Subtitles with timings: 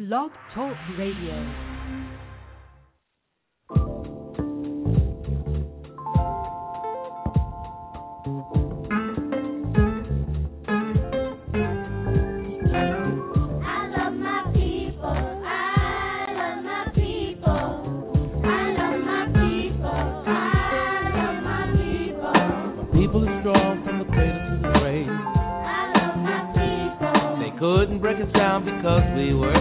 [0.00, 1.36] Blog Talk Radio.
[12.42, 15.04] I love my people.
[15.06, 17.62] I love my people.
[18.44, 20.00] I love my people.
[20.26, 23.00] I love my people.
[23.00, 27.38] People strong from the place to the great I love my people.
[27.38, 29.59] They couldn't break us down because we were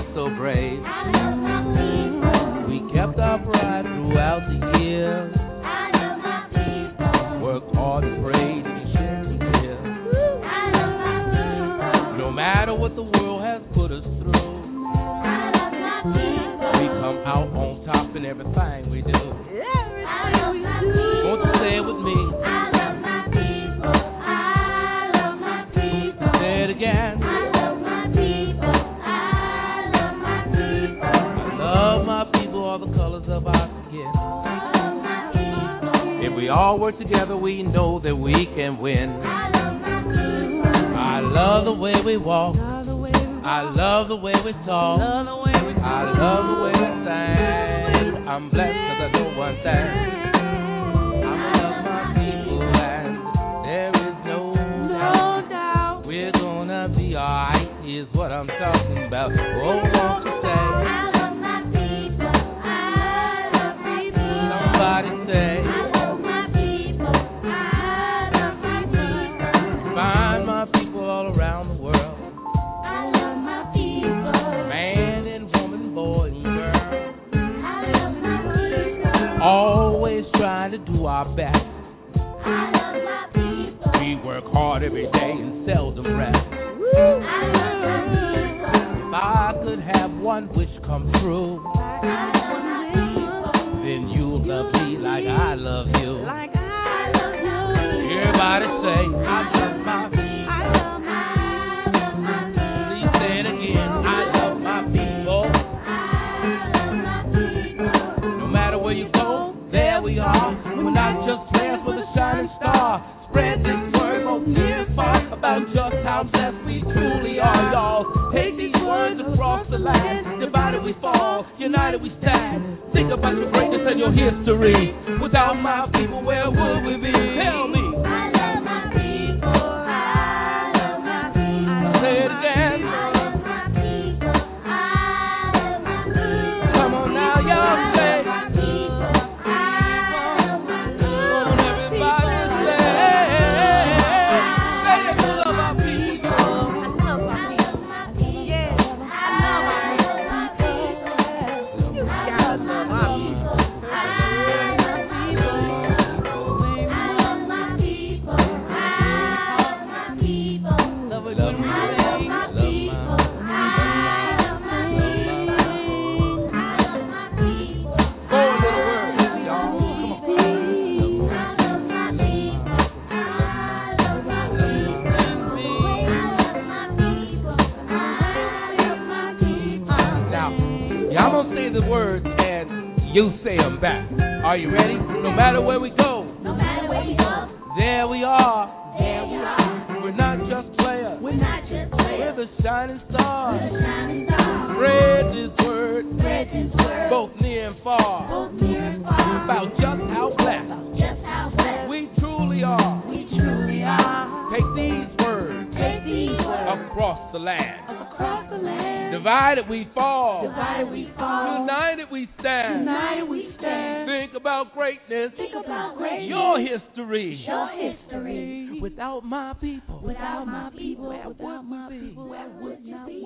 [197.69, 198.27] and far.
[198.27, 199.45] Both near and far.
[199.45, 200.97] About just how blessed.
[200.97, 201.89] Just how blessed.
[201.89, 203.03] We truly are.
[203.05, 204.49] We truly are.
[204.49, 205.69] Take these words.
[205.77, 206.89] Take these words.
[206.89, 207.85] Across the land.
[208.09, 209.13] Across the land.
[209.13, 210.47] Divided we fall.
[210.47, 211.61] Divided we fall.
[211.61, 212.79] United we stand.
[212.81, 214.09] United we stand.
[214.09, 215.31] Think about greatness.
[215.37, 216.29] Think about greatness.
[216.29, 217.45] Your history.
[217.45, 218.79] Your history.
[218.81, 220.01] Without my people.
[220.03, 221.09] Without my people.
[221.09, 222.29] Where would my people.
[222.29, 223.23] Where would be?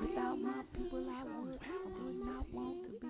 [0.00, 3.03] Without my people, I would not want to be.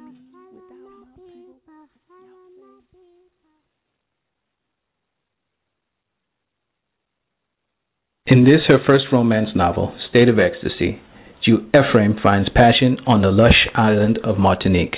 [8.26, 10.98] In this, her first romance novel, State of Ecstasy,
[11.44, 14.96] Jew Ephraim finds passion on the lush island of Martinique.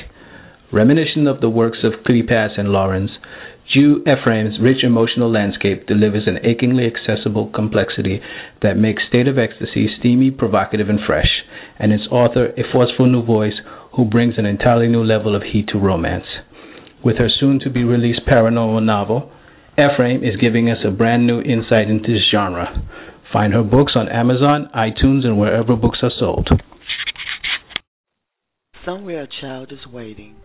[0.70, 3.10] Reminiscent of the works of Kleypas and Lawrence,
[3.74, 8.20] Jew Ephraim's rich emotional landscape delivers an achingly accessible complexity
[8.62, 11.42] that makes State of Ecstasy steamy, provocative, and fresh,
[11.80, 13.58] and its author a forceful new voice
[13.96, 16.26] who brings an entirely new level of heat to romance.
[17.04, 19.32] With her soon to be released paranormal novel,
[19.76, 22.70] Ephraim is giving us a brand new insight into this genre.
[23.32, 26.48] Find her books on Amazon, iTunes, and wherever books are sold.
[28.84, 30.36] Somewhere a child is waiting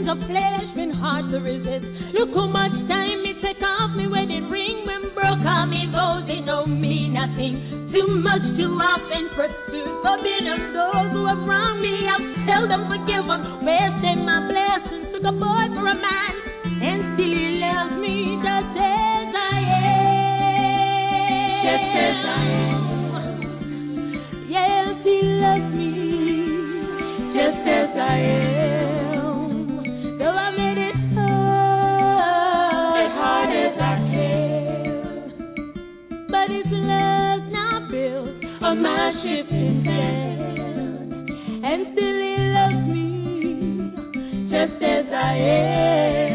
[0.09, 1.85] a pleasure been hard to resist.
[2.17, 6.25] Look how much time it take off me wedding ring when broke all me vows,
[6.25, 7.93] they know me nothing.
[7.93, 9.53] Too much to laugh and pursue.
[9.59, 10.01] For pursued.
[10.01, 12.17] Forbidden those who have wronged me, I
[12.49, 13.61] tell them forgive them.
[13.61, 16.33] Wasted my blessings, took a boy for a man,
[16.79, 20.09] and still he loves me just as I am.
[21.69, 22.81] Just as I am.
[24.49, 25.93] Yes, he loves me
[27.37, 28.58] just as I am.
[38.69, 41.25] for my ship is down,
[41.65, 43.09] and still he loves me
[44.51, 46.28] just as I am.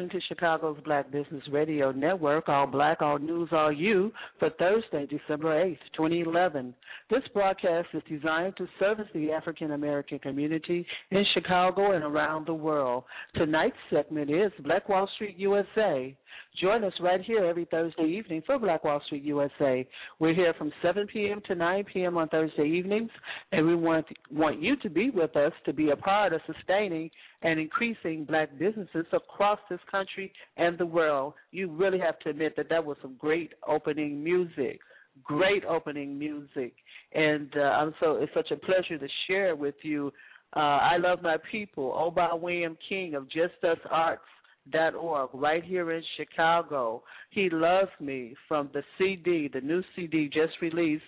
[0.00, 5.06] Listening to Chicago's Black Business Radio Network, All Black, All News, All You, for Thursday,
[5.06, 6.74] December 8th, 2011.
[7.10, 12.54] This broadcast is designed to service the African American community in Chicago and around the
[12.54, 13.04] world.
[13.34, 16.16] Tonight's segment is Black Wall Street USA.
[16.60, 19.86] Join us right here every Thursday evening for Black Wall Street USA.
[20.18, 21.40] We're here from 7 p.m.
[21.46, 22.16] to 9 p.m.
[22.16, 23.10] on Thursday evenings,
[23.52, 27.10] and we want want you to be with us to be a part of sustaining
[27.42, 31.34] and increasing black businesses across this country and the world.
[31.52, 34.80] You really have to admit that that was some great opening music.
[35.24, 36.72] Great opening music,
[37.12, 40.12] and uh, I'm so it's such a pleasure to share with you.
[40.56, 41.92] Uh, I love my people.
[41.94, 44.22] Oba William King of Just Us Arts
[44.70, 47.02] dot org right here in Chicago.
[47.30, 51.04] He loves me from the CD, the new CD just released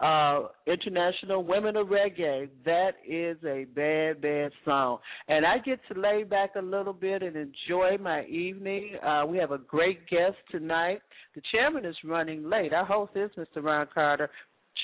[0.00, 2.48] uh, International Women of Reggae.
[2.64, 4.98] That is a bad, bad song.
[5.28, 8.96] And I get to lay back a little bit and enjoy my evening.
[9.04, 11.00] Uh, we have a great guest tonight.
[11.34, 12.72] The chairman is running late.
[12.72, 13.62] Our host is Mr.
[13.62, 14.30] Ron Carter,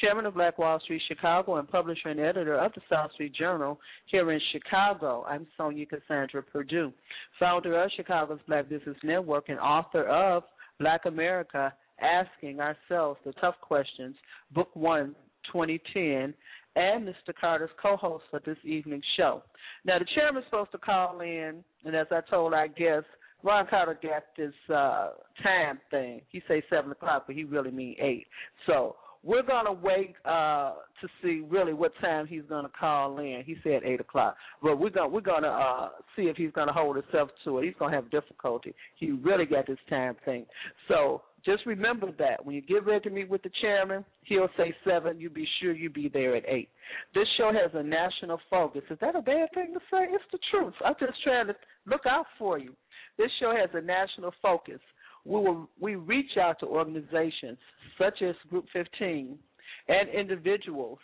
[0.02, 3.78] chairman of Black Wall Street Chicago and publisher and editor of the South Street Journal
[4.06, 5.24] here in Chicago.
[5.28, 6.92] I'm Sonja Cassandra Perdue,
[7.38, 10.42] founder of Chicago's Black Business Network and author of
[10.80, 14.16] Black America Asking Ourselves the Tough Questions,
[14.52, 15.14] Book One,
[15.52, 16.34] 2010,
[16.74, 17.32] and Mr.
[17.40, 19.42] Carter's co-host for this evening's show.
[19.84, 23.08] Now, the chairman's supposed to call in, and as I told our guests,
[23.44, 25.10] Ron Carter got this uh
[25.42, 26.22] time thing.
[26.28, 28.26] He say seven o'clock, but he really mean eight.
[28.66, 33.42] So we're gonna wait uh to see really what time he's gonna call in.
[33.44, 36.96] He said eight o'clock, but we're gonna we're gonna uh see if he's gonna hold
[36.96, 37.64] himself to it.
[37.64, 38.74] He's gonna have difficulty.
[38.96, 40.46] He really got this time thing.
[40.88, 44.74] So just remember that when you get ready to meet with the chairman, he'll say
[44.84, 45.18] seven.
[45.20, 46.68] You be sure you be there at eight.
[47.14, 48.82] This show has a national focus.
[48.90, 50.06] Is that a bad thing to say?
[50.10, 50.74] It's the truth.
[50.84, 51.54] I'm just trying to
[51.86, 52.74] look out for you.
[53.18, 54.80] This show has a national focus
[55.24, 57.58] we will we reach out to organizations
[57.98, 59.38] such as Group 15
[59.88, 60.98] and individuals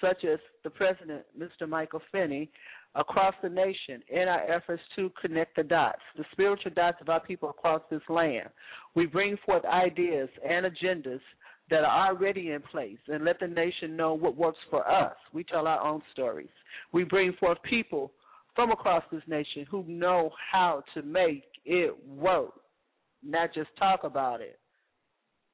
[0.00, 1.68] such as the president, Mr.
[1.68, 2.50] Michael Finney,
[2.94, 7.20] across the nation in our efforts to connect the dots, the spiritual dots of our
[7.20, 8.48] people across this land.
[8.94, 11.20] We bring forth ideas and agendas
[11.70, 15.14] that are already in place and let the nation know what works for us.
[15.32, 16.50] We tell our own stories.
[16.92, 18.12] We bring forth people
[18.54, 22.52] from across this nation who know how to make it work
[23.24, 24.58] not just talk about it,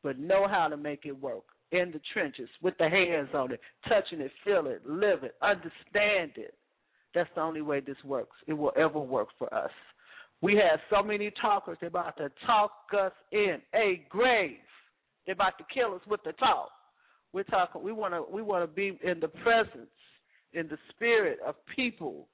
[0.03, 3.61] but know how to make it work in the trenches with the hands on it,
[3.89, 6.55] touching it, feel it, live it, understand it.
[7.15, 8.37] That's the only way this works.
[8.47, 9.71] It will ever work for us.
[10.41, 11.77] We have so many talkers.
[11.81, 14.59] They're about to talk us in a grave.
[15.27, 16.71] They're about to kill us with the talk.
[17.33, 17.83] We're talking.
[17.83, 18.25] We want to.
[18.33, 19.91] We want to be in the presence,
[20.53, 22.29] in the spirit of people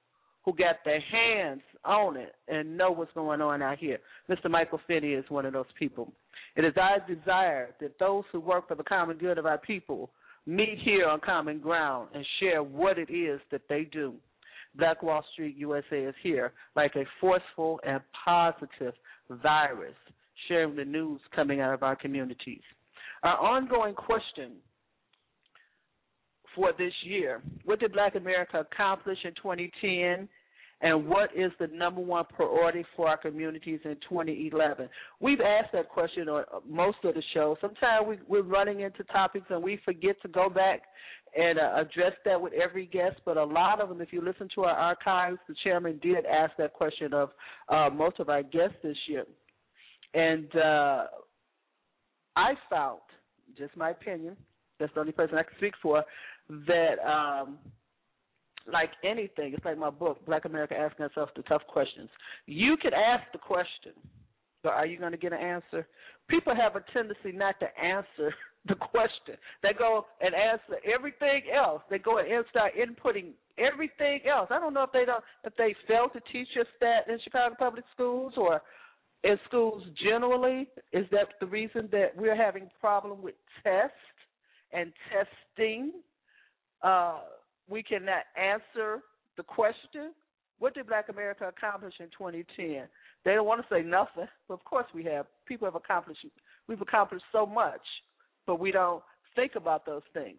[0.45, 3.99] who got their hands on it and know what's going on out here.
[4.29, 4.51] Mr.
[4.51, 6.13] Michael Finney is one of those people.
[6.57, 10.11] It is our desire that those who work for the common good of our people
[10.47, 14.15] meet here on common ground and share what it is that they do.
[14.77, 18.95] Black Wall Street USA is here like a forceful and positive
[19.31, 19.95] virus,
[20.49, 22.63] sharing the news coming out of our communities.
[23.23, 24.53] Our ongoing question
[26.55, 27.43] for this year.
[27.65, 30.29] What did Black America accomplish in 2010?
[30.81, 34.89] And what is the number one priority for our communities in 2011?
[35.21, 37.57] We've asked that question on most of the show.
[37.61, 40.83] Sometimes we, we're running into topics and we forget to go back
[41.37, 43.17] and uh, address that with every guest.
[43.25, 46.53] But a lot of them, if you listen to our archives, the chairman did ask
[46.59, 47.31] that question of
[47.69, 49.25] uh, most of our guests this year.
[50.13, 51.05] And uh,
[52.37, 53.01] I found,
[53.57, 54.37] just my opinion,
[54.79, 56.05] that's the only person I can speak for,
[56.49, 57.59] that um
[58.71, 62.09] like anything, it's like my book, Black America Asking Herself the Tough Questions.
[62.47, 63.93] You could ask the question,
[64.63, 65.87] but are you going to get an answer?
[66.29, 68.35] People have a tendency not to answer
[68.67, 69.37] the question.
[69.63, 71.83] They go and answer everything else.
[71.91, 74.49] They go and start inputting everything else.
[74.51, 77.55] I don't know if they don't if they fail to teach us that in Chicago
[77.59, 78.63] public schools or
[79.23, 80.69] in schools generally.
[80.93, 83.93] Is that the reason that we're having problem with tests
[84.73, 85.93] and testing?
[86.83, 87.21] Uh,
[87.69, 89.01] we cannot answer
[89.37, 90.13] the question.
[90.59, 92.89] What did Black America accomplish in 2010?
[93.25, 95.27] They don't want to say nothing, but of course we have.
[95.47, 96.25] People have accomplished.
[96.69, 97.81] We've accomplished so much,
[98.47, 99.03] but we don't
[99.35, 100.39] think about those things.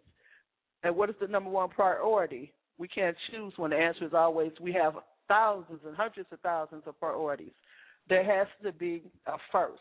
[0.83, 2.53] And what is the number one priority?
[2.77, 4.95] We can't choose when the answer is always we have
[5.27, 7.53] thousands and hundreds of thousands of priorities.
[8.07, 9.79] There has to be a first.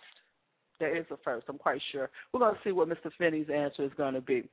[0.78, 2.10] There is a first, I'm quite sure.
[2.32, 3.10] We're going to see what Mr.
[3.18, 4.48] Finney's answer is going to be.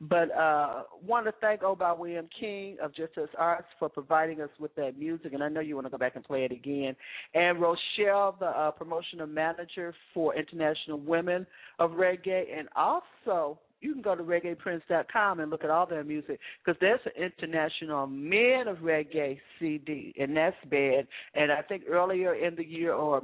[0.00, 4.48] But uh want to thank Oba William King of Just Us Arts for providing us
[4.58, 6.96] with that music, and I know you want to go back and play it again.
[7.34, 11.46] And Rochelle, the uh, promotional manager for International Women
[11.78, 16.40] of Reggae, and also you can go to reggaeprince.com and look at all their music
[16.64, 21.06] because there's an international men of reggae CD, and that's bad.
[21.34, 23.22] And I think earlier in the year or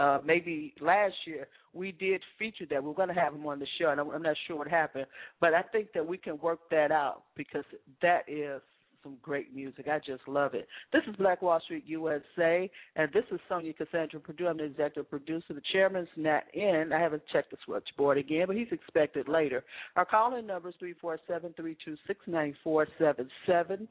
[0.00, 2.82] uh, maybe last year we did feature that.
[2.82, 5.06] We're going to have him on the show, and I'm, not sure what happened,
[5.40, 7.64] but I think that we can work that out because
[8.00, 8.60] that is
[9.02, 9.86] some great music.
[9.88, 10.66] I just love it.
[10.92, 14.48] This is Black Wall Street USA, and this is Sonja Cassandra Perdue.
[14.48, 15.54] I'm the executive producer.
[15.54, 16.92] The chairman's not in.
[16.94, 19.64] I haven't checked the switchboard again, but he's expected later.
[19.96, 23.88] Our call-in number is three four seven three two six nine four seven seven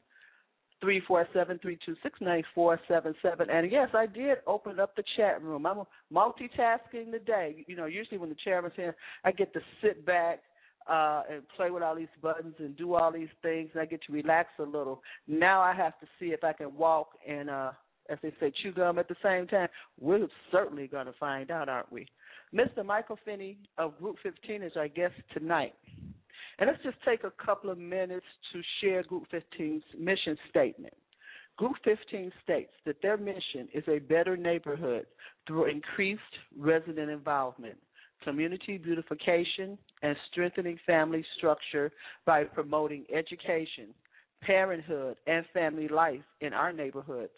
[0.81, 3.49] three four seven three two six nine four seven seven.
[3.49, 5.65] And yes, I did open up the chat room.
[5.65, 5.83] I'm
[6.13, 7.65] multitasking today.
[7.67, 10.39] You know, usually when the chairman's here, I get to sit back
[10.89, 14.01] uh, and play with all these buttons and do all these things, and I get
[14.07, 15.01] to relax a little.
[15.27, 17.71] Now I have to see if I can walk and, uh,
[18.09, 19.67] as they say, chew gum at the same time.
[19.99, 22.07] We're certainly going to find out, aren't we?
[22.53, 22.83] Mr.
[22.83, 25.75] Michael Finney of Group 15 is our guest tonight.
[26.59, 30.93] And let's just take a couple of minutes to share Group 15's mission statement.
[31.57, 35.05] Group 15 states that their mission is a better neighborhood
[35.47, 36.21] through increased
[36.57, 37.77] resident involvement,
[38.23, 41.91] community beautification, and strengthening family structure
[42.25, 43.87] by promoting education,
[44.41, 47.31] parenthood, and family life in our neighborhoods.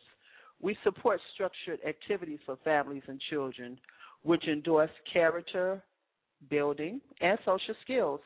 [0.61, 3.79] We support structured activities for families and children,
[4.23, 5.81] which endorse character
[6.49, 8.19] building and social skills.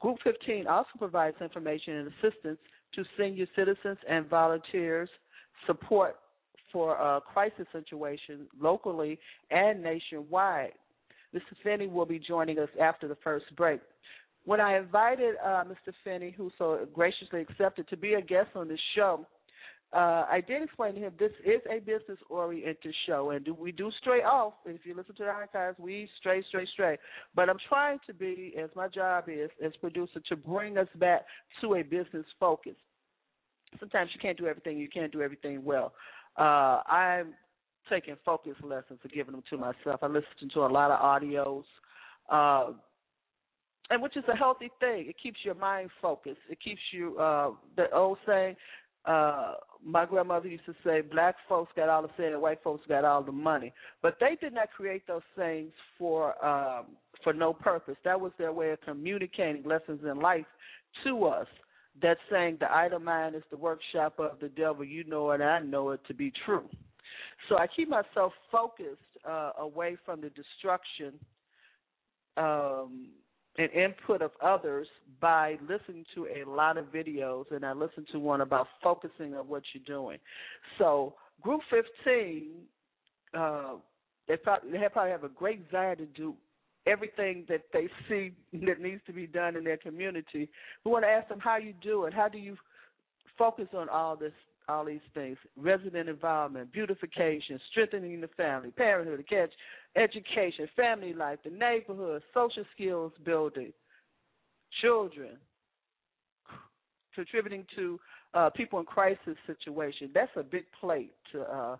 [0.00, 2.58] Group 15 also provides information and assistance
[2.94, 5.08] to senior citizens and volunteers,
[5.66, 6.16] support
[6.72, 9.18] for uh, crisis situations locally
[9.50, 10.72] and nationwide.
[11.34, 11.54] Mr.
[11.62, 13.80] Finney will be joining us after the first break.
[14.44, 15.92] When I invited uh, Mr.
[16.04, 19.26] Finney, who so graciously accepted to be a guest on this show,
[19.92, 23.90] uh, I did explain to him this is a business oriented show, and we do
[24.00, 24.52] stray off.
[24.66, 26.98] If you listen to the archives, we stray, stray, stray.
[27.34, 31.24] But I'm trying to be, as my job is as producer, to bring us back
[31.62, 32.74] to a business focus.
[33.80, 34.78] Sometimes you can't do everything.
[34.78, 35.94] You can't do everything well.
[36.38, 37.34] Uh, I'm
[37.90, 40.00] taking focus lessons and giving them to myself.
[40.02, 41.64] I listen to a lot of audios.
[42.28, 42.72] Uh,
[43.90, 45.06] and which is a healthy thing.
[45.08, 46.40] It keeps your mind focused.
[46.50, 48.56] It keeps you uh the old saying,
[49.04, 52.84] uh my grandmother used to say black folks got all the say and white folks
[52.88, 53.72] got all the money.
[54.02, 56.86] But they did not create those things for um
[57.22, 57.96] for no purpose.
[58.04, 60.46] That was their way of communicating lessons in life
[61.04, 61.46] to us.
[62.02, 64.84] That saying the idle mind is the workshop of the devil.
[64.84, 66.68] You know it i know it to be true.
[67.48, 71.14] So i keep myself focused uh away from the destruction
[72.36, 73.08] um
[73.58, 74.86] and input of others
[75.20, 79.48] by listening to a lot of videos, and I listened to one about focusing on
[79.48, 80.18] what you're doing.
[80.78, 82.46] So, Group 15,
[83.34, 83.74] uh,
[84.28, 86.34] they probably they probably have a great desire to do
[86.86, 90.48] everything that they see that needs to be done in their community.
[90.84, 92.14] We want to ask them how you do it.
[92.14, 92.56] How do you
[93.36, 94.32] focus on all this
[94.68, 99.50] all these things resident involvement, beautification, strengthening the family, parenthood, catch,
[99.98, 103.72] education, family life, the neighborhood, social skills building,
[104.80, 105.36] children,
[107.14, 107.98] contributing to
[108.34, 110.10] uh, people in crisis situation.
[110.14, 111.76] That's a big plate to uh,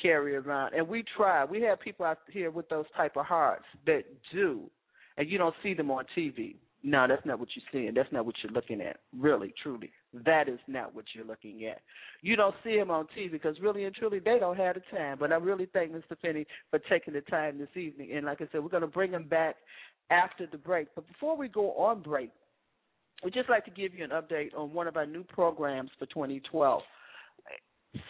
[0.00, 0.74] carry around.
[0.74, 1.44] And we try.
[1.44, 4.62] We have people out here with those type of hearts that do,
[5.16, 6.56] and you don't see them on TV.
[6.82, 7.94] No, that's not what you're seeing.
[7.94, 8.98] That's not what you're looking at.
[9.16, 9.90] Really, truly.
[10.14, 11.80] That is not what you're looking at.
[12.22, 15.18] You don't see him on TV because really and truly they don't have the time.
[15.20, 16.18] But I really thank Mr.
[16.22, 18.12] Finney for taking the time this evening.
[18.14, 19.56] And like I said, we're going to bring him back
[20.10, 20.88] after the break.
[20.94, 22.30] But before we go on break,
[23.22, 26.06] we'd just like to give you an update on one of our new programs for
[26.06, 26.82] 2012.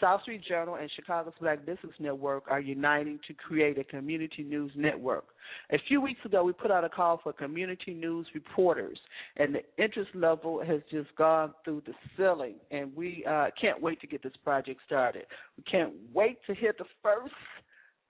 [0.01, 4.73] South Street Journal and Chicago's Black Business Network are uniting to create a community news
[4.75, 5.27] network.
[5.71, 8.99] A few weeks ago, we put out a call for community news reporters,
[9.37, 12.55] and the interest level has just gone through the ceiling.
[12.71, 15.25] And we uh, can't wait to get this project started.
[15.57, 17.35] We can't wait to hear the first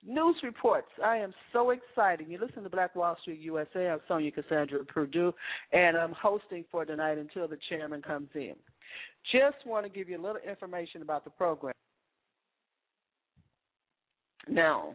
[0.07, 0.89] news reports.
[1.05, 2.29] I am so excited.
[2.29, 3.91] You listen to Black Wall Street USA.
[3.91, 5.35] I'm Sonja Cassandra Perdue,
[5.73, 8.55] and I'm hosting for tonight until the chairman comes in.
[9.33, 11.75] Just want to give you a little information about the program.
[14.49, 14.95] Now,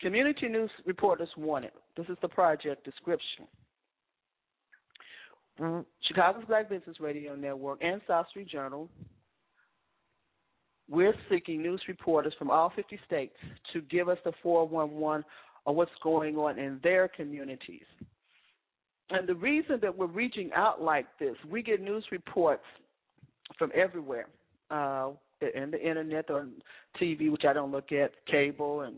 [0.00, 1.72] community news reporters wanted.
[1.96, 3.46] This is the project description.
[6.02, 8.88] Chicago's Black Business Radio Network and South Street Journal.
[10.88, 13.34] We're seeking news reporters from all 50 states
[13.72, 15.24] to give us the 411
[15.66, 17.84] of what's going on in their communities.
[19.10, 22.64] And the reason that we're reaching out like this, we get news reports
[23.56, 24.26] from everywhere,
[24.70, 25.10] uh,
[25.54, 26.48] in the internet or
[27.00, 28.96] TV, which I don't look at, cable and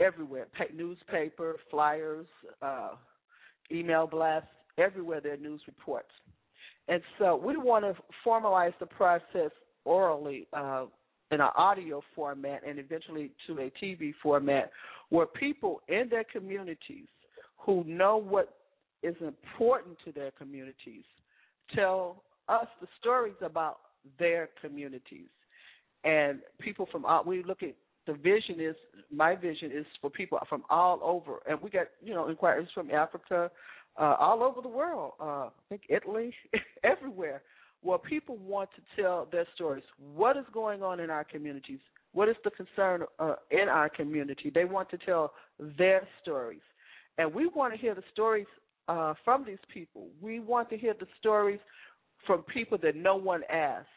[0.00, 2.26] everywhere, newspaper, flyers,
[2.60, 2.90] uh,
[3.70, 6.10] email blasts, everywhere there are news reports.
[6.88, 7.94] And so we want to
[8.26, 9.50] formalize the process
[9.84, 10.86] orally uh,
[11.30, 14.70] in an audio format and eventually to a TV format
[15.08, 17.06] where people in their communities
[17.58, 18.56] who know what
[19.02, 21.04] is important to their communities
[21.74, 23.78] tell us the stories about
[24.18, 25.28] their communities.
[26.04, 27.74] And people from all, we look at
[28.06, 28.74] the vision is
[29.12, 32.90] my vision is for people from all over, and we got you know inquiries from
[32.90, 33.50] Africa,
[33.98, 35.12] uh, all over the world.
[35.20, 36.34] Uh, I think Italy,
[36.84, 37.42] everywhere,
[37.82, 39.84] where people want to tell their stories.
[40.14, 41.78] What is going on in our communities?
[42.12, 44.50] What is the concern uh, in our community?
[44.52, 45.32] They want to tell
[45.78, 46.62] their stories,
[47.18, 48.46] and we want to hear the stories
[48.88, 50.08] uh, from these people.
[50.20, 51.60] We want to hear the stories
[52.26, 53.88] from people that no one asks,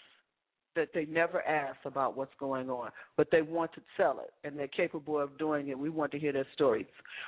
[0.75, 4.57] that they never ask about what's going on, but they want to tell it and
[4.59, 5.79] they're capable of doing it.
[5.79, 6.85] We want to hear their stories.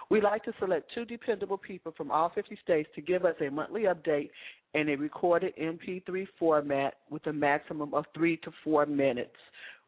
[0.10, 3.50] We like to select two dependable people from all 50 states to give us a
[3.50, 4.30] monthly update
[4.74, 9.36] in a recorded MP3 format with a maximum of three to four minutes.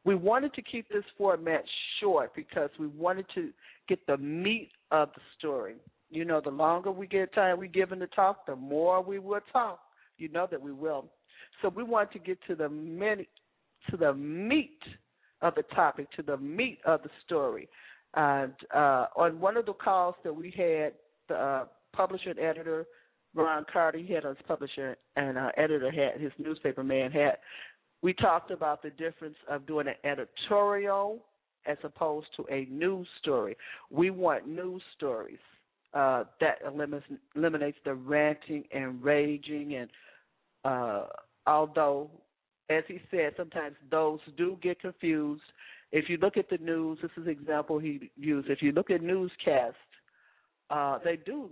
[0.05, 1.63] We wanted to keep this format
[1.99, 3.49] short because we wanted to
[3.89, 5.75] get the meat of the story.
[6.09, 9.41] You know, the longer we get time we given to talk, the more we will
[9.51, 9.79] talk.
[10.19, 11.05] You know that we will.
[11.61, 13.27] So we want to get to the many,
[13.89, 14.79] to the meat
[15.41, 17.67] of the topic, to the meat of the story.
[18.15, 20.93] And uh, on one of the calls that we had,
[21.27, 22.85] the uh, publisher and editor
[23.35, 27.37] Ron Carter, he had his publisher and uh, editor had his newspaper man had.
[28.01, 31.23] We talked about the difference of doing an editorial
[31.65, 33.55] as opposed to a news story.
[33.91, 35.39] We want news stories
[35.93, 37.05] uh, that eliminates,
[37.35, 39.75] eliminates the ranting and raging.
[39.75, 39.89] And
[40.63, 41.05] uh,
[41.47, 42.09] although,
[42.69, 45.41] as he said, sometimes those do get confused.
[45.91, 48.49] If you look at the news, this is an example he used.
[48.49, 49.75] If you look at newscasts,
[50.69, 51.49] uh, they do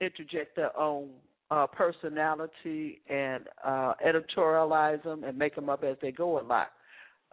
[0.00, 1.08] interject their own
[1.50, 6.68] uh, personality and uh, editorialize them and make them up as they go a lot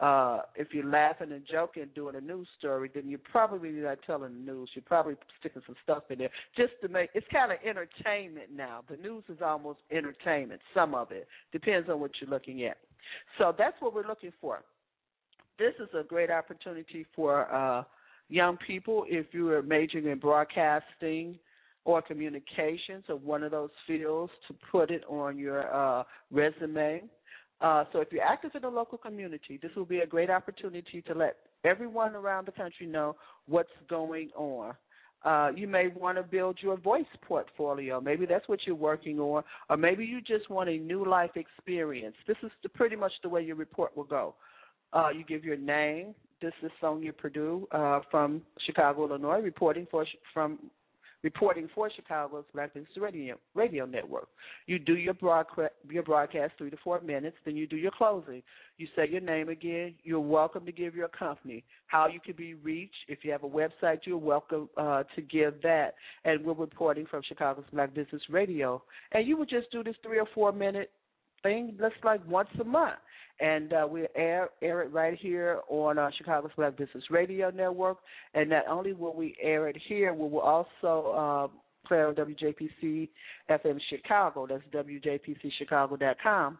[0.00, 4.32] uh, if you're laughing and joking doing a news story, then you're probably not telling
[4.32, 4.70] the news.
[4.74, 8.82] You're probably sticking some stuff in there just to make it's kind of entertainment now.
[8.88, 11.28] The news is almost entertainment, some of it.
[11.52, 12.78] Depends on what you're looking at.
[13.38, 14.62] So that's what we're looking for.
[15.58, 17.84] This is a great opportunity for uh,
[18.30, 21.38] young people if you are majoring in broadcasting
[21.84, 27.02] or communications or one of those fields to put it on your uh, resume
[27.60, 31.02] uh, so if you're active in the local community, this will be a great opportunity
[31.02, 34.74] to let everyone around the country know what's going on.
[35.22, 38.00] Uh, you may want to build your voice portfolio.
[38.00, 42.16] Maybe that's what you're working on, or maybe you just want a new life experience.
[42.26, 44.34] This is the, pretty much the way your report will go.
[44.94, 46.14] Uh, you give your name.
[46.40, 50.58] This is Sonja Perdue uh, from Chicago, Illinois, reporting for from
[51.22, 54.28] reporting for Chicago's Black Business Radio, Radio Network.
[54.66, 58.42] You do your broadcast, your broadcast three to four minutes, then you do your closing.
[58.78, 59.94] You say your name again.
[60.02, 62.94] You're welcome to give your company how you can be reached.
[63.08, 65.94] If you have a website, you're welcome uh, to give that.
[66.24, 68.82] And we're reporting from Chicago's Black Business Radio.
[69.12, 70.90] And you would just do this three or four minute
[71.42, 72.98] thing, just like once a month
[73.40, 77.98] and uh, we air air it right here on uh, Chicago's Black Business Radio Network.
[78.34, 83.08] And not only will we air it here, we will also uh, play on WJPC
[83.50, 84.46] FM Chicago.
[84.46, 86.58] That's WJPCChicago.com.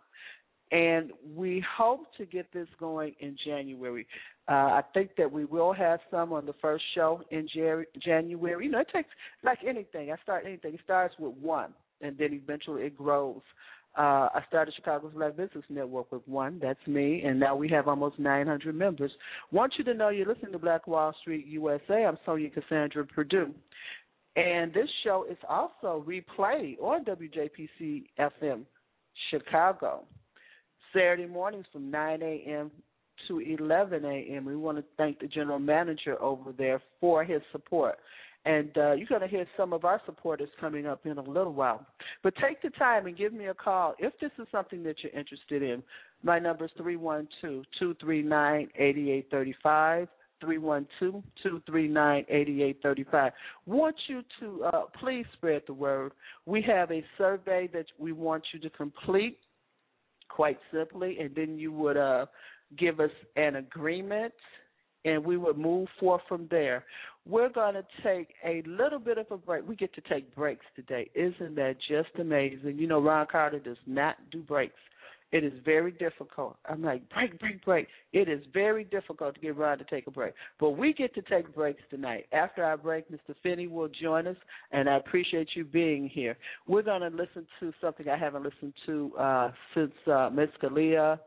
[0.72, 4.06] And we hope to get this going in January.
[4.48, 8.64] Uh, I think that we will have some on the first show in January.
[8.64, 9.08] You know, it takes
[9.42, 10.12] like anything.
[10.12, 10.74] I start anything.
[10.74, 13.40] It starts with one, and then eventually it grows.
[13.98, 16.60] Uh, I started Chicago's Black Business Network with one.
[16.62, 19.10] That's me, and now we have almost 900 members.
[19.50, 22.04] Want you to know you're listening to Black Wall Street USA.
[22.04, 23.52] I'm Sonja Cassandra Perdue,
[24.36, 28.62] and this show is also replayed on WJPC FM
[29.30, 30.04] Chicago
[30.92, 32.70] Saturday mornings from 9 a.m.
[33.28, 34.44] to 11 a.m.
[34.44, 37.98] We want to thank the general manager over there for his support.
[38.46, 41.52] And uh, you're going to hear some of our supporters coming up in a little
[41.52, 41.86] while.
[42.22, 45.12] But take the time and give me a call if this is something that you're
[45.12, 45.82] interested in.
[46.22, 50.08] My number is three one two two three nine eighty eight thirty five.
[50.42, 53.30] 312-239-8835.
[53.66, 56.12] Want you to uh, please spread the word.
[56.46, 59.36] We have a survey that we want you to complete
[60.30, 62.24] quite simply, and then you would uh,
[62.78, 64.32] give us an agreement
[65.04, 66.84] and we would move forth from there.
[67.28, 69.66] We're going to take a little bit of a break.
[69.68, 71.10] We get to take breaks today.
[71.14, 72.78] Isn't that just amazing?
[72.78, 74.74] You know, Ron Carter does not do breaks.
[75.32, 76.56] It is very difficult.
[76.68, 77.86] I'm like, break, break, break.
[78.12, 80.34] It is very difficult to get Ron to take a break.
[80.58, 82.26] But we get to take breaks tonight.
[82.32, 83.34] After our break, Mr.
[83.42, 84.36] Finney will join us,
[84.72, 86.36] and I appreciate you being here.
[86.66, 91.20] We're going to listen to something I haven't listened to uh, since uh, Miss Kalia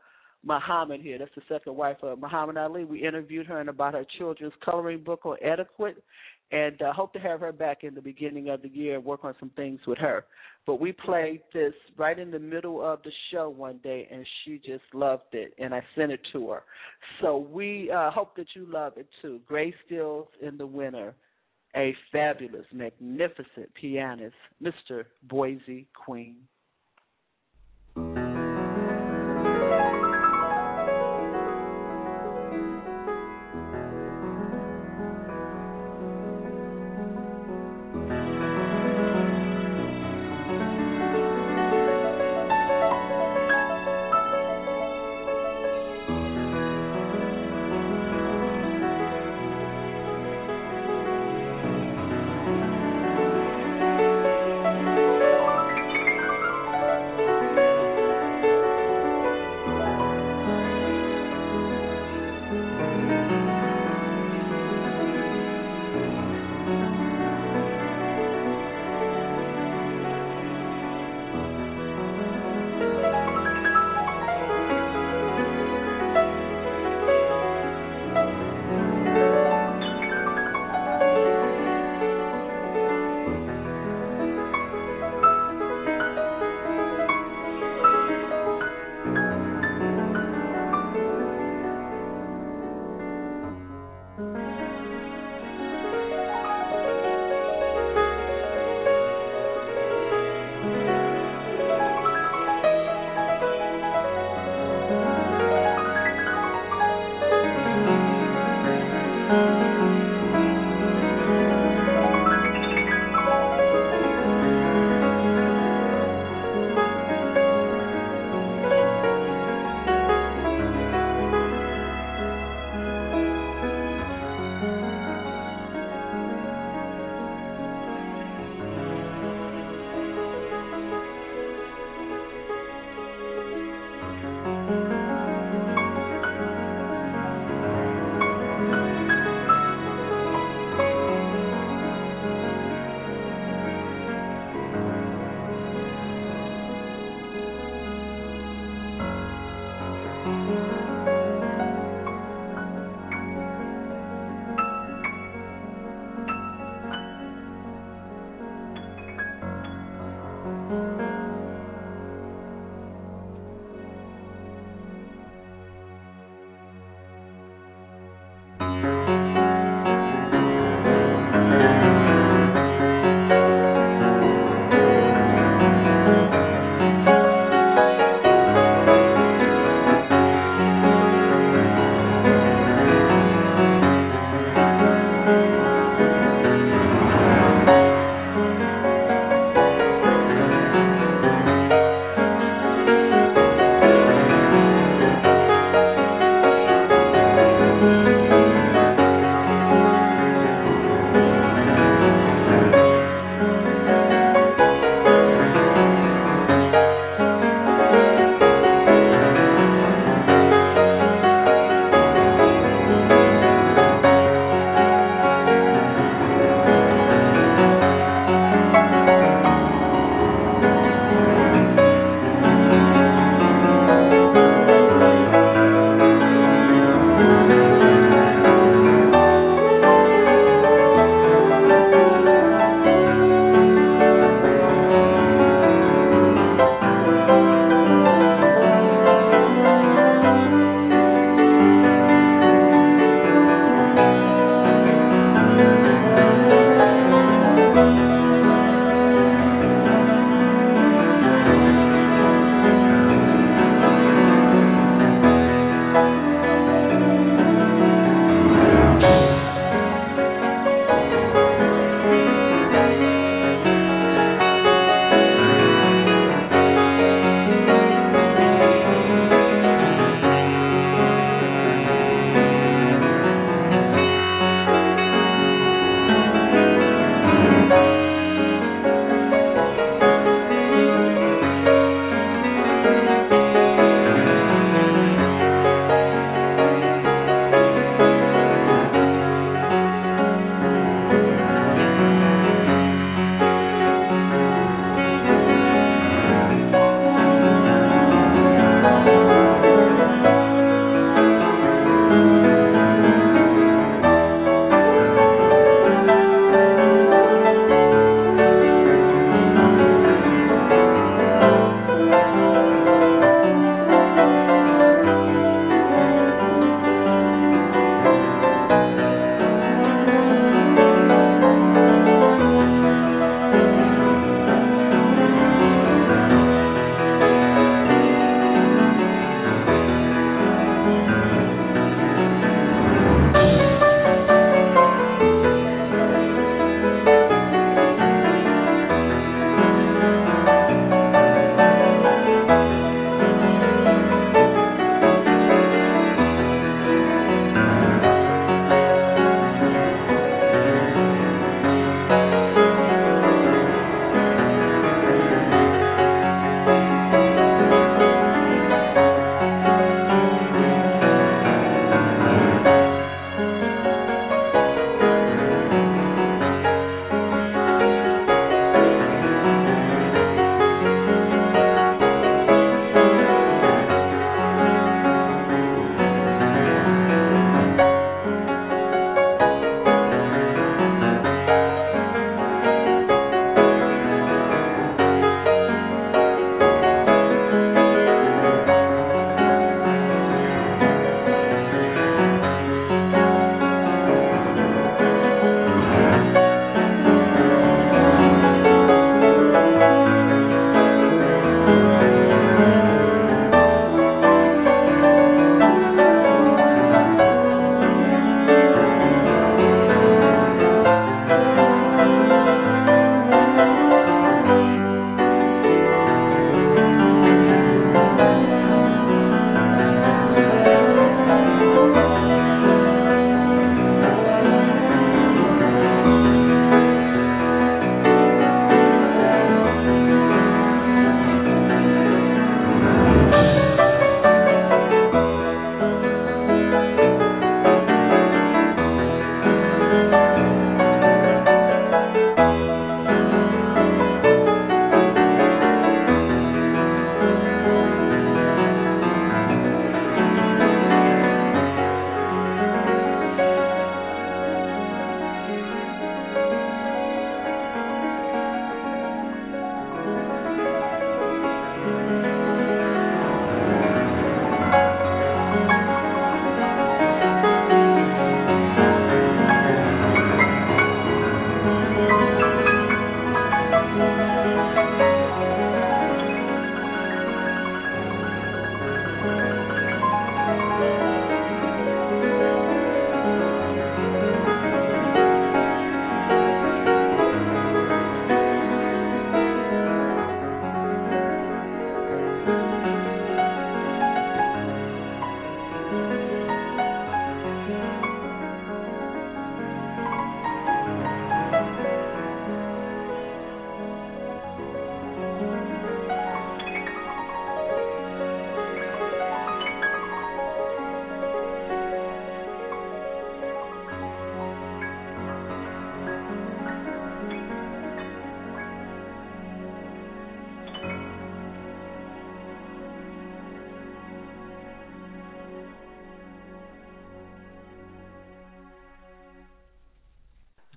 [0.44, 1.18] Muhammad here.
[1.18, 2.84] That's the second wife of Muhammad Ali.
[2.84, 6.02] We interviewed her and about her children's coloring book on etiquette,
[6.52, 9.24] and uh, hope to have her back in the beginning of the year and work
[9.24, 10.24] on some things with her.
[10.66, 14.58] But we played this right in the middle of the show one day, and she
[14.58, 16.62] just loved it, and I sent it to her.
[17.20, 19.40] So we uh, hope that you love it too.
[19.46, 21.14] Grace Stills in the winter,
[21.76, 25.04] a fabulous, magnificent pianist, Mr.
[25.24, 26.36] Boise Queen.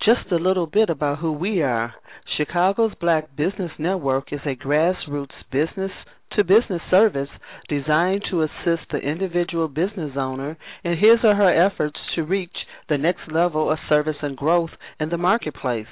[0.07, 1.93] Just a little bit about who we are.
[2.37, 5.91] Chicago's Black Business Network is a grassroots business
[6.31, 7.27] to business service
[7.67, 12.55] designed to assist the individual business owner in his or her efforts to reach
[12.87, 15.87] the next level of service and growth in the marketplace.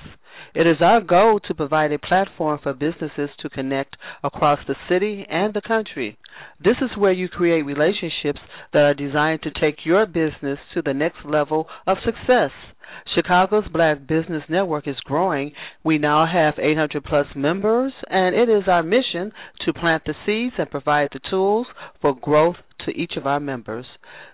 [0.53, 5.25] It is our goal to provide a platform for businesses to connect across the city
[5.29, 6.17] and the country.
[6.63, 8.39] This is where you create relationships
[8.71, 12.51] that are designed to take your business to the next level of success.
[13.13, 15.53] Chicago's Black Business Network is growing.
[15.83, 19.31] We now have 800 plus members, and it is our mission
[19.65, 21.67] to plant the seeds and provide the tools
[22.01, 23.85] for growth to each of our members.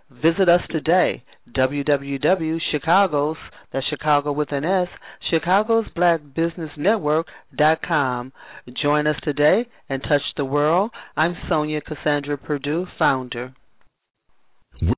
[0.10, 1.24] Visit us today,
[1.56, 3.36] www.chicagos,
[3.72, 4.90] that's Chicago with an S,
[5.30, 8.34] Chicago's Black Business Network.com.
[8.82, 10.92] Join us today and touch the world.
[11.16, 13.54] I'm Sonja Cassandra Perdue, founder.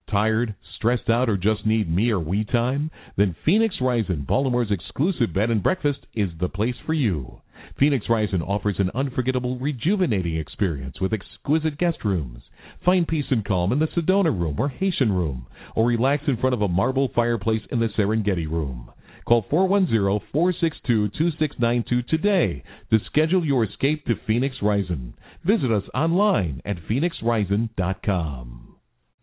[0.09, 2.91] Tired, stressed out, or just need me or we time?
[3.17, 7.41] Then Phoenix Rising, Baltimore's exclusive bed and breakfast, is the place for you.
[7.79, 12.43] Phoenix Rising offers an unforgettable, rejuvenating experience with exquisite guest rooms.
[12.85, 16.53] Find peace and calm in the Sedona Room or Haitian Room, or relax in front
[16.53, 18.91] of a marble fireplace in the Serengeti Room.
[19.25, 25.13] Call 410-462-2692 today to schedule your escape to Phoenix Rising.
[25.45, 28.72] Visit us online at phoenixrising.com.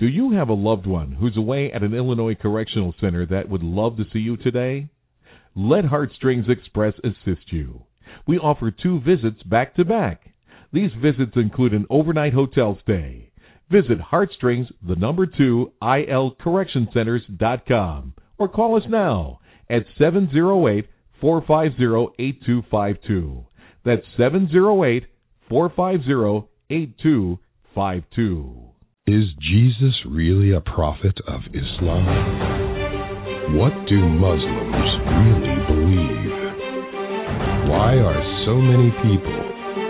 [0.00, 3.62] Do you have a loved one who's away at an Illinois correctional center that would
[3.62, 4.88] love to see you today?
[5.54, 7.82] Let Heartstrings Express assist you.
[8.26, 10.32] We offer two visits back to back.
[10.72, 13.30] These visits include an overnight hotel stay.
[13.70, 20.88] Visit Heartstrings, the number two, ilcorrectioncenters.com or call us now at 708
[21.20, 23.44] 450 8252.
[23.84, 25.04] That's 708
[25.50, 28.69] 450 8252.
[29.10, 32.06] Is Jesus really a prophet of Islam?
[33.58, 34.86] What do Muslims
[35.18, 36.30] really believe?
[37.66, 39.42] Why are so many people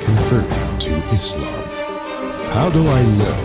[0.09, 1.65] converting to Islam?
[2.57, 3.41] How do I know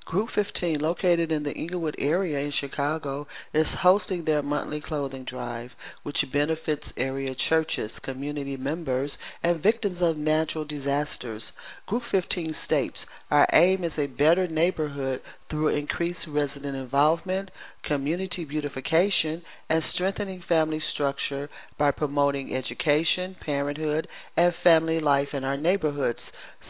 [0.03, 5.69] Group 15, located in the Englewood area in Chicago, is hosting their monthly clothing drive,
[6.03, 9.11] which benefits area churches, community members,
[9.43, 11.43] and victims of natural disasters.
[11.87, 12.95] Group 15 states
[13.29, 17.49] our aim is a better neighborhood through increased resident involvement,
[17.83, 24.07] community beautification, and strengthening family structure by promoting education, parenthood,
[24.37, 26.19] and family life in our neighborhoods.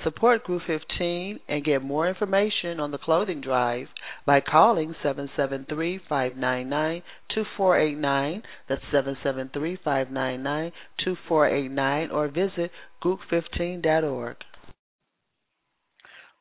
[0.03, 3.88] Support Group 15 and get more information on the clothing drive
[4.26, 7.01] by calling 773 599
[7.34, 8.43] 2489.
[8.70, 10.72] That's 773 599
[11.03, 12.72] 2489 or visit
[13.03, 14.38] group15.org.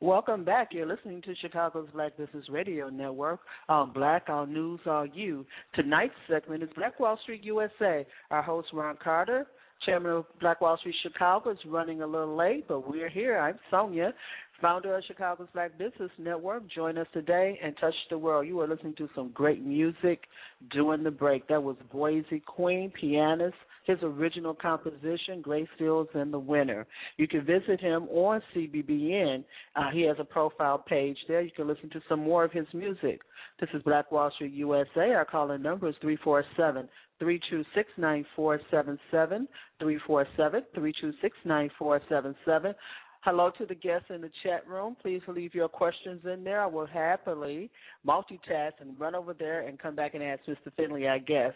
[0.02, 0.74] Welcome back.
[0.74, 3.40] You're listening to Chicago's Black Business Radio Network
[3.70, 5.46] on Black on News All You.
[5.74, 8.06] Tonight's segment is Black Wall Street USA.
[8.30, 9.46] Our host Ron Carter,
[9.84, 13.38] chairman of Black Wall Street Chicago, is running a little late, but we're here.
[13.38, 14.12] I'm Sonja,
[14.60, 16.62] founder of Chicago's Black Business Network.
[16.70, 18.46] Join us today and touch the world.
[18.46, 20.22] You are listening to some great music
[20.70, 21.46] during the break.
[21.48, 23.56] That was Boise Queen, pianist
[23.86, 26.86] his original composition, Grace Fields and the Winner.
[27.16, 29.44] You can visit him on CBBN.
[29.76, 31.40] Uh, he has a profile page there.
[31.40, 33.20] You can listen to some more of his music.
[33.60, 35.12] This is Black Wall Street USA.
[35.12, 36.88] Our call in number is 347
[37.18, 39.48] 326 9477.
[39.80, 42.74] 347 326 9477.
[43.22, 44.96] Hello to the guests in the chat room.
[45.02, 46.60] Please leave your questions in there.
[46.60, 47.70] I will happily
[48.06, 50.72] multitask and run over there and come back and ask Mr.
[50.76, 51.52] Finney, I guess.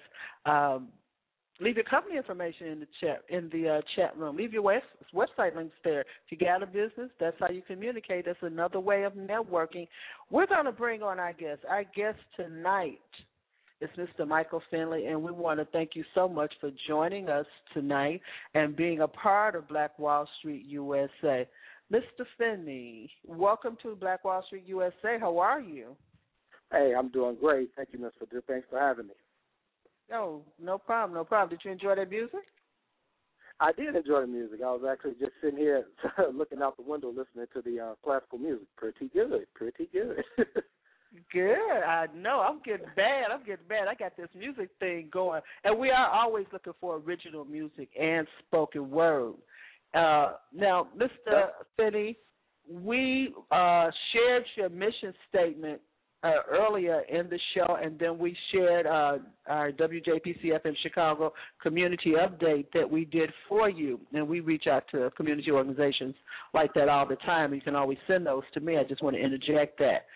[0.47, 0.89] Um,
[1.61, 4.35] Leave your company information in the chat in the uh, chat room.
[4.37, 4.81] Leave your web,
[5.15, 6.01] website links there.
[6.01, 8.25] If you got a business, that's how you communicate.
[8.25, 9.87] That's another way of networking.
[10.31, 11.61] We're going to bring on our guest.
[11.69, 12.99] Our guest tonight
[13.81, 14.27] is Mr.
[14.29, 18.21] Michael Finney, and we want to thank you so much for joining us tonight
[18.55, 21.49] and being a part of Black Wall Street USA.
[21.93, 22.25] Mr.
[22.37, 25.19] Finney, welcome to Black Wall Street USA.
[25.19, 25.97] How are you?
[26.71, 27.71] Hey, I'm doing great.
[27.75, 28.27] Thank you, Mr.
[28.47, 29.15] Thanks for having me.
[30.11, 31.51] No, no problem, no problem.
[31.51, 32.41] Did you enjoy that music?
[33.61, 34.61] I did enjoy the music.
[34.65, 35.85] I was actually just sitting here
[36.35, 38.67] looking out the window listening to the uh, classical music.
[38.77, 40.23] Pretty good, pretty good.
[41.33, 41.83] good.
[41.87, 42.41] I know.
[42.41, 43.31] I'm getting bad.
[43.33, 43.89] I'm getting bad.
[43.89, 48.27] I got this music thing going, and we are always looking for original music and
[48.47, 49.35] spoken word.
[49.95, 51.49] Uh, now, Mr.
[51.77, 52.17] Finney,
[52.71, 55.81] we uh, shared your mission statement
[56.23, 61.33] uh, earlier in the show, and then we shared uh, our WJPC FM Chicago
[61.63, 63.99] community update that we did for you.
[64.13, 66.15] And we reach out to community organizations
[66.53, 67.55] like that all the time.
[67.55, 68.77] You can always send those to me.
[68.77, 70.07] I just want to interject that.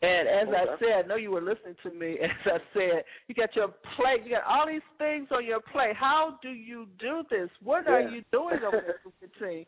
[0.00, 2.18] And as I said, I know you were listening to me.
[2.22, 4.22] As I said, you got your plate.
[4.24, 5.96] You got all these things on your plate.
[5.96, 7.48] How do you do this?
[7.64, 9.66] What are you doing over there, T?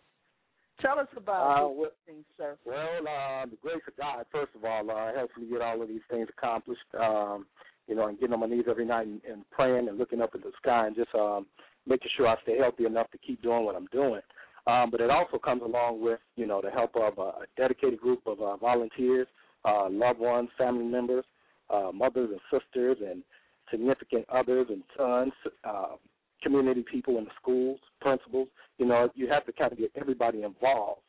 [0.80, 2.56] Tell us about Uh, well- things, sir.
[2.64, 5.88] Well, uh, the grace of God, first of all, uh, helps me get all of
[5.88, 6.80] these things accomplished.
[6.98, 7.46] Um,
[7.88, 10.30] you know, and getting on my knees every night and, and praying and looking up
[10.34, 11.46] at the sky and just um,
[11.88, 14.20] making sure I stay healthy enough to keep doing what I'm doing.
[14.68, 17.98] Um, but it also comes along with, you know, the help of a, a dedicated
[17.98, 19.26] group of uh, volunteers,
[19.64, 21.24] uh, loved ones, family members,
[21.68, 23.22] uh, mothers and sisters, and
[23.70, 25.32] significant others and sons,
[25.64, 25.96] uh,
[26.42, 28.48] community people in the schools, principals.
[28.78, 31.02] You know, you have to kind of get everybody involved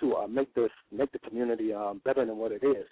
[0.00, 2.86] to uh, make this make the community um, better than what it is.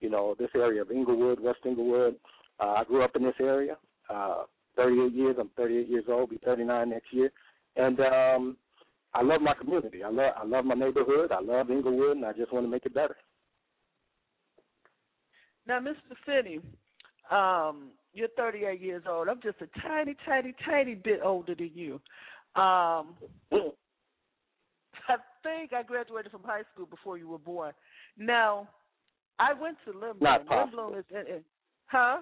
[0.00, 2.16] You know, this area of Englewood, West Englewood.
[2.60, 3.76] Uh, I grew up in this area.
[4.10, 4.44] Uh,
[4.76, 5.36] 38 years.
[5.38, 6.30] I'm 38 years old.
[6.30, 7.30] Be 39 next year.
[7.76, 8.56] And um,
[9.14, 10.02] I love my community.
[10.02, 11.32] I love I love my neighborhood.
[11.32, 13.16] I love Englewood, and I just want to make it better.
[15.66, 16.16] Now, Mr.
[16.26, 16.58] Finney,
[17.30, 19.28] um, you're 38 years old.
[19.28, 21.94] I'm just a tiny, tiny, tiny bit older than you.
[22.54, 23.14] Um,
[25.08, 27.72] I think I graduated from high school before you were born.
[28.18, 28.68] Now,
[29.38, 30.20] I went to Lindblom.
[30.20, 30.90] Not possible.
[30.90, 31.44] Lindblom is in, in,
[31.86, 32.18] huh?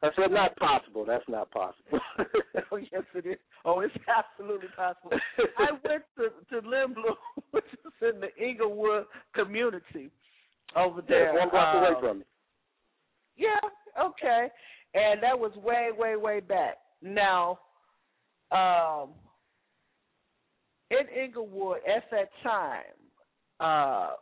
[0.00, 1.04] I said not possible.
[1.04, 1.98] That's not possible.
[2.72, 3.38] oh yes, it is.
[3.64, 5.10] Oh, it's absolutely possible.
[5.58, 7.16] I went to to Lindblom,
[7.50, 10.10] which is in the Englewood community
[10.76, 11.32] over there.
[11.34, 12.24] Yeah, one block away Um, from me.
[13.36, 13.60] Yeah,
[14.00, 14.48] okay.
[14.94, 16.78] And that was way, way, way back.
[17.02, 17.60] Now,
[18.50, 19.14] um,
[20.90, 22.84] in Englewood at that time,
[23.60, 24.14] uh,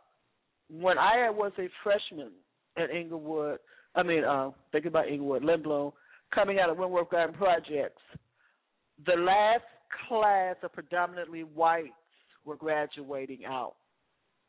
[0.69, 2.31] when I was a freshman
[2.77, 3.59] at Englewood,
[3.95, 5.93] I mean, uh, thinking about Englewood, Lindblom,
[6.35, 8.01] coming out of Wentworth Garden Projects,
[9.05, 9.63] the last
[10.07, 11.93] class of predominantly whites
[12.43, 13.75] were graduating out,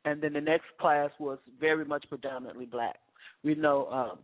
[0.09, 2.99] and then the next class was very much predominantly black.
[3.45, 3.87] We know.
[3.87, 4.19] Um,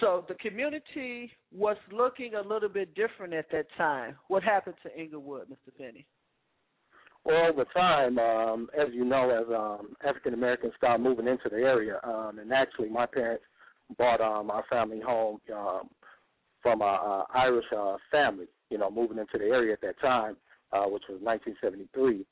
[0.00, 4.16] so the community was looking a little bit different at that time.
[4.28, 5.72] What happened to Englewood, Mr.
[5.76, 6.06] Finney?
[7.24, 11.56] Well, over time, um, as you know, as um, African Americans started moving into the
[11.56, 13.44] area, um, and actually, my parents
[13.96, 15.88] bought um, our family home um,
[16.62, 18.46] from a, a Irish uh, family.
[18.70, 20.36] You know, moving into the area at that time,
[20.72, 22.24] uh, which was 1973.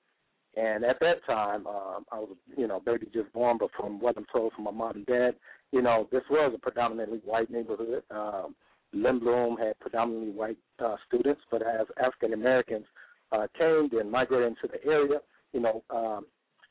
[0.57, 4.16] And at that time, um, I was, you know, baby just born, but from what
[4.16, 5.34] I'm told from my mom and dad,
[5.70, 8.02] you know, this was a predominantly white neighborhood.
[8.11, 8.54] Um,
[8.94, 12.86] Lindblom had predominantly white uh, students, but as African Americans
[13.32, 15.18] uh, came and migrated into the area,
[15.52, 16.24] you know, um,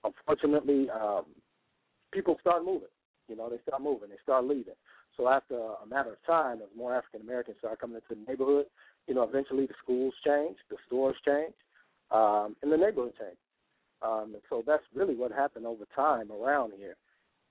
[0.03, 1.25] unfortunately, um,
[2.11, 2.89] people start moving.
[3.27, 4.73] You know, they start moving, they start leaving.
[5.17, 8.65] So after a matter of time, as more African Americans started coming into the neighborhood,
[9.07, 11.55] you know, eventually the schools changed, the stores changed,
[12.11, 13.38] um, and the neighborhood changed.
[14.01, 16.95] Um, and so that's really what happened over time around here.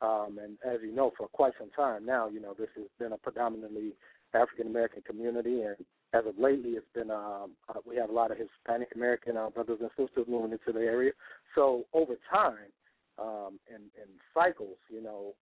[0.01, 3.13] Um, and as you know, for quite some time now, you know, this has been
[3.13, 3.93] a predominantly
[4.35, 5.77] African American community, and
[6.13, 9.51] as of lately, it's been um, uh, we have a lot of Hispanic American uh,
[9.51, 11.13] brothers and sisters moving into the area.
[11.55, 12.71] So over time,
[13.19, 15.35] um, in, in cycles, you know,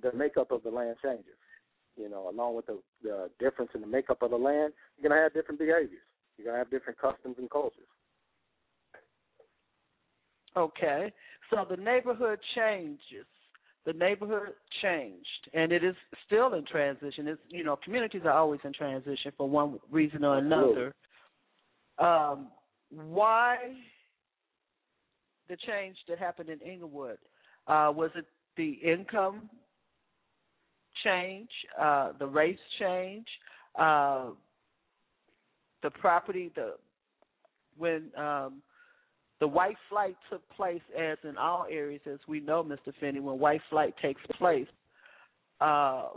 [0.00, 1.34] the makeup of the land changes.
[1.96, 5.20] You know, along with the, the difference in the makeup of the land, you're gonna
[5.20, 6.06] have different behaviors.
[6.38, 7.89] You're gonna have different customs and cultures.
[10.56, 11.12] Okay.
[11.50, 13.26] So the neighborhood changes.
[13.86, 14.50] The neighborhood
[14.82, 15.94] changed, and it is
[16.26, 17.26] still in transition.
[17.26, 20.92] It's you know communities are always in transition for one reason or another.
[21.98, 22.48] Um,
[22.90, 23.56] why
[25.48, 27.18] the change that happened in Englewood?
[27.66, 28.26] Uh, was it
[28.56, 29.48] the income
[31.04, 31.48] change,
[31.80, 33.26] uh, the race change,
[33.78, 34.26] uh,
[35.82, 36.74] the property, the
[37.78, 38.62] when um,
[39.40, 42.92] the white flight took place, as in all areas, as we know, Mr.
[43.00, 44.68] Finney, when white flight takes place,
[45.60, 46.08] uh,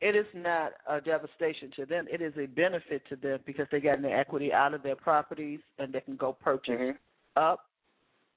[0.00, 2.06] it is not a devastation to them.
[2.10, 5.60] It is a benefit to them because they got the equity out of their properties
[5.78, 6.98] and they can go purchase Mhm.
[7.36, 7.70] up,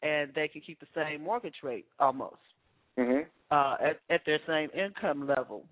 [0.02, 2.42] and they can keep the same mortgage rate almost
[2.98, 3.26] Mhm.
[3.52, 5.66] uh, at, at their same income level.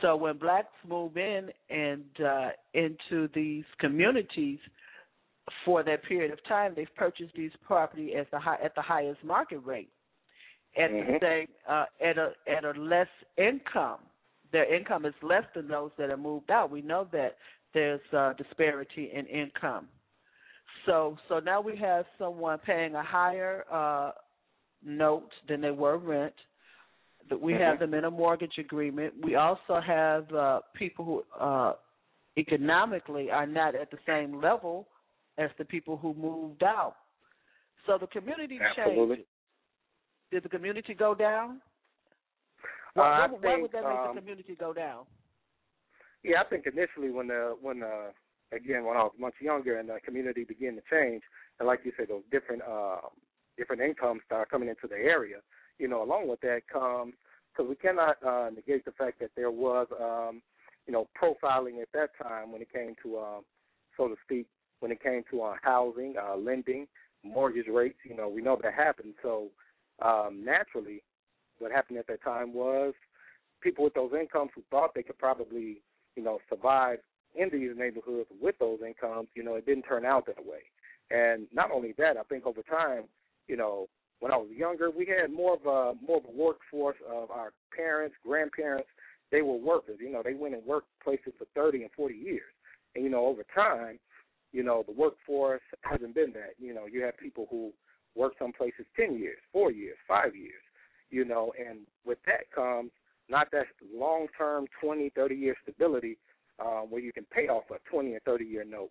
[0.00, 4.58] So when blacks move in and uh, into these communities
[5.64, 9.22] for that period of time, they've purchased these property at the high, at the highest
[9.24, 9.90] market rate,
[10.76, 11.20] at the Mhm.
[11.20, 14.00] same uh, at a at a less income
[14.54, 16.70] their income is less than those that have moved out.
[16.70, 17.36] We know that
[17.74, 19.88] there's uh, disparity in income.
[20.86, 24.12] So so now we have someone paying a higher uh,
[24.84, 26.34] note than they were rent.
[27.30, 29.14] That we have them in a mortgage agreement.
[29.24, 31.72] We also have uh, people who uh,
[32.38, 34.86] economically are not at the same level
[35.38, 36.96] as the people who moved out.
[37.86, 39.16] So the community Absolutely.
[39.16, 39.28] changed.
[40.30, 41.60] Did the community go down?
[42.96, 45.04] Uh, Why, I why, why would that make um, the community go down?
[46.22, 48.10] Yeah, I think initially when the when uh
[48.52, 51.22] again when I was much younger and the community began to change,
[51.58, 53.00] and like you said, those different uh,
[53.58, 55.38] different incomes start coming into the area.
[55.78, 57.14] You know, along with that comes
[57.52, 60.40] because we cannot uh, negate the fact that there was um,
[60.86, 63.42] you know profiling at that time when it came to um,
[63.96, 64.46] so to speak
[64.84, 66.86] when it came to uh, housing, uh, lending,
[67.22, 67.96] mortgage rates.
[68.04, 69.14] You know, we know that happened.
[69.22, 69.48] So
[70.02, 71.02] um, naturally,
[71.58, 72.92] what happened at that time was
[73.62, 75.78] people with those incomes who thought they could probably
[76.16, 76.98] you know, survive
[77.34, 80.60] in these neighborhoods with those incomes, you know, it didn't turn out that way.
[81.10, 83.04] And not only that, I think over time,
[83.48, 83.86] you know,
[84.20, 87.52] when I was younger, we had more of a more of a workforce of our
[87.76, 88.88] parents, grandparents.
[89.30, 89.98] They were workers.
[90.00, 92.54] You know, they went and worked places for thirty and forty years.
[92.94, 93.98] And you know, over time,
[94.54, 96.54] you know, the workforce hasn't been that.
[96.60, 97.72] You know, you have people who
[98.14, 100.62] work some places ten years, four years, five years.
[101.10, 102.92] You know, and with that comes
[103.28, 106.18] not that long term 20, 30 year stability
[106.60, 108.90] um, where you can pay off a 20 or 30 year note,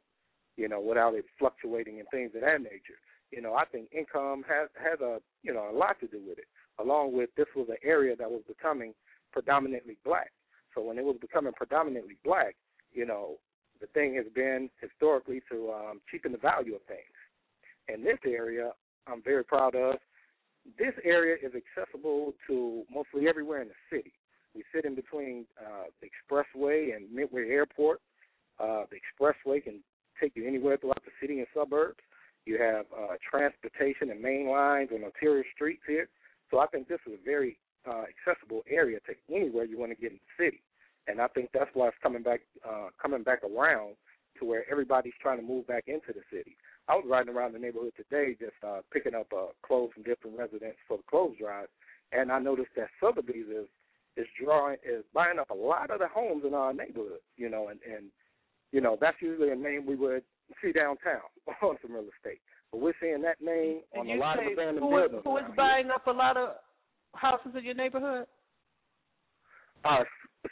[0.58, 3.00] you know, without it fluctuating and things of that nature.
[3.32, 6.40] You know, I think income has has a you know a lot to do with
[6.40, 6.48] it.
[6.78, 8.94] Along with this was an area that was becoming
[9.32, 10.32] predominantly black.
[10.76, 12.56] So when it was becoming predominantly black,
[12.92, 13.38] you know,
[13.84, 17.20] the thing has been historically to um, cheapen the value of things.
[17.90, 18.72] And this area,
[19.08, 19.96] I'm very proud of.
[20.80, 24.14] This area is accessible to mostly everywhere in the city.
[24.56, 28.00] We sit in between uh, the expressway and Midway Airport.
[28.58, 29.84] Uh, the expressway can
[30.22, 32.00] take you anywhere throughout the city and suburbs.
[32.46, 36.08] You have uh, transportation and main lines and arterial streets here.
[36.52, 39.98] So I think this is a very uh, accessible area to anywhere you want to
[39.98, 40.62] get in the city.
[41.08, 43.96] And I think that's why it's coming back uh, coming back around
[44.40, 46.56] to where everybody's trying to move back into the city.
[46.88, 50.38] I was riding around the neighborhood today, just uh, picking up uh, clothes from different
[50.38, 51.68] residents for the clothes drive,
[52.12, 53.68] and I noticed that Sotheby's is
[54.16, 57.20] is drawing is buying up a lot of the homes in our neighborhood.
[57.38, 58.06] You know, and and
[58.72, 60.24] you know that's usually a name we would
[60.62, 61.22] see downtown
[61.62, 62.40] on some real estate,
[62.72, 65.22] but we're seeing that name on a lot of abandoned who buildings.
[65.24, 65.56] who is around here.
[65.56, 66.50] buying up a lot of
[67.16, 68.26] houses in your neighborhood?
[69.86, 70.04] uh,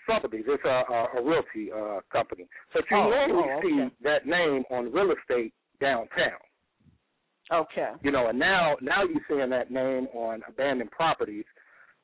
[0.08, 0.46] Sotheby's.
[0.48, 2.48] It's a, a, a realty uh, company.
[2.74, 3.68] But you Oh, normally oh, okay.
[3.68, 6.40] see that name on real estate downtown.
[7.52, 7.90] Okay.
[8.02, 11.46] You know, and now now you're seeing that name on abandoned properties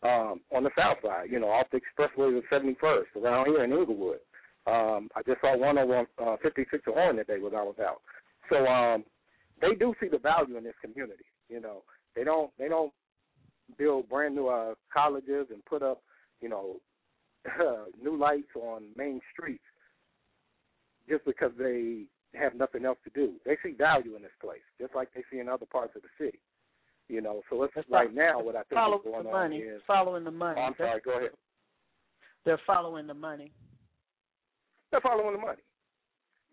[0.03, 1.29] um, on the south side.
[1.31, 4.19] You know, off the expressway of 71st around here in Englewood.
[4.65, 8.01] Um, I just saw one over uh, 56 Horn today when I was out.
[8.49, 9.05] So um,
[9.61, 11.23] they do see the value in this community.
[11.47, 11.83] You know,
[12.15, 12.91] they don't they don't
[13.77, 16.01] build brand new uh, colleges and put up
[16.41, 16.75] you know
[18.03, 19.63] new lights on main streets
[21.09, 22.03] just because they
[22.35, 23.33] have nothing else to do.
[23.45, 26.09] They see value in this place, just like they see in other parts of the
[26.23, 26.39] city.
[27.07, 29.57] You know, so it's That's right now what I think is going the on money.
[29.59, 29.81] is.
[29.87, 30.59] Following the money.
[30.59, 30.99] Oh, I'm sorry.
[31.03, 31.29] Go ahead.
[32.43, 33.51] They're following the money.
[34.91, 35.61] They're following the money.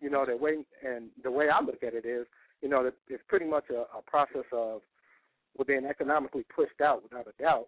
[0.01, 2.27] You know, the way and the way I look at it is,
[2.63, 4.83] you know, it's pretty much a, a process of
[5.57, 7.67] we're being economically pushed out without a doubt.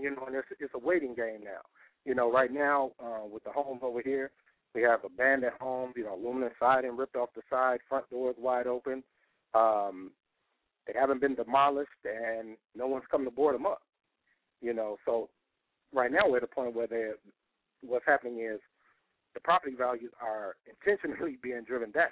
[0.00, 1.62] You know, and it's it's a waiting game now.
[2.06, 4.30] You know, right now uh, with the homes over here,
[4.76, 5.94] we have abandoned homes.
[5.96, 9.02] You know, aluminum siding ripped off the side, front doors wide open.
[9.54, 10.12] Um,
[10.86, 13.82] they haven't been demolished, and no one's come to board them up.
[14.62, 15.28] You know, so
[15.92, 17.10] right now we're at a point where they
[17.82, 18.60] what's happening is
[19.34, 22.06] the property values are intentionally being driven down.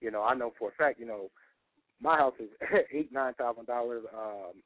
[0.00, 1.30] You know, I know for a fact, you know,
[2.00, 2.50] my house is
[2.92, 4.62] eight, nine thousand dollars um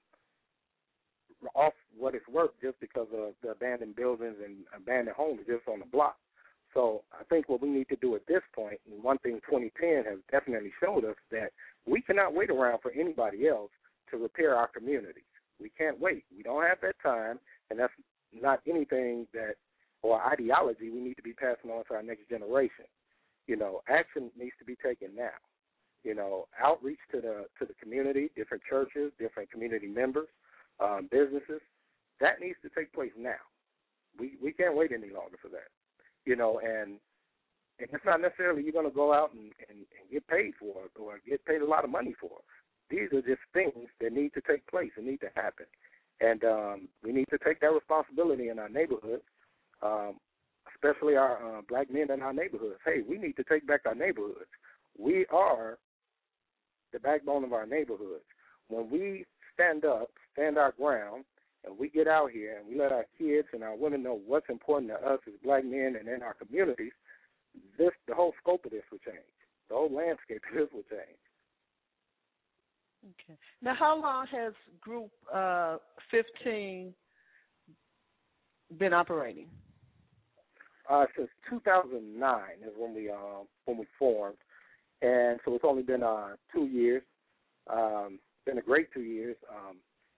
[1.55, 5.81] off what it's worth just because of the abandoned buildings and abandoned homes just on
[5.81, 6.17] the block.
[6.75, 10.05] So I think what we need to do at this point, and one thing 2010
[10.11, 11.51] has definitely showed us that
[11.87, 13.71] we cannot wait around for anybody else
[14.11, 15.25] to repair our communities.
[15.61, 16.25] We can't wait.
[16.37, 17.39] We don't have that time,
[17.71, 17.93] and that's
[18.33, 19.55] not anything that
[20.03, 22.87] or ideology we need to be passing on to our next generation.
[23.47, 25.37] You know, action needs to be taken now.
[26.05, 30.29] You know, outreach to the to the community, different churches, different community members,
[30.81, 31.61] um, businesses,
[32.21, 33.41] that needs to take place now.
[34.19, 35.69] We we can't wait any longer for that.
[36.25, 36.99] You know, and
[37.79, 40.85] and it's not necessarily you're going to go out and, and, and get paid for
[40.85, 42.45] it or get paid a lot of money for it.
[42.91, 45.67] These are just things that need to take place and need to happen.
[46.21, 49.23] And um, we need to take that responsibility in our neighborhoods,
[49.83, 50.19] um,
[50.75, 52.81] especially our uh, black men in our neighborhoods.
[52.85, 54.51] Hey, we need to take back our neighborhoods.
[54.99, 55.79] We are
[56.93, 58.25] the backbone of our neighborhoods.
[58.69, 59.25] When we
[59.61, 61.25] stand up, stand our ground,
[61.65, 64.49] and we get out here and we let our kids and our women know what's
[64.49, 66.93] important to us as black men and in our communities,
[67.77, 69.25] this the whole scope of this will change.
[69.69, 71.19] The whole landscape of this will change.
[73.05, 73.39] Okay.
[73.63, 75.79] Now, how long has Group uh,
[76.11, 76.93] 15
[78.79, 79.47] been operating?
[80.89, 84.37] Uh, since 2009 is when we um, when we formed,
[85.03, 87.03] and so it's only been uh, two years.
[87.73, 89.37] Um, been a great two years.
[89.51, 89.77] Um,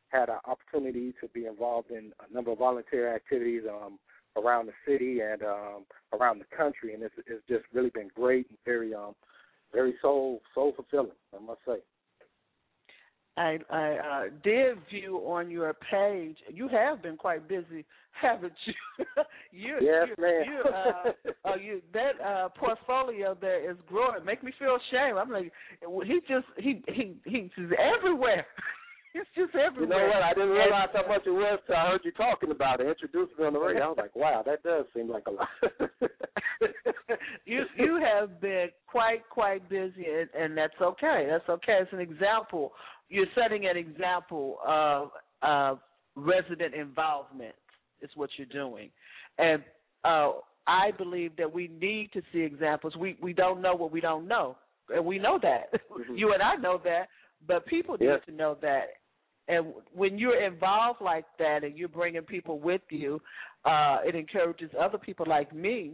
[0.09, 3.99] had an opportunity to be involved in a number of volunteer activities um,
[4.37, 8.47] around the city and um, around the country, and it's, it's just really been great
[8.51, 9.15] and very um,
[9.73, 11.79] very soul soul fulfilling, I must say.
[13.37, 16.37] I I uh, did view on your page.
[16.53, 17.85] You have been quite busy,
[18.21, 19.05] haven't you?
[19.53, 20.43] you yes, you, ma'am.
[20.47, 24.25] you, uh, uh, you that uh, portfolio there is growing.
[24.25, 25.19] Make me feel ashamed.
[25.19, 25.53] I'm like,
[26.07, 28.47] he just he he he's everywhere.
[29.15, 30.01] It's just everywhere.
[30.01, 30.23] You know what?
[30.23, 33.39] I didn't realize how much it was till I heard you talking about it, introduced
[33.39, 33.85] me on the radio.
[33.85, 35.49] I was like, wow, that does seem like a lot.
[37.45, 41.27] you you have been quite quite busy, and, and that's okay.
[41.31, 41.79] That's okay.
[41.83, 42.73] It's an example.
[43.09, 45.11] You're setting an example of
[45.43, 45.75] uh,
[46.17, 47.55] resident involvement.
[48.01, 48.91] Is what you're doing,
[49.39, 49.63] and
[50.05, 50.33] uh,
[50.67, 52.97] I believe that we need to see examples.
[52.97, 54.57] We we don't know what we don't know,
[54.93, 55.73] and we know that.
[55.73, 56.15] Mm-hmm.
[56.17, 57.09] you and I know that,
[57.47, 58.87] but people need to know that
[59.49, 63.21] and when you're involved like that and you're bringing people with you
[63.65, 65.93] uh it encourages other people like me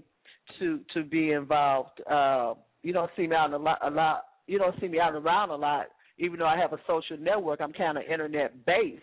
[0.59, 4.59] to to be involved uh you don't see me out a lot a lot you
[4.59, 5.87] don't see me out and around a lot
[6.19, 9.03] even though i have a social network i'm kind of internet based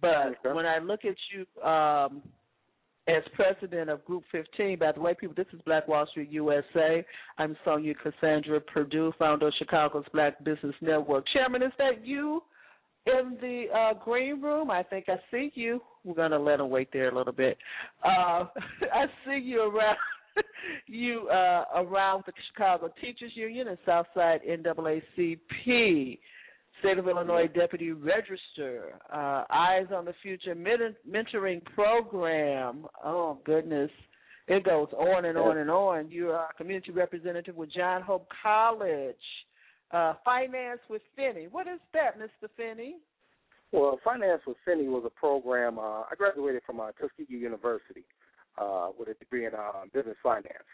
[0.00, 0.54] but Okay.
[0.54, 2.22] when i look at you um
[3.08, 7.04] as president of Group 15, by the way, people, this is Black Wall Street USA.
[7.36, 11.24] I'm Sonja Cassandra Perdue, founder of Chicago's Black Business Network.
[11.32, 12.44] Chairman, is that you
[13.06, 14.70] in the uh, green room?
[14.70, 15.80] I think I see you.
[16.04, 17.56] We're going to let him wait there a little bit.
[18.04, 18.44] Uh,
[18.92, 19.96] I see you around.
[20.86, 26.18] You uh, around the Chicago Teachers Union and Southside NAACP.
[26.80, 32.86] State of Illinois Deputy Register, uh, Eyes on the Future men- Mentoring Program.
[33.04, 33.90] Oh, goodness.
[34.48, 36.10] It goes on and on and on.
[36.10, 39.14] You are a community representative with John Hope College.
[39.92, 41.48] Uh, finance with Finney.
[41.50, 42.48] What is that, Mr.
[42.56, 42.96] Finney?
[43.72, 45.78] Well, Finance with Finney was a program.
[45.78, 48.04] Uh, I graduated from uh, Tuskegee University
[48.58, 50.68] uh, with a degree in uh, business finance.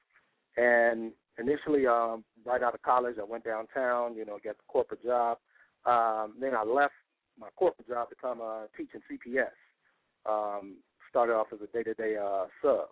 [0.57, 5.05] And initially, um, right out of college, I went downtown, you know, get the corporate
[5.05, 5.39] job.
[5.87, 6.95] Um, then I left
[7.39, 9.55] my corporate job to come uh, teaching CPS.
[10.27, 10.77] Um,
[11.11, 12.89] started off as a day-to-day uh, sub.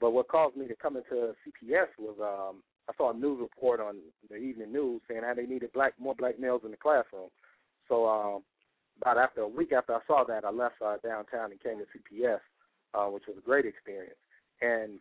[0.00, 3.80] But what caused me to come into CPS was um, I saw a news report
[3.80, 3.96] on
[4.28, 7.28] the evening news saying how they needed black more black males in the classroom.
[7.88, 8.42] So um,
[9.00, 11.84] about after a week after I saw that, I left uh, downtown and came to
[11.84, 12.40] CPS,
[12.94, 14.18] uh, which was a great experience.
[14.60, 14.98] And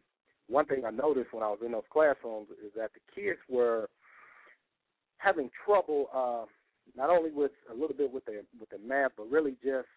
[0.47, 3.89] one thing I noticed when I was in those classrooms is that the kids were
[5.17, 6.45] having trouble uh,
[6.95, 9.87] not only with a little bit with the with the math, but really just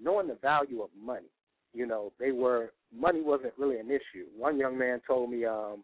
[0.00, 1.30] knowing the value of money.
[1.74, 4.26] You know, they were money wasn't really an issue.
[4.36, 5.82] One young man told me, um,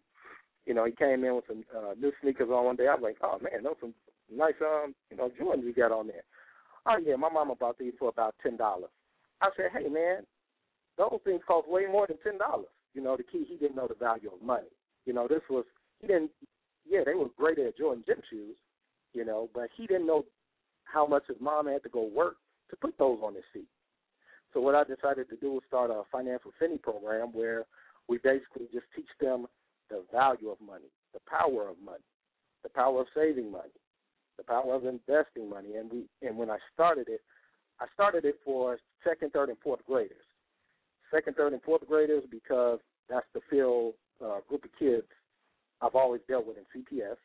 [0.69, 2.87] you know, he came in with some uh, new sneakers on one day.
[2.87, 3.95] I was like, oh man, those some
[4.31, 6.23] nice um, you know, Jordans you got on there.
[6.87, 8.91] Oh yeah, my mama bought these for about ten dollars.
[9.41, 10.25] I said, hey man,
[10.99, 12.69] those things cost way more than ten dollars.
[12.93, 14.69] You know, the key he didn't know the value of money.
[15.07, 15.65] You know, this was
[16.01, 16.31] he didn't.
[16.87, 18.57] Yeah, they were great at Jordan gym shoes.
[19.15, 20.27] You know, but he didn't know
[20.85, 22.37] how much his mom had to go work
[22.69, 23.69] to put those on his feet.
[24.53, 27.65] So what I decided to do was start a financial Finney program where
[28.07, 29.47] we basically just teach them
[29.91, 32.05] the value of money, the power of money,
[32.63, 33.75] the power of saving money,
[34.37, 35.77] the power of investing money.
[35.77, 37.21] And we and when I started it,
[37.81, 40.25] I started it for second, third, and fourth graders.
[41.13, 45.07] Second, third, and fourth graders because that's the field uh, group of kids
[45.81, 47.17] I've always dealt with in CPS.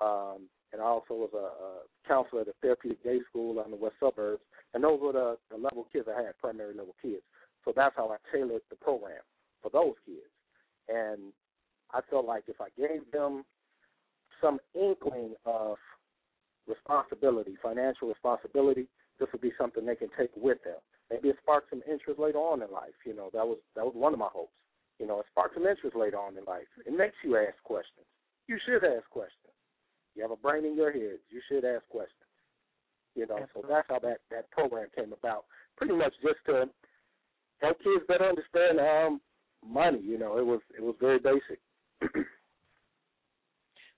[0.00, 3.76] Um, and I also was a, a counselor at a therapeutic day school in the
[3.76, 4.42] west suburbs.
[4.72, 7.22] And those were the, the level kids I had, primary level kids.
[7.64, 9.22] So that's how I tailored the program
[9.62, 10.26] for those kids.
[10.88, 11.32] And
[11.94, 13.44] I felt like if I gave them
[14.40, 15.76] some inkling of
[16.66, 18.86] responsibility, financial responsibility,
[19.18, 20.80] this would be something they can take with them.
[21.10, 22.96] Maybe it sparks some interest later on in life.
[23.06, 24.52] You know, that was that was one of my hopes.
[24.98, 26.66] You know, it sparks some interest later on in life.
[26.84, 28.06] It makes you ask questions.
[28.48, 29.54] You should ask questions.
[30.14, 31.18] You have a brain in your head.
[31.30, 32.30] You should ask questions.
[33.14, 35.44] You know, so that's how that that program came about.
[35.76, 36.66] Pretty much just to
[37.60, 39.20] help kids better understand um
[39.64, 40.00] money.
[40.02, 41.60] You know, it was it was very basic.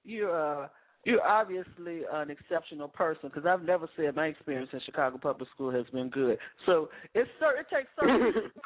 [0.04, 0.68] you uh
[1.04, 5.70] you're obviously an exceptional person because I've never said my experience in Chicago public school
[5.70, 6.36] has been good.
[6.66, 8.50] So it's certain it takes certain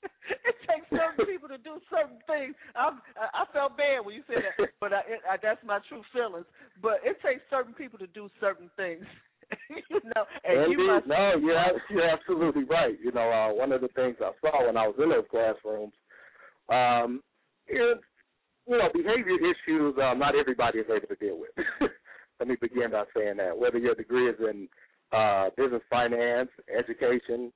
[0.30, 2.54] it takes certain people to do certain things.
[2.76, 6.02] I I felt bad when you said that, but I, it, I, that's my true
[6.12, 6.46] feelings.
[6.80, 9.04] But it takes certain people to do certain things.
[9.70, 10.78] you know, and Indeed.
[10.78, 11.06] you must.
[11.06, 11.56] No, you're
[11.90, 12.96] you're absolutely right.
[13.02, 15.94] You know, uh, one of the things I saw when I was in those classrooms,
[16.68, 17.22] um,
[17.66, 17.96] is
[18.68, 19.94] you know, behavior issues.
[20.02, 21.50] Um, not everybody is able to deal with.
[22.38, 23.58] Let me begin by saying that.
[23.58, 24.68] Whether your degree is in
[25.12, 27.52] uh, business finance, education,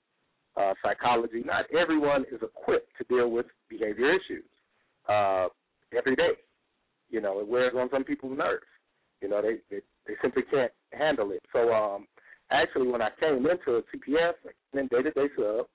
[0.56, 4.44] uh, psychology, not everyone is equipped to deal with behavior issues
[5.08, 5.48] uh,
[5.96, 6.32] every day.
[7.10, 8.64] You know, it wears on some people's nerves.
[9.20, 11.42] You know, they they, they simply can't handle it.
[11.52, 12.06] So, um,
[12.50, 14.32] actually, when I came into a CPS,
[14.72, 15.66] in day to day sub,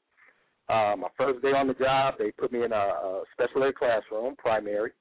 [0.69, 3.75] uh, my first day on the job, they put me in a, a special ed
[3.75, 4.91] classroom, primary,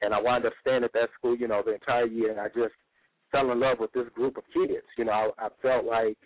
[0.00, 2.48] and I wound up staying at that school, you know, the entire year, and I
[2.48, 2.74] just
[3.32, 4.84] fell in love with this group of kids.
[4.96, 6.16] You know, I, I felt like,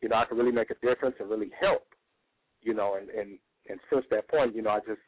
[0.00, 1.86] you know, I could really make a difference and really help.
[2.62, 3.38] You know, and and
[3.68, 5.00] and since that point, you know, I just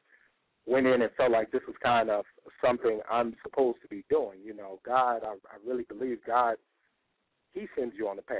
[0.66, 2.24] went in and felt like this was kind of
[2.64, 4.38] something I'm supposed to be doing.
[4.44, 6.56] You know, God, I, I really believe God,
[7.52, 8.38] He sends you on the path.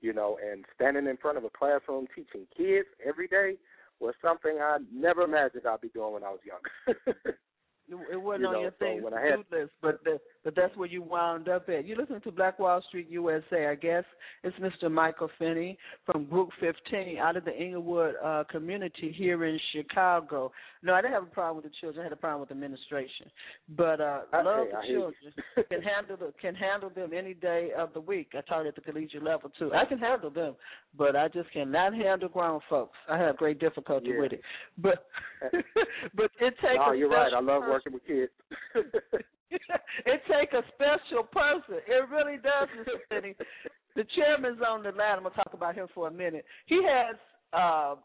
[0.00, 3.54] You know, and standing in front of a classroom teaching kids every day
[3.98, 6.94] was something I never imagined I'd be doing when I was young.
[7.88, 10.18] It wasn't you on know, your so things to do list, but the,
[10.48, 11.84] but that's where you wound up at.
[11.86, 13.66] You listen to Black Wall Street USA.
[13.66, 14.04] I guess
[14.42, 14.90] it's Mr.
[14.90, 15.76] Michael Finney
[16.06, 20.50] from Group 15 out of the Englewood uh, community here in Chicago.
[20.82, 22.00] No, I didn't have a problem with the children.
[22.00, 23.26] I had a problem with administration,
[23.76, 25.14] but uh, I- love the I children.
[25.70, 28.28] can handle the, can handle them any day of the week.
[28.34, 29.70] I taught at the collegiate level too.
[29.74, 30.54] I can handle them,
[30.96, 32.96] but I just cannot handle grown folks.
[33.10, 34.20] I have great difficulty Yeah.
[34.22, 34.40] with it.
[34.78, 35.04] But
[36.14, 36.74] but it takes.
[36.78, 37.34] no, you're right.
[37.34, 37.70] I love person.
[37.70, 38.32] working with kids.
[40.06, 41.80] it take a special person.
[41.86, 42.98] It really does, Mr.
[43.08, 43.34] Finney.
[43.96, 45.16] The chairman's on the line.
[45.16, 46.44] I'm gonna talk about him for a minute.
[46.66, 47.16] He has
[47.52, 47.96] uh,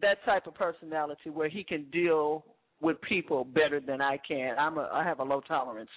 [0.00, 2.44] that type of personality where he can deal
[2.80, 4.58] with people better than I can.
[4.58, 5.90] I'm a I have a low tolerance.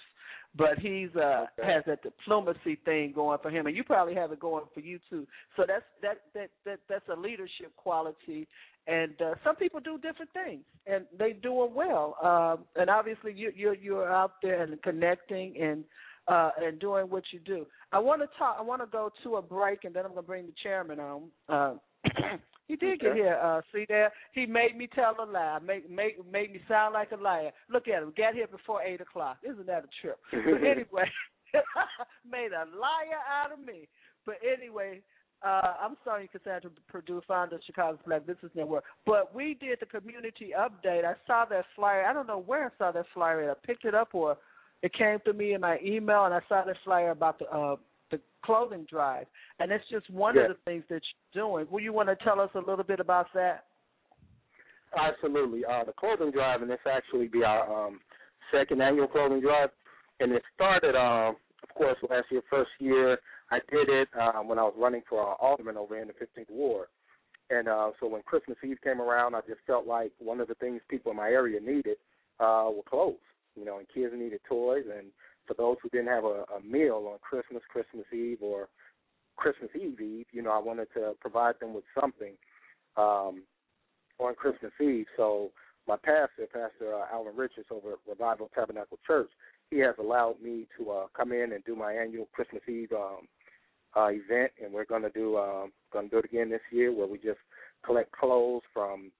[0.56, 1.72] But he's uh Okay.
[1.72, 4.98] has that diplomacy thing going for him and you probably have it going for you
[5.10, 5.26] too.
[5.56, 8.46] So that's that that that that's a leadership quality
[8.86, 12.16] and uh, some people do different things and they do it well.
[12.22, 15.84] Um and obviously you you're you're out there and connecting and
[16.28, 17.66] uh and doing what you do.
[17.92, 20.24] I want to talk i want to go to a break and then i'm going
[20.24, 21.22] to bring the chairman on.
[21.48, 21.74] Uh
[22.68, 26.14] he did get here uh see there he made me tell a lie make make
[26.30, 27.50] made me sound like a liar.
[27.70, 29.38] Look at him got here before eight o'clock.
[29.42, 30.18] Isn't that a trip?
[30.30, 31.10] But anyway
[32.30, 33.88] made a liar out of me.
[34.26, 35.00] But anyway
[35.44, 38.84] uh, I'm sorry, Cassandra Perdue, founder of Chicago's Black Business Network.
[39.04, 41.04] But we did the community update.
[41.04, 42.04] I saw that flyer.
[42.04, 43.50] I don't know where I saw that flyer.
[43.50, 44.36] I picked it up or
[44.82, 47.76] it came to me in my email, and I saw that flyer about the uh,
[48.10, 49.26] the clothing drive.
[49.58, 50.42] And it's just one Yeah.
[50.42, 51.00] of the things that
[51.32, 51.66] you're doing.
[51.70, 53.64] Will you want to tell us a little bit about that?
[54.96, 55.64] Absolutely.
[55.64, 58.00] Uh, the clothing drive, and this actually be our um,
[58.52, 59.70] second annual clothing drive,
[60.20, 63.18] and it started, um, of course, last year, first year.
[63.50, 66.50] I did it um, when I was running for uh, alderman over in the 15th
[66.50, 66.88] ward,
[67.50, 70.54] and uh, so when Christmas Eve came around, I just felt like one of the
[70.54, 71.98] things people in my area needed
[72.40, 73.16] uh, were clothes.
[73.54, 75.08] You know, and kids needed toys, and
[75.46, 78.68] for those who didn't have a, a meal on Christmas, Christmas Eve, or
[79.36, 82.32] Christmas Eve Eve, you know, I wanted to provide them with something.
[82.96, 83.42] Um,
[84.18, 85.06] on Christmas Eve.
[85.16, 85.50] So
[85.86, 89.30] my pastor, Pastor uh, Alan Richards over at Revival Tabernacle Church,
[89.70, 93.28] he has allowed me to uh, come in and do my annual Christmas Eve um,
[93.96, 96.92] uh, event, and we're going to do um, going to do it again this year,
[96.92, 97.38] where we just
[97.84, 99.10] collect clothes from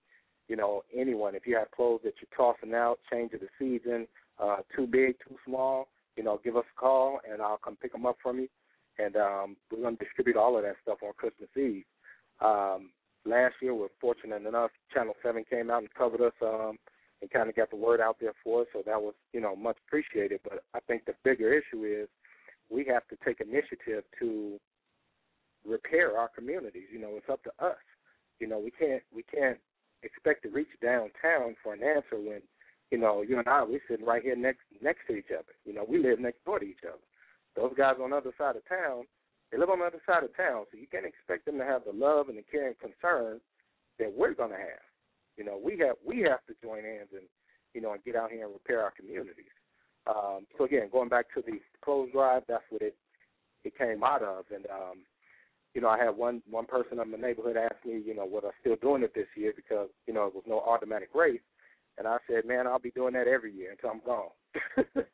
[0.49, 1.35] you know anyone.
[1.35, 4.07] If you have clothes that you're tossing out, change of the season,
[4.39, 7.93] uh, too big, too small, you know, give us a call, and I'll come pick
[7.93, 8.49] them up from you.
[8.99, 11.85] And um, we're going to distribute all of that stuff on Christmas Eve.
[12.41, 12.91] Um,
[13.25, 16.79] last year, we're fortunate enough, Channel 7 came out and covered us um,
[17.25, 19.57] and kind of got the word out there for us, so that was, you know,
[19.57, 20.41] much appreciated.
[20.45, 22.07] But I think the bigger issue is
[22.71, 24.61] we have to take initiative to
[25.67, 26.93] repair our communities.
[26.93, 27.81] You know, it's up to us.
[28.41, 29.57] You know, we can't we can't
[30.03, 32.43] expect to reach downtown for an answer when,
[32.91, 35.55] you know, you and I we're sitting right here next next to each other.
[35.65, 37.01] You know, we live next door to each other.
[37.57, 39.05] Those guys on the other side of town,
[39.51, 41.85] they live on the other side of town, so you can't expect them to have
[41.87, 43.41] the love and the care and concern
[43.99, 44.85] that we're gonna have.
[45.37, 47.27] You know, we have we have to join hands and
[47.75, 49.53] you know and get out here and repair our communities.
[50.07, 52.95] Um, so again, going back to the clothes drive, that's what it
[53.65, 54.45] it came out of.
[54.55, 54.99] And um,
[55.75, 58.45] you know, I had one one person in the neighborhood ask me, you know, was
[58.47, 61.41] I still doing it this year because you know it was no automatic race.
[61.97, 64.31] And I said, man, I'll be doing that every year until I'm gone.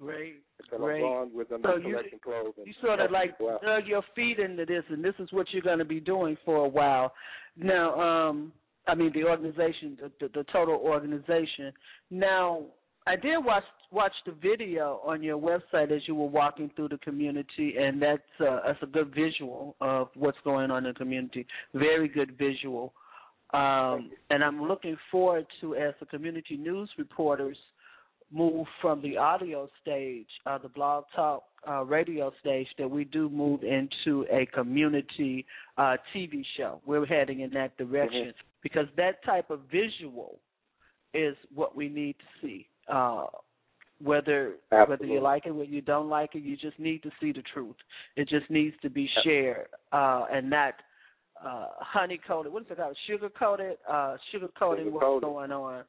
[0.00, 0.36] Great.
[0.62, 0.96] until Great.
[0.96, 2.54] I'm gone with So you- clothes.
[2.56, 3.62] And You sort of like out.
[3.62, 6.64] dug your feet into this, and this is what you're going to be doing for
[6.64, 7.12] a while.
[7.56, 8.52] Now, um,
[8.88, 11.72] I mean, the organization, the, the, the total organization.
[12.10, 12.62] Now,
[13.06, 16.98] I did watch watch the video on your website as you were walking through the
[16.98, 21.46] community, and that's uh, that's a good visual of what's going on in the community.
[21.74, 22.92] Very good visual,
[23.54, 27.56] um, and I'm looking forward to as the community news reporters
[28.30, 33.28] move from the audio stage, uh, the blog talk uh, radio stage, that we do
[33.28, 35.46] move into a community
[35.76, 36.80] uh, TV show.
[36.86, 38.32] We're heading in that direction
[38.62, 40.38] because that type of visual
[41.14, 42.68] is what we need to see.
[42.88, 43.26] Uh,
[44.00, 47.32] whether whether you like it, whether you don't like it, you just need to see
[47.32, 47.74] the truth.
[48.16, 50.74] It just needs to be shared uh, and not
[51.44, 52.52] uh, honey coated.
[52.52, 52.96] What is it called?
[53.08, 53.76] Sugar coated.
[53.88, 55.84] Uh, sugar coating what's going on.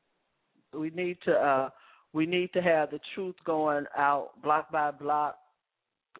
[0.73, 1.69] We need to uh,
[2.13, 5.37] we need to have the truth going out block by block,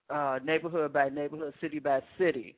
[0.10, 2.56] uh, neighborhood by neighborhood, city by city,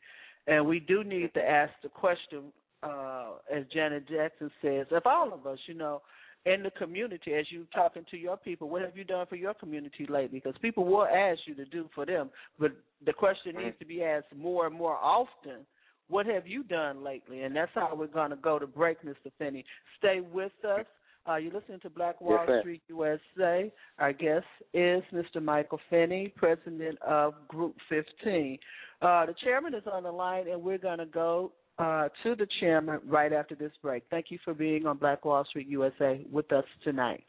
[0.47, 2.43] and we do need to ask the question,
[2.83, 6.01] uh, as Janet Jackson says, if all of us, you know,
[6.45, 9.53] in the community, as you're talking to your people, what have you done for your
[9.53, 10.39] community lately?
[10.43, 12.71] Because people will ask you to do for them, but
[13.05, 15.65] the question needs to be asked more and more often.
[16.09, 17.43] What have you done lately?
[17.43, 19.31] And that's how we're going to go to break, Mr.
[19.37, 19.63] Finney.
[19.97, 20.85] Stay with us.
[21.29, 22.61] Uh, you're listening to Black Wall Yes.
[22.61, 23.71] Street USA.
[23.99, 25.41] Our guest is Mr.
[25.41, 28.57] Michael Finney, president of Group 15.
[29.01, 32.47] Uh, the chairman is on the line, and we're going to go uh, to the
[32.59, 34.03] chairman right after this break.
[34.09, 37.23] Thank you for being on Black Wall Street USA with us tonight.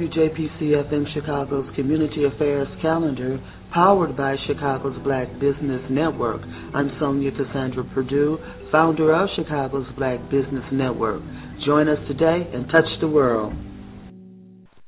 [0.00, 3.38] Listening to WJPC FM Chicago's Community Affairs Calendar,
[3.72, 6.40] powered by Chicago's Black Business Network.
[6.74, 8.38] I'm Sonja Cassandra Perdue,
[8.72, 11.22] founder of Chicago's Black Business Network.
[11.66, 13.52] Join us today and touch the world.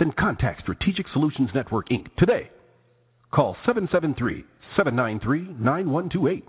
[0.00, 2.06] Then contact Strategic Solutions Network Inc.
[2.18, 2.50] today.
[3.32, 4.44] Call 773
[4.76, 6.44] 793 9128.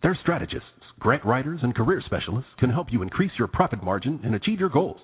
[0.00, 0.68] Their strategists,
[1.00, 4.68] grant writers, and career specialists can help you increase your profit margin and achieve your
[4.68, 5.00] goals.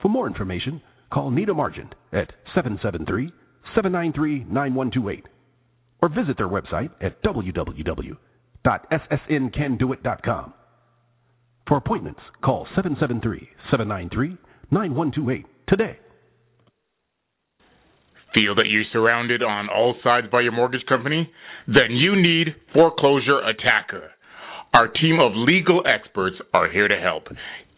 [0.00, 0.80] For more information,
[1.12, 3.32] call Nita Margent at 773
[3.74, 5.26] 793 9128
[6.00, 7.20] or visit their website at
[8.66, 10.54] www.ssncandoit.com.
[11.66, 14.38] For appointments, call 773 793
[14.70, 15.98] 9128 today.
[18.34, 21.30] Feel that you're surrounded on all sides by your mortgage company?
[21.66, 24.10] Then you need Foreclosure Attacker.
[24.74, 27.24] Our team of legal experts are here to help.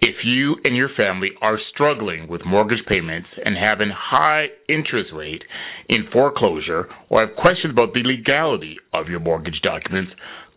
[0.01, 5.11] If you and your family are struggling with mortgage payments and have a high interest
[5.15, 5.43] rate
[5.89, 10.11] in foreclosure or have questions about the legality of your mortgage documents,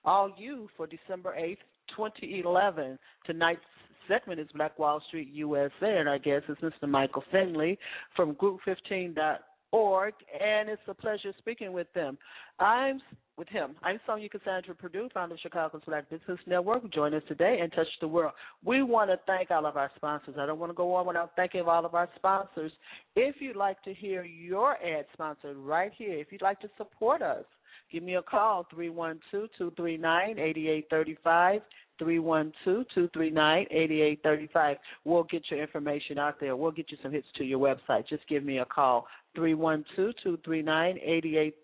[0.05, 1.57] All You for December 8th,
[1.97, 2.99] 2011.
[3.27, 3.61] Tonight's
[4.09, 6.89] segment is Black Wall Street USA, and our guest is Mr.
[6.89, 7.79] Michael Finney
[8.17, 12.19] from Group15.org, and it's a pleasure speaking with them.
[12.59, 13.01] I'm
[13.41, 13.75] with him.
[13.83, 16.93] I'm Sonja Cassandra Perdue, founder of Chicago's Black Business Network.
[16.93, 18.35] Join us today and touch the world.
[18.63, 20.35] We want to thank all of our sponsors.
[20.39, 22.71] I don't want to go on without thanking all of our sponsors.
[23.17, 27.23] If you'd like to hear your ad sponsored right here, if you'd like to support
[27.23, 27.47] us,
[27.91, 31.63] give me a call, 312-239-8835.
[31.99, 34.77] 312-239-8835.
[35.05, 36.57] We'll get your information out there.
[36.57, 38.07] We'll get you some hits to your website.
[38.07, 41.55] Just give me a call, 312-239-8835.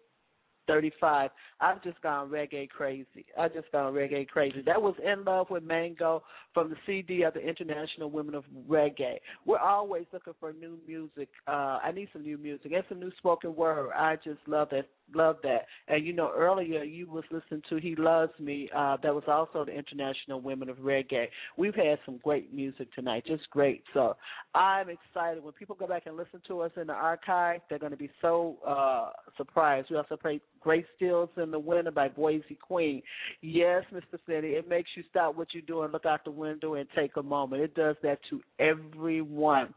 [0.67, 1.31] 35.
[1.61, 3.25] I've just gone reggae crazy.
[3.39, 4.63] I just gone reggae crazy.
[4.65, 9.19] That was In Love with Mango from the CD of the International Women of Reggae.
[9.45, 11.29] We're always looking for new music.
[11.47, 13.91] Uh, I need some new music and some new spoken word.
[13.95, 14.89] I just love that.
[15.15, 15.67] Love that.
[15.87, 18.69] And you know, earlier you was listening to He Loves Me.
[18.75, 21.27] Uh, that was also the International Women of Reggae.
[21.57, 23.85] We've had some great music tonight, just great.
[23.95, 24.17] So
[24.55, 25.45] I'm excited.
[25.45, 28.11] When people go back and listen to us in the archive, they're going to be
[28.21, 29.89] so uh, surprised.
[29.91, 33.01] We also play Great Stills in the Winter by Boise Queen.
[33.41, 34.19] Yes, Mr.
[34.27, 37.23] Finney, it makes you stop what you're doing, look out the window, and take a
[37.23, 37.63] moment.
[37.63, 39.73] It does that to everyone.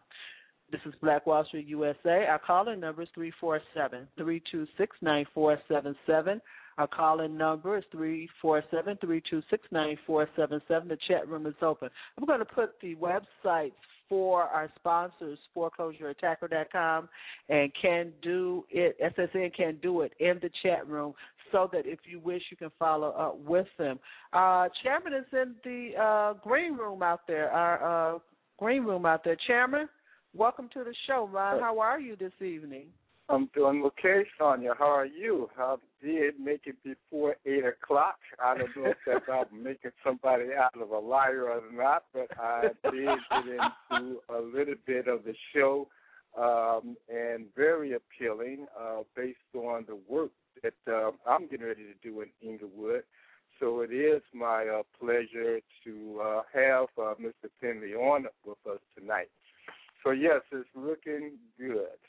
[0.72, 2.26] This is Black Wall Street USA.
[2.26, 6.42] Our calling number is 347 326 9477.
[6.80, 10.88] Our calling number is 347 326 9477.
[10.88, 11.90] The chat room is open.
[12.18, 13.74] I'm going to put the websites
[14.10, 17.08] for our sponsors, foreclosureattacker.com
[17.48, 21.14] and Can Do It, SSN Can Do It in the chat room
[21.52, 24.00] so that if you wish, you can follow up with them.
[24.34, 28.20] Uh, Chairman is in the uh, green room out there, our uh,
[28.58, 29.38] green room out there.
[29.48, 29.88] Chairman?
[30.36, 31.60] Welcome to the show, Ron.
[31.60, 32.86] How are you this evening?
[33.30, 34.76] I'm doing okay, Sonja.
[34.78, 35.50] How are you?
[35.56, 38.16] I did make it before 8 o'clock.
[38.44, 42.28] I don't know if that's about making somebody out of a liar or not, but
[42.40, 43.60] I did get
[43.92, 45.88] into a little bit of the show
[46.36, 50.32] um, and very appealing uh, based on the work
[50.64, 53.04] that uh, I'm getting ready to do in Englewood.
[53.60, 57.50] So it is my uh, pleasure to uh, have uh, Mr.
[57.62, 59.30] Finney on with us tonight.
[60.04, 62.00] So yes, it's looking good.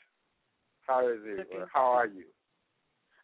[0.87, 1.47] How is it?
[1.73, 2.23] How are you?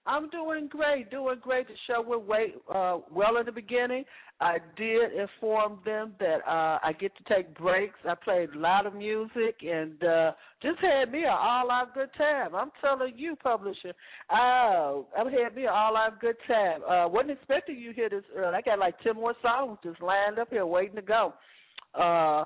[0.08, 1.68] I'm doing great, doing great.
[1.68, 4.06] The show went way uh, well in the beginning.
[4.40, 7.98] I did inform them that uh, I get to take breaks.
[8.08, 10.32] I played a lot of music and uh,
[10.62, 12.56] just had me an all-out good time.
[12.56, 13.94] I'm telling you, publisher,
[14.30, 16.84] uh, I've had me an all-out good time.
[16.84, 18.56] Uh, wasn't expecting you here this early.
[18.56, 21.34] I got like ten more songs just lined up here waiting to go.
[21.94, 22.46] Uh,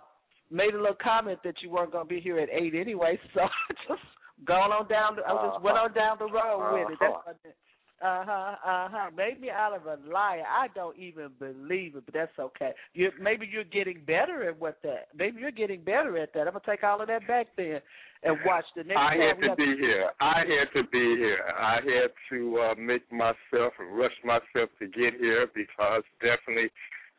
[0.50, 3.42] made a little comment that you weren't going to be here at eight anyway, so
[3.42, 4.02] I just
[4.46, 5.16] gone on down.
[5.16, 6.98] The, I just went on down the road with it.
[7.00, 7.54] That's what I did.
[8.02, 8.56] Uh huh.
[8.66, 9.10] Uh huh.
[9.16, 10.44] Made me out of a liar.
[10.50, 12.72] I don't even believe it, but that's okay.
[12.94, 15.10] You maybe you're getting better at what that.
[15.16, 16.48] Maybe you're getting better at that.
[16.48, 17.80] I'm gonna take all of that back then
[18.24, 18.96] and watch the next.
[18.96, 19.06] One.
[19.06, 20.10] I time had to have be here.
[20.20, 21.44] I had to be here.
[21.56, 26.72] I had to uh, make myself and rush myself to get here because definitely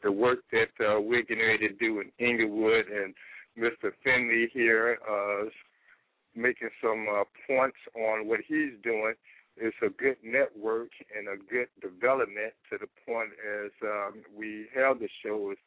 [0.02, 3.14] the work that uh, we're getting ready to do in Englewood and
[3.56, 3.92] Mr.
[4.02, 5.52] Finney here uh, is
[6.34, 9.14] making some uh, points on what he's doing.
[9.56, 13.30] It's a good network and a good development to the point
[13.64, 15.58] as um, we held the show is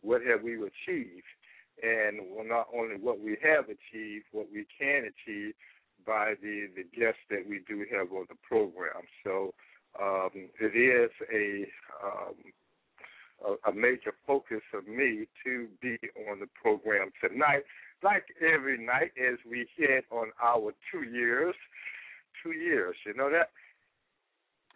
[0.00, 1.28] what have we achieved
[1.82, 5.54] and well, not only what we have achieved, what we can achieve
[6.06, 9.02] by the, the guests that we do have on the program.
[9.24, 9.54] So
[10.00, 11.66] um, it is a,
[12.04, 12.34] um,
[13.44, 15.98] a a major focus of me to be
[16.30, 17.64] on the program tonight,
[18.04, 21.54] like every night as we hit on our two years.
[22.42, 23.50] Two years, you know that?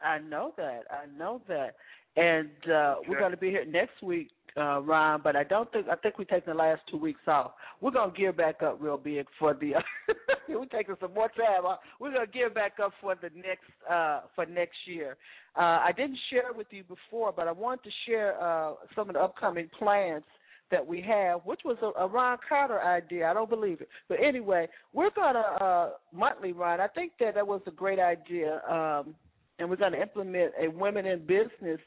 [0.03, 0.85] I know that.
[0.91, 1.75] I know that.
[2.17, 5.87] And uh we're going to be here next week, uh Ron, but I don't think
[5.89, 7.53] I think we're taking the last two weeks off.
[7.81, 9.75] We're going to gear back up real big for the
[10.49, 11.67] we're taking some more time.
[11.67, 11.81] off.
[12.01, 15.17] We're going to gear back up for the next uh for next year.
[15.55, 19.15] Uh I didn't share with you before, but I wanted to share uh some of
[19.15, 20.25] the upcoming plans
[20.70, 23.27] that we have, which was a, a Ron Carter idea.
[23.28, 26.81] I don't believe it, but anyway, we're gonna uh, monthly Ron.
[26.81, 29.15] I think that that was a great idea, um,
[29.59, 31.81] and we're gonna implement a women in business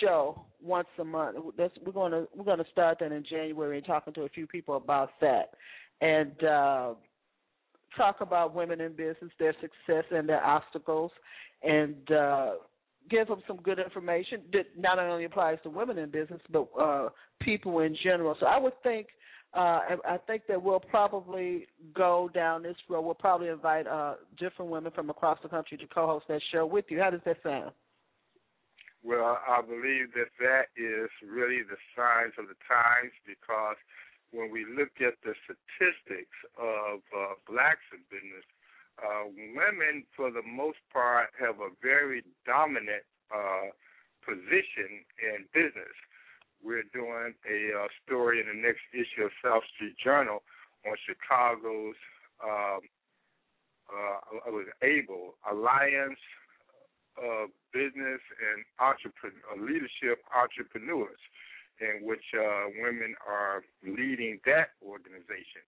[0.00, 1.36] show once a month.
[1.56, 4.76] That's, we're gonna we're gonna start that in January and talking to a few people
[4.76, 5.50] about that,
[6.00, 6.94] and uh,
[7.96, 11.10] talk about women in business, their success and their obstacles,
[11.62, 12.10] and.
[12.10, 12.50] Uh,
[13.10, 17.08] give them some good information that not only applies to women in business but uh
[17.40, 18.36] people in general.
[18.40, 19.08] So I would think
[19.54, 23.02] uh I think that we'll probably go down this road.
[23.02, 26.86] We'll probably invite uh different women from across the country to co-host that show with
[26.88, 27.00] you.
[27.00, 27.72] How does that sound?
[29.04, 33.78] Well, I believe that that is really the signs of the times because
[34.32, 38.42] when we look at the statistics of uh, blacks in business,
[39.02, 43.04] uh, women, for the most part, have a very dominant
[43.34, 43.70] uh,
[44.24, 45.94] position in business.
[46.64, 50.42] We're doing a uh, story in the next issue of South Street Journal
[50.86, 51.98] on Chicago's
[52.42, 52.80] um,
[53.86, 56.18] uh, was able alliance
[57.16, 61.20] of business and entrepreneur leadership entrepreneurs,
[61.80, 65.62] in which uh, women are leading that organization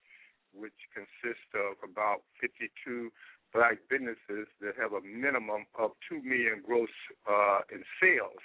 [0.55, 3.11] which consists of about 52
[3.53, 6.93] black businesses that have a minimum of two million gross
[7.29, 8.43] uh, in sales,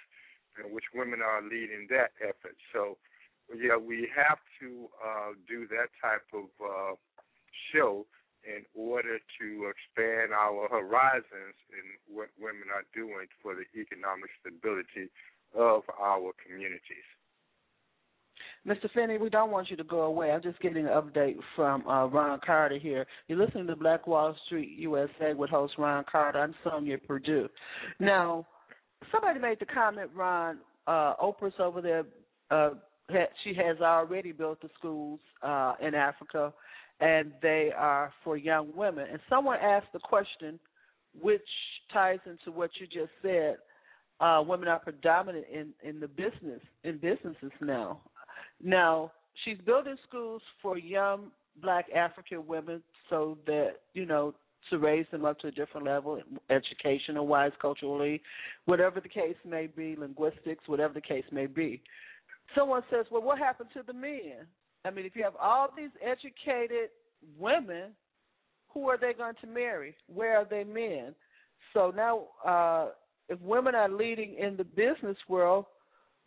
[0.59, 2.55] in which women are leading that effort.
[2.71, 2.97] So,
[3.51, 6.95] yeah, we have to uh, do that type of uh,
[7.71, 8.05] show
[8.43, 15.07] in order to expand our horizons in what women are doing for the economic stability
[15.55, 17.07] of our communities.
[18.67, 18.89] Mr.
[18.93, 20.31] Finney, we don't want you to go away.
[20.31, 23.05] I'm just getting an update from uh, Ron Carter here.
[23.27, 26.39] You're listening to Black Wall Street USA with host Ron Carter.
[26.39, 27.49] I'm Sonja Perdue.
[27.99, 28.47] Now,
[29.11, 32.05] somebody made the comment, Ron, uh, Oprah's over there.
[32.51, 32.75] Uh,
[33.43, 36.53] she has already built the schools uh, in Africa,
[37.01, 39.07] and they are for young women.
[39.11, 40.57] And someone asked the question,
[41.21, 41.41] which
[41.91, 43.57] ties into what you just said.
[44.21, 47.99] Uh, women are predominant in, in the business in businesses now.
[48.63, 49.11] Now,
[49.43, 51.31] she's building schools for young
[51.61, 54.33] black African women so that, you know,
[54.69, 58.21] to raise them up to a different level, educational wise, culturally,
[58.65, 61.81] whatever the case may be, linguistics, whatever the case may be.
[62.55, 64.47] Someone says, Well, what happened to the men?
[64.85, 66.89] I mean, if you have all these educated
[67.37, 67.91] women,
[68.73, 69.95] who are they going to marry?
[70.07, 71.13] Where are they men?
[71.73, 72.91] So now, uh,
[73.29, 75.65] if women are leading in the business world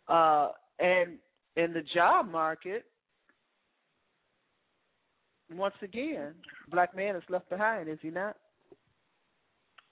[0.07, 0.49] uh,
[0.79, 1.17] and
[1.57, 2.85] in the job market,
[5.51, 6.33] once again,
[6.69, 8.37] black man is left behind, is he not?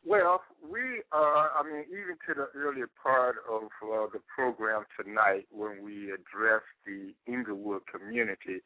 [0.05, 5.47] Well, we are, I mean, even to the earlier part of uh, the program tonight
[5.49, 8.61] when we address the Englewood community,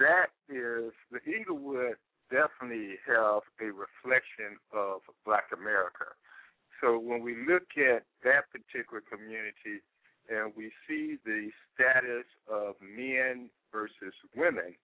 [0.00, 1.96] that is, the Englewood
[2.30, 6.16] definitely have a reflection of Black America.
[6.80, 9.84] So when we look at that particular community
[10.32, 14.74] and we see the status of men versus women,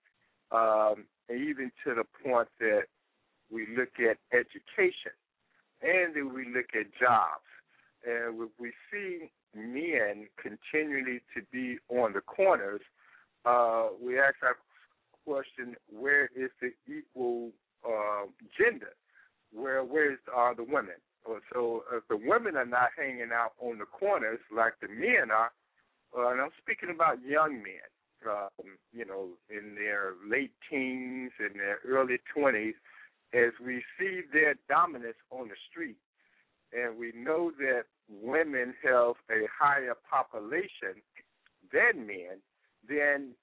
[0.52, 2.84] um, and even to the point that
[3.50, 5.12] we look at education
[5.82, 7.46] and then we look at jobs.
[8.06, 12.80] And we see men continually to be on the corners,
[13.44, 14.56] uh, we ask our
[15.24, 17.50] question, where is the equal
[17.86, 18.26] uh,
[18.58, 18.94] gender?
[19.52, 21.00] Where where is, are the women?
[21.52, 25.52] So if the women are not hanging out on the corners like the men are,
[26.16, 27.88] uh, and I'm speaking about young men,
[28.26, 32.74] um, you know, in their late teens and their early 20s,
[33.34, 35.96] as we see their dominance on the street,
[36.72, 41.02] and we know that women have a higher population
[41.72, 42.40] than men,
[42.88, 43.34] then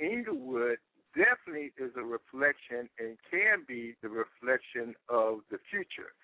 [0.00, 0.78] Englewood
[1.14, 6.14] definitely is a reflection and can be the reflection of the future.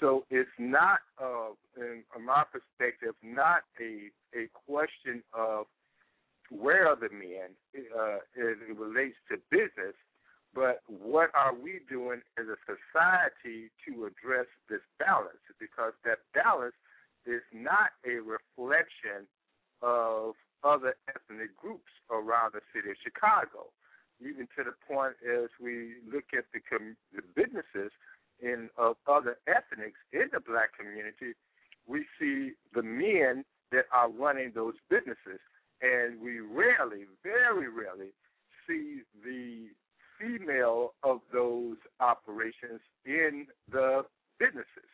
[0.00, 5.66] So it's not, uh, in, from my perspective, not a a question of
[6.50, 9.96] where are the men uh, as it relates to business,
[10.54, 15.42] but what are we doing as a society to address this balance?
[15.58, 16.76] Because that balance
[17.26, 19.26] is not a reflection
[19.82, 23.72] of other ethnic groups around the city of Chicago.
[24.20, 27.92] Even to the point as we look at the, com- the businesses
[28.40, 31.34] in of other ethnics in the black community,
[31.86, 35.40] we see the men that are running those businesses,
[35.82, 38.10] and we rarely, very rarely,
[38.66, 39.68] see the
[40.18, 44.02] female of those operations in the
[44.38, 44.90] businesses.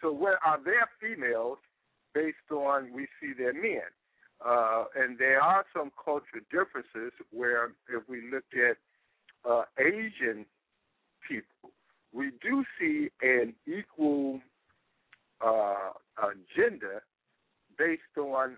[0.00, 1.58] So where are their females
[2.14, 3.88] based on we see their men?
[4.44, 8.76] Uh, and there are some cultural differences where if we look at
[9.50, 10.44] uh, Asian
[11.26, 11.70] people,
[12.16, 14.40] we do see an equal
[15.44, 17.02] uh, agenda
[17.78, 18.56] based on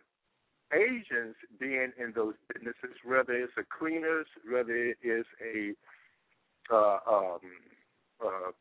[0.73, 5.75] Asians being in those businesses, whether it's a cleaners, whether it is a
[6.73, 7.41] uh, um,
[8.25, 8.53] uh,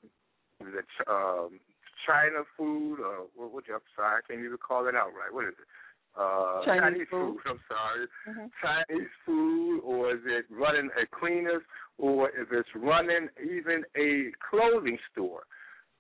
[0.60, 1.60] the um,
[2.07, 3.76] China food, or what you?
[3.76, 5.32] I'm sorry, I can't even call it out right.
[5.32, 5.68] What is it?
[6.16, 7.38] Uh, Chinese, Chinese food.
[7.44, 7.52] food.
[7.52, 8.48] I'm sorry, Mm-hmm.
[8.62, 11.62] Chinese food, or is it running a cleaners,
[11.98, 15.42] or if it's running even a clothing store?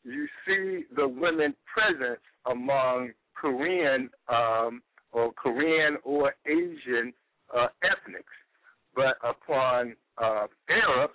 [0.03, 4.81] You see the women presence among Korean um,
[5.11, 7.13] or Korean or Asian
[7.55, 8.33] uh, ethnics,
[8.95, 11.13] but upon uh, Arabs,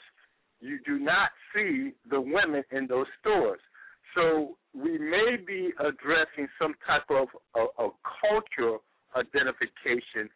[0.61, 3.61] you do not see the women in those stores.
[4.15, 7.91] So we may be addressing some type of a, a
[8.21, 8.83] cultural
[9.17, 10.31] identification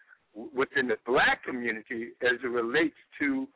[0.54, 3.48] within the black community as it relates to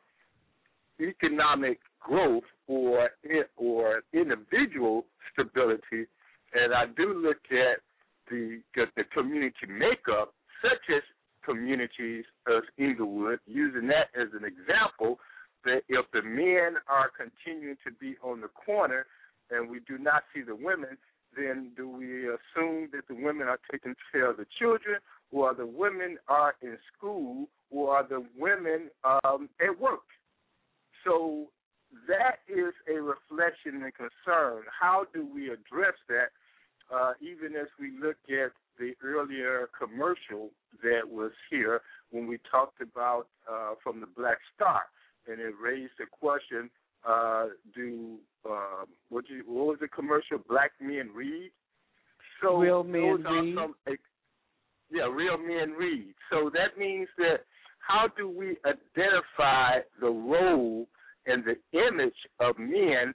[0.99, 6.07] economic growth or eh, or individual stability.
[6.53, 7.81] And I do look at
[8.29, 11.03] the the community makeup, such as
[11.45, 15.19] communities as Englewood, using that as an example
[15.63, 19.05] that if the men are continuing to be on the corner
[19.51, 20.97] and we do not see the women,
[21.35, 24.97] then do we assume that the women are taking care of the children,
[25.31, 30.01] or the women are in school, or the women um, at work?
[31.05, 31.47] So
[32.07, 34.63] that is a reflection and concern.
[34.79, 36.29] How do we address that?
[36.93, 40.49] Uh, even as we look at the earlier commercial
[40.83, 44.81] that was here when we talked about uh, from the Black Star,
[45.27, 46.69] and it raised the question:
[47.07, 47.45] uh,
[47.75, 50.39] Do um, what, you, what was the commercial?
[50.49, 51.51] Black men read.
[52.41, 53.55] So Real men read?
[53.55, 53.75] some
[54.91, 56.13] yeah, real men read.
[56.29, 57.45] So that means that
[57.79, 60.87] how do we identify the role
[61.25, 63.13] and the image of men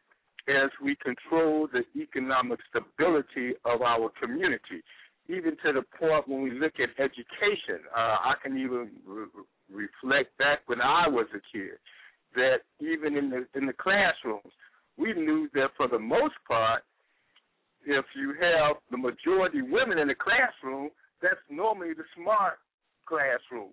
[0.49, 4.83] as we control the economic stability of our community?
[5.29, 9.27] Even to the point when we look at education, uh, I can even re-
[9.71, 11.79] reflect back when I was a kid
[12.37, 14.53] that even in the in the classrooms,
[14.97, 16.83] we knew that for the most part,
[17.85, 20.91] if you have the majority women in the classroom,
[21.21, 22.59] that's normally the smart
[23.07, 23.73] classroom.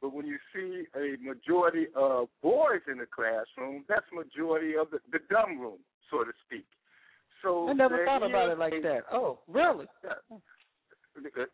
[0.00, 4.98] But when you see a majority of boys in the classroom, that's majority of the,
[5.10, 5.78] the dumb room,
[6.10, 6.66] so to speak.
[7.42, 9.04] So I never thought about it like a- that.
[9.12, 9.86] Oh, really?
[10.04, 10.36] Yeah.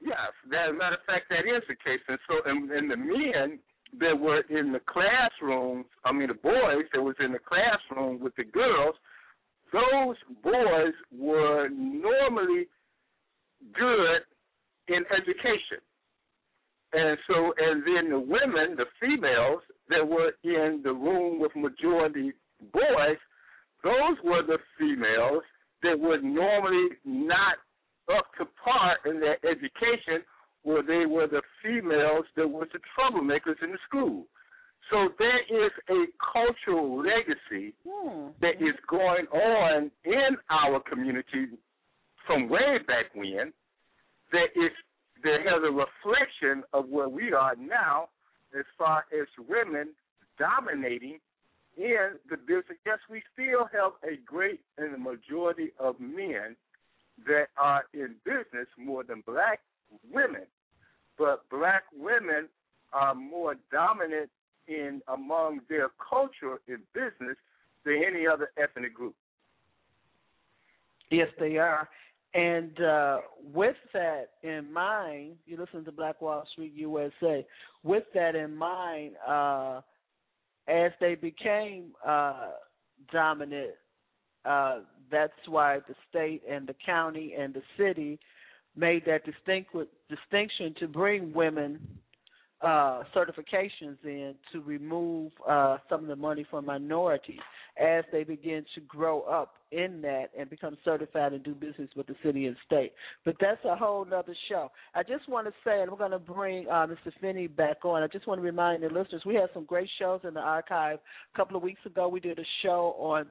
[0.01, 2.03] Yes, as a matter of fact, that is the case.
[2.09, 3.61] And so, and, and the men
[4.01, 8.35] that were in the classrooms, I mean, the boys that was in the classroom with
[8.37, 8.95] the girls,
[9.73, 12.67] those boys were normally
[13.75, 14.23] good
[14.89, 15.81] in education.
[16.93, 22.33] And so, and then the women, the females that were in the room with majority
[22.73, 23.19] boys,
[23.83, 25.43] those were the females
[25.83, 27.57] that were normally not
[28.15, 30.23] up to par in their education,
[30.63, 34.27] where they were the females that were the troublemakers in the school.
[34.91, 38.29] So there is a cultural legacy Hmm.
[38.41, 41.47] that is going on in our community
[42.27, 43.53] from way back when
[44.33, 44.73] that is
[45.23, 48.09] that has a reflection of where we are now
[48.59, 49.95] as far as women
[50.39, 51.21] dominating
[51.77, 52.79] in the business.
[52.85, 56.57] Yes, we still have a great and a majority of men
[57.27, 59.61] that are in business more than black
[60.13, 60.47] women.
[61.19, 62.49] But black women
[62.93, 64.31] are more dominant
[64.69, 67.37] in among their culture in business
[67.85, 69.15] than any other ethnic group.
[71.11, 71.89] Yes, they are.
[72.35, 73.19] And uh,
[73.53, 77.47] with that in mind, you listen to Black Wall Street USA.
[77.83, 79.83] With that in mind, uh,
[80.67, 82.53] as they became uh,
[83.13, 83.73] dominant,
[84.47, 84.79] uh,
[85.11, 88.19] that's why the state and the county and the city
[88.77, 89.75] made that distinct
[90.09, 91.81] distinction to bring women
[92.63, 97.41] uh, certifications in to remove uh, some of the money from minorities
[97.79, 102.07] as they begin to grow up in that and become certified and do business with
[102.07, 102.93] the city and state.
[103.25, 104.71] But that's a whole other show.
[104.95, 107.11] I just want to say, and we're going to bring uh, Mr.
[107.21, 108.03] Finney back on.
[108.03, 110.99] I just want to remind the listeners we had some great shows in the archive.
[111.35, 113.27] A couple of weeks ago, we did a show on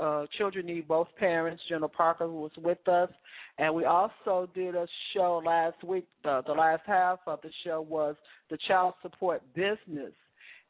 [0.00, 1.62] uh, children need both parents.
[1.68, 3.10] General Parker, was with us,
[3.58, 6.06] and we also did a show last week.
[6.22, 8.14] The, the last half of the show was
[8.50, 10.12] the child support business,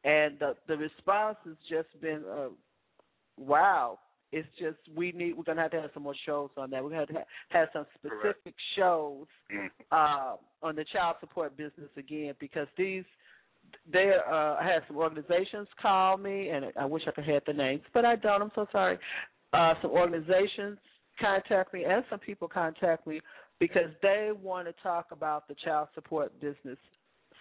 [0.05, 2.23] and the the response has just been.
[2.31, 2.49] Uh,
[3.41, 3.99] wow
[4.33, 6.83] it's just we need we're gonna have to have some more shows on that.
[6.83, 9.27] We're gonna have to have some specific shows
[9.91, 13.05] uh, on the child support business again because these
[13.93, 17.53] they uh I had some organizations call me and I wish I could have the
[17.53, 18.99] names, but I don't, I'm so sorry.
[19.53, 20.79] Uh some organizations
[21.21, 23.21] contact me and some people contact me
[23.59, 26.79] because they want to talk about the child support business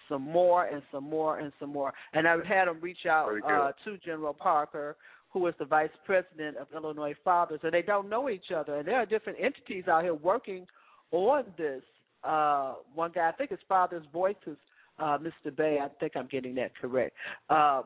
[0.08, 1.92] some more and some more and some more.
[2.12, 4.96] And I've had them reach out uh, to General Parker,
[5.32, 8.78] who is the vice president of Illinois Fathers, and they don't know each other.
[8.78, 10.66] And there are different entities out here working
[11.12, 11.82] on this.
[12.24, 14.58] Uh, one guy, I think his Father's Voices,
[14.98, 15.54] uh, Mr.
[15.54, 15.78] Bay.
[15.82, 17.14] I think I'm getting that correct.
[17.48, 17.84] Um,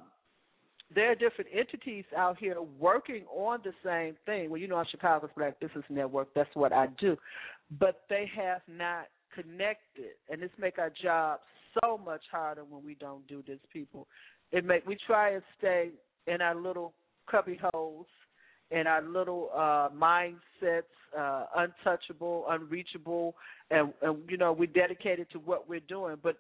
[0.95, 4.51] there are different entities out here working on the same thing.
[4.51, 6.29] Well, you know, Chicago's Black Business Network.
[6.35, 7.17] That's what I do,
[7.79, 11.41] but they have not connected, and this make our job
[11.83, 13.59] so much harder when we don't do this.
[13.73, 14.07] People,
[14.53, 15.91] it make we try and stay
[16.27, 16.93] in our little
[17.31, 18.07] cubby holes
[18.71, 20.83] and our little uh mindsets
[21.17, 23.35] uh untouchable unreachable
[23.71, 26.17] and and you know we're dedicated to what we're doing.
[26.23, 26.37] But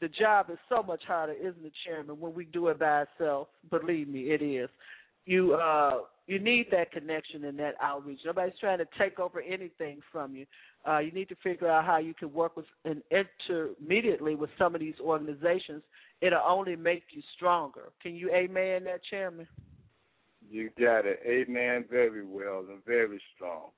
[0.00, 3.50] the job is so much harder isn't it chairman when we do it by ourselves?
[3.70, 4.68] Believe me it is.
[5.26, 8.20] You uh you need that connection and that outreach.
[8.24, 10.46] Nobody's trying to take over anything from you.
[10.88, 14.74] Uh you need to figure out how you can work with and intermediately with some
[14.74, 15.82] of these organizations.
[16.20, 17.90] It'll only make you stronger.
[18.02, 19.46] Can you amen that chairman
[20.54, 21.18] you got it.
[21.26, 21.84] Amen.
[21.90, 23.70] Very well and very strong.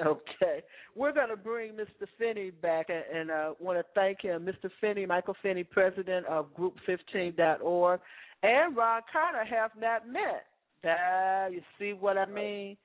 [0.00, 0.62] Okay.
[0.96, 2.06] We're going to bring Mr.
[2.18, 4.46] Finney back and, I uh, want to thank him.
[4.46, 4.70] Mr.
[4.80, 8.00] Finney, Michael Finney, president of Group15.org,
[8.42, 10.46] and Ron Carter have not met.
[10.82, 12.76] Uh, you see what I mean?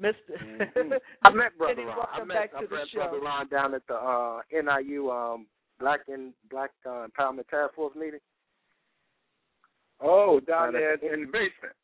[0.00, 0.12] Mr.
[0.42, 0.92] Mm-hmm.
[1.22, 1.96] I met Brother Finney, Ron.
[1.96, 2.98] welcome I met, back I to the met show.
[2.98, 5.46] Brother Ron down at the uh, NIU um,
[5.78, 8.18] Black in Black uh, Empowerment Task Force meeting.
[10.00, 11.76] Oh, down there that's- in the basement.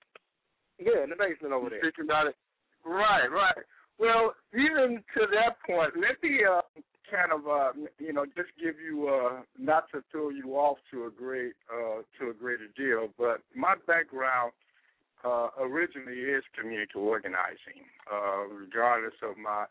[0.79, 1.81] Yeah, in the basement over there.
[1.81, 2.37] Speaking about it.
[2.85, 3.65] Right, right.
[3.99, 6.63] Well, even to that point, let me uh,
[7.11, 11.07] kind of uh, you know just give you uh, not to throw you off to
[11.07, 14.53] a great uh, to a greater deal, but my background
[15.25, 17.83] uh, originally is community organizing,
[18.13, 19.65] uh, regardless of my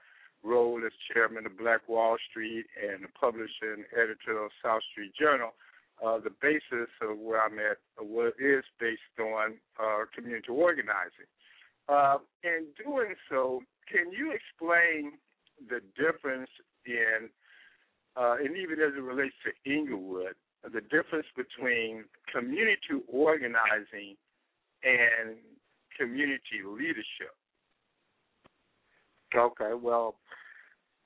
[0.44, 5.12] role as chairman of Black Wall Street and the publisher and editor of South Street
[5.20, 5.52] Journal.
[6.06, 11.26] Uh, the basis of where I'm at what is based on uh, community organizing.
[11.90, 13.62] Uh, in doing so,
[13.92, 15.14] can you explain
[15.70, 16.50] the difference
[16.86, 17.30] in,
[18.16, 24.18] uh, and even as it relates to Englewood, the difference between community organizing
[24.84, 25.38] and
[25.98, 27.34] community leadership?
[29.36, 30.16] Okay, well,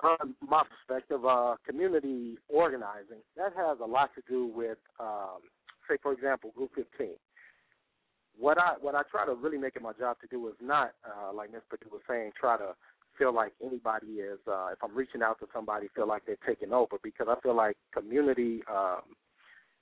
[0.03, 5.39] um, my perspective, uh, community organizing, that has a lot to do with, um,
[5.89, 7.09] say, for example, Group 15.
[8.39, 10.93] What I what I try to really make it my job to do is not,
[11.05, 11.61] uh, like Ms.
[11.69, 12.73] Perdue was saying, try to
[13.17, 16.71] feel like anybody is uh if I'm reaching out to somebody feel like they're taking
[16.71, 19.01] over because I feel like community um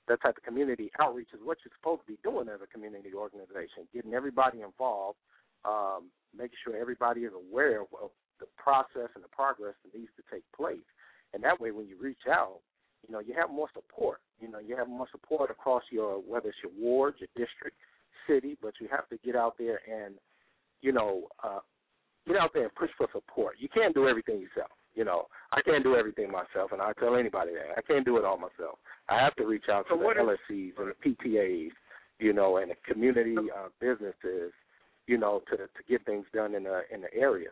[0.10, 3.14] that type of community outreach is what you're supposed to be doing as a community
[3.14, 5.20] organization, getting everybody involved,
[5.64, 8.10] um, making sure everybody is aware of
[8.40, 10.86] the process and the progress that needs to take place.
[11.34, 12.60] And that way when you reach out,
[13.07, 14.20] you know, you have more support.
[14.40, 17.78] You know, you have more support across your whether it's your ward, your district,
[18.28, 20.16] city, but you have to get out there and,
[20.82, 21.60] you know, uh
[22.28, 23.56] get out there and push for support.
[23.60, 24.72] You can't do everything yourself.
[24.95, 28.18] You know, I can't do everything myself, and I tell anybody that I can't do
[28.18, 28.80] it all myself.
[29.07, 31.72] I have to reach out to So the LSCs and the PTAs,
[32.20, 34.52] you know, and the community uh, businesses,
[35.07, 37.49] you know, to to get things done in the in the area,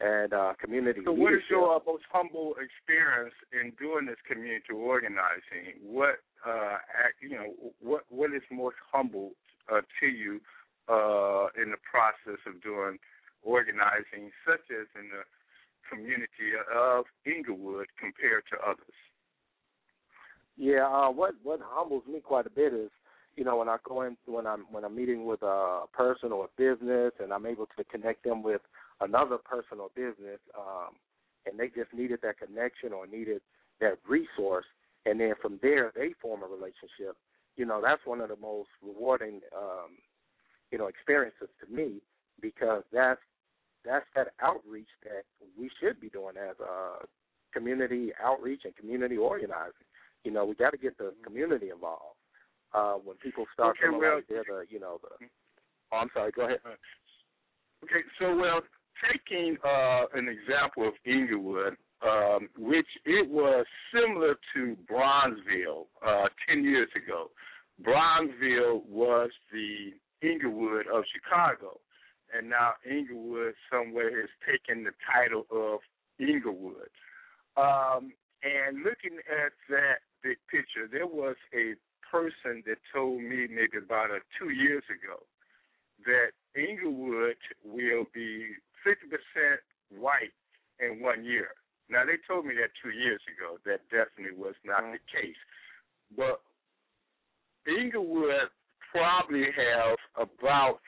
[0.00, 1.00] and uh, community.
[1.04, 5.80] So, what is your most humble experience in doing this community organizing?
[5.82, 9.32] What, uh, act, you know, what what is most humble
[9.72, 10.40] uh, to you
[10.88, 12.98] uh, in the process of doing
[13.42, 15.24] organizing, such as in the
[15.90, 18.96] community of Englewood compared to others?
[20.56, 22.90] Yeah, uh, what what humbles me quite a bit is,
[23.34, 26.46] you know, when I go in when I'm when I'm meeting with a person or
[26.46, 28.60] a business, and I'm able to connect them with
[29.00, 30.94] another person or business, um,
[31.46, 33.40] and they just needed that connection or needed
[33.80, 34.64] that resource,
[35.04, 37.16] and then from there they form a relationship.
[37.56, 39.98] You know, that's one of the most rewarding, um,
[40.70, 42.00] you know, experiences to me
[42.40, 43.20] because that's
[43.84, 45.24] that's that outreach that
[45.58, 47.06] we should be doing as a
[47.52, 49.86] community outreach and community organizing.
[50.24, 52.16] You know, we got to get the community involved.
[52.74, 55.26] Uh, when people start Okay, feeling well- like they're the, you know, the.
[55.92, 56.32] Oh, I'm sorry.
[56.32, 56.58] Go ahead.
[57.84, 58.60] Okay, so well,
[59.02, 66.64] taking uh, an example of Englewood, um, which it was similar to Bronzeville uh, ten
[66.64, 67.30] years ago.
[67.82, 69.92] Bronzeville was the
[70.22, 71.80] Englewood of Chicago,
[72.36, 75.80] and now Englewood somewhere has taken the title of
[76.20, 76.90] Englewood.
[77.56, 78.12] Um,
[78.42, 81.74] and looking at that big picture, there was a
[82.10, 85.24] person that told me maybe about uh, two years ago
[86.04, 88.54] that Englewood will be
[88.86, 89.58] 50%
[89.90, 90.32] white
[90.80, 91.48] in one year.
[91.88, 93.58] Now, they told me that two years ago.
[93.64, 95.36] That definitely was not the case.
[96.16, 96.40] But
[97.68, 98.50] Englewood
[98.90, 100.78] probably have about,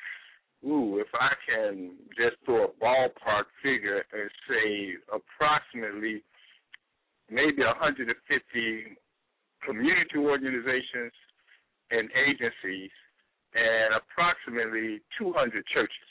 [0.65, 6.23] ooh, if I can just throw a ballpark figure and say approximately
[7.31, 8.09] maybe 150
[9.65, 11.13] community organizations
[11.91, 12.91] and agencies
[13.55, 16.11] and approximately 200 churches.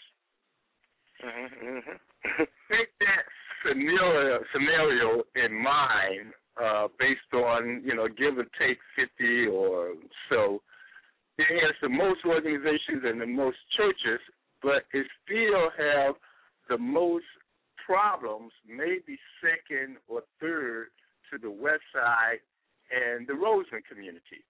[1.23, 2.43] Mm-hmm.
[2.69, 3.25] Take that
[3.65, 9.93] scenario scenario in mind, uh, based on you know give or take 50 or
[10.29, 10.61] so.
[11.37, 14.19] It has the most organizations and the most churches,
[14.61, 16.15] but it still have
[16.67, 17.29] the most
[17.85, 20.87] problems, maybe second or third
[21.31, 22.41] to the West Side
[22.89, 24.43] and the Roseland community.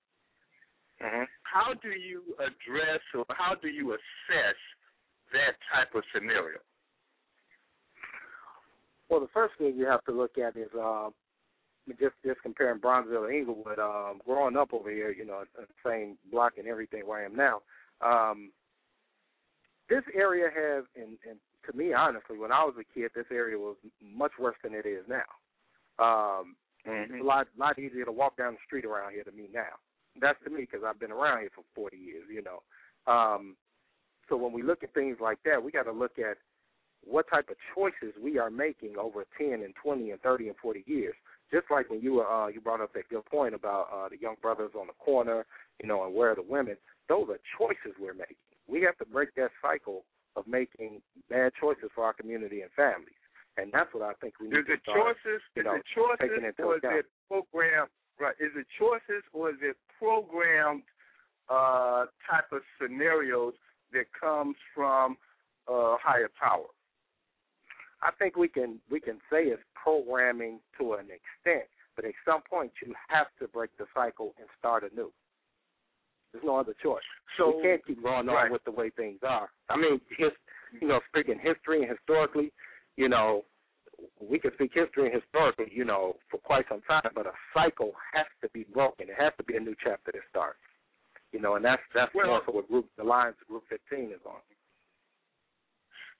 [1.43, 4.59] How do you address or how do you assess
[5.33, 6.59] that type of scenario?
[9.59, 11.13] Well, the first thing you have to look at is um,
[11.99, 13.79] just just comparing Bronzeville and Englewood.
[13.79, 17.35] Um, growing up over here, you know, the same block and everything where I am
[17.35, 17.61] now.
[18.01, 18.51] Um,
[19.89, 21.39] this area has, and, and
[21.69, 24.85] to me, honestly, when I was a kid, this area was much worse than it
[24.85, 25.23] is now.
[25.99, 26.55] Um,
[26.85, 29.79] It's a lot lot easier to walk down the street around here than me now.
[30.19, 32.63] That's to me because I've been around here for 40 years, you know.
[33.11, 33.55] Um,
[34.29, 36.37] so when we look at things like that, we got to look at
[37.17, 40.83] what type of choices we are making over 10 and 20 and 30 and 40
[40.85, 41.15] years.
[41.51, 44.19] Just like when you were, uh, you brought up that good point about uh, the
[44.21, 45.43] young brothers on the corner,
[45.81, 46.77] you know, and where are the women.
[47.09, 48.37] Those are choices we're making.
[48.67, 50.03] We have to break that cycle
[50.35, 53.17] of making bad choices for our community and families.
[53.57, 55.41] And that's what I think we need Is to it start, choices?
[55.55, 57.87] you Is know, it choices taking into or is it program?
[58.19, 58.35] Right.
[58.39, 60.85] Is it choices or is it programmed
[61.49, 63.55] uh, type of scenarios
[63.93, 65.17] that comes from
[65.67, 66.69] uh, higher power?
[68.07, 72.41] I think we can we can say it's programming to an extent, but at some
[72.49, 75.11] point you have to break the cycle and start anew.
[76.31, 77.03] There's no other choice.
[77.37, 78.45] So we can't keep going right.
[78.45, 79.49] on with the way things are.
[79.69, 80.31] I mean, his,
[80.81, 82.53] you know, speaking history and historically,
[82.95, 83.43] you know,
[84.21, 87.91] we can speak history and historically, you know, for quite some time, but a cycle
[88.13, 89.09] has to be broken.
[89.09, 90.59] It has to be a new chapter that starts.
[91.33, 94.21] You know, and that's that's Well- more so what group the lines Group 15 is
[94.25, 94.39] on.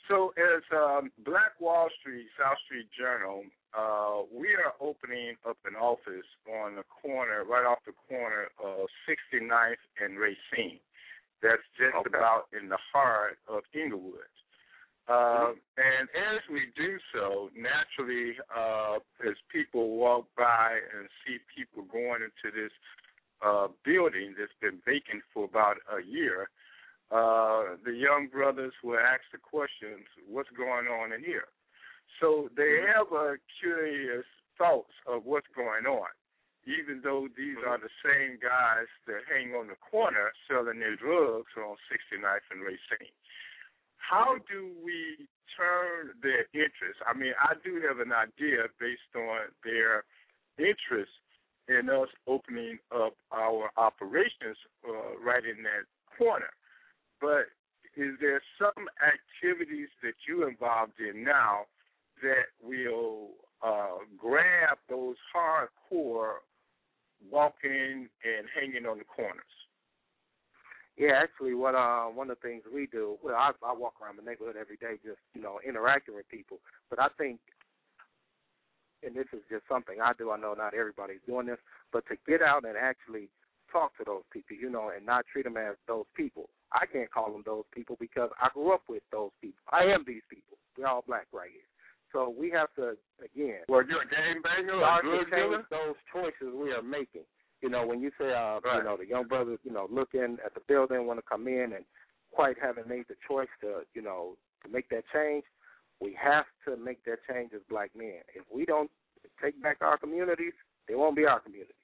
[0.08, 3.44] So, as um, Black Wall Street, South Street Journal,
[3.78, 8.88] uh, we are opening up an office on the corner, right off the corner of
[9.04, 10.80] 69th and Racine.
[11.42, 12.10] That's just Okay.
[12.18, 14.32] about in the heart of Englewood.
[15.08, 21.84] Uh, and as we do so, naturally, uh, as people walk by and see people
[21.84, 22.72] going into this
[23.42, 26.50] uh, building that's been vacant for about a year,
[27.12, 31.48] uh, the young brothers will ask the questions, what's going on in here?
[32.20, 34.26] So they have a curious
[34.58, 36.12] thoughts of what's going on,
[36.66, 41.54] even though these are the same guys that hang on the corner selling their drugs
[41.56, 43.14] on 69th and Racine.
[43.98, 47.00] How do we turn their interest?
[47.08, 50.04] I mean, I do have an idea based on their
[50.58, 51.12] interest
[51.68, 54.58] in us opening up our operations
[54.88, 55.86] uh, right in that
[56.18, 56.52] corner.
[57.20, 57.52] But
[57.96, 61.66] is there some activities that you're involved in now
[62.22, 63.32] that will
[63.62, 66.36] uh, grab those hardcore
[67.32, 69.44] walking and hanging on the corners?
[70.98, 74.16] Yeah, actually, what uh, one of the things we do, well, I, I walk around
[74.16, 76.60] the neighborhood every day, just you know, interacting with people.
[76.90, 77.40] But I think,
[79.04, 80.32] and this is just something I do.
[80.32, 81.60] I know not everybody's doing this,
[81.92, 83.28] but to get out and actually
[83.68, 86.48] talk to those people, you know, and not treat them as those people.
[86.72, 89.60] I can't call them those people because I grew up with those people.
[89.68, 90.56] I am these people.
[90.80, 91.68] We're all black right here.
[92.16, 93.68] So we have to again.
[93.68, 95.68] Well, you're a game banger, start a to drug change dealer.
[95.68, 97.28] those choices we are making.
[97.68, 98.78] You know, when you say, uh, Right.
[98.78, 101.74] you know, the young brothers, you know, looking at the building, want to come in,
[101.74, 101.84] and
[102.32, 105.44] quite haven't made the choice to, you know, to make that change.
[106.00, 108.22] We have to make that change as black men.
[108.34, 108.90] If we don't
[109.42, 110.54] take back our communities,
[110.88, 111.76] they won't be our communities.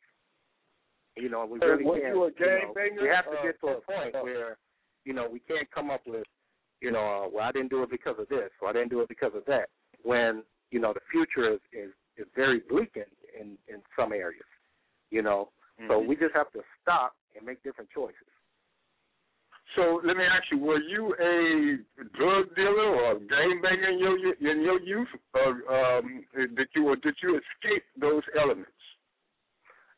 [1.17, 2.15] You know, we really was can't.
[2.15, 3.01] you you know, banger?
[3.01, 4.57] we have to Uh, get to a uh, point uh, where,
[5.03, 6.25] you know, we can't come up with,
[6.79, 9.01] you know, uh, well, I didn't do it because of this, or I didn't do
[9.01, 9.67] it because of that.
[10.01, 14.47] When you know the future is is, is very bleak in, in in some areas.
[15.11, 15.49] You know,
[15.87, 16.07] so Mhm.
[16.07, 18.29] we just have to stop and make different choices.
[19.75, 23.99] So let me ask you: Were you a drug dealer or a gang banger in
[23.99, 25.07] your in your youth?
[25.33, 25.49] Or,
[25.99, 28.71] um, did you or did you escape those elements?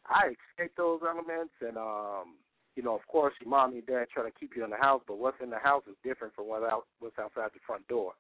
[0.08, 2.36] I escaped those elements, and um,
[2.76, 4.78] you know, of course, your mom and your dad try to keep you in the
[4.78, 7.88] house, but what's in the house is different from what out what's outside the front
[7.88, 8.14] door.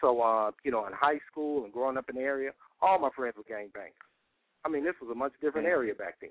[0.00, 3.10] So, uh, you know, in high school and growing up in the area, all my
[3.14, 4.08] friends were gangbangers.
[4.64, 5.70] I mean, this was a much different Mm.
[5.70, 6.30] area back then.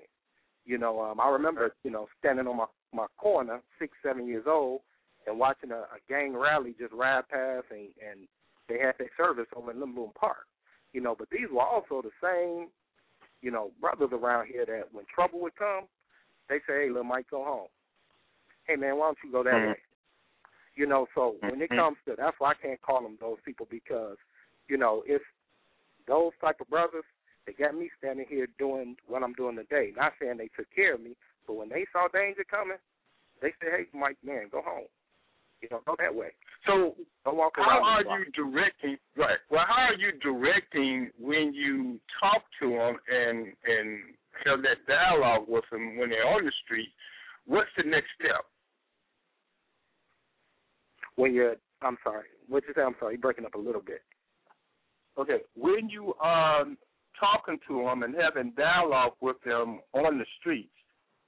[0.64, 4.44] You know, um, I remember, you know, standing on my my corner, six, seven years
[4.46, 4.80] old,
[5.26, 8.28] and watching a, a gang rally just ride past, and and
[8.68, 10.46] they had their service over in Lindblom Park.
[10.92, 12.68] You know, but these were also the same,
[13.40, 15.86] you know, brothers around here that when trouble would come,
[16.48, 17.68] they say, "Hey, little Mike, go home."
[18.64, 19.68] Hey, man, why don't you go that Mhm.
[19.68, 19.82] way?
[20.76, 21.76] You know, so when it Mhm.
[21.76, 24.16] comes to that's why I can't call them those people because,
[24.68, 25.24] you know, it's
[26.06, 27.04] those type of brothers
[27.46, 29.92] that got me standing here doing what I'm doing today.
[29.96, 31.16] Not saying they took care of me,
[31.46, 32.78] but when they saw danger coming,
[33.40, 34.86] they said, "Hey, Mike, man, go home.
[35.60, 36.30] You know, go that way.
[36.66, 38.98] So walk how are you directing?
[39.16, 39.38] Right.
[39.50, 44.14] Well, how are you directing when you talk to them and and
[44.44, 46.88] have that dialogue with them when they're on the street?
[47.46, 48.44] What's the next step?
[51.16, 51.56] when you're?
[51.80, 52.26] I'm sorry.
[52.48, 52.82] What you say?
[52.82, 53.14] I'm sorry.
[53.14, 54.02] You're breaking up a little bit.
[55.18, 56.64] Okay, when you are
[57.18, 60.74] talking to them and having dialogue with them on the streets,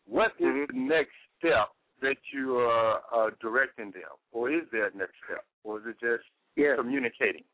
[0.07, 0.67] what is Mhm.
[0.69, 1.71] the next step
[2.01, 5.99] that you are uh, directing them, or is there a next step, or is it
[6.01, 6.77] just Yeah.
[6.77, 7.45] communicating?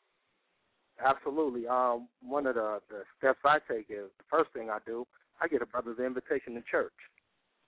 [0.98, 1.66] Absolutely.
[1.66, 5.06] Um, one of the, the steps I take is the first thing I do,
[5.40, 6.92] I get a brother's invitation to church.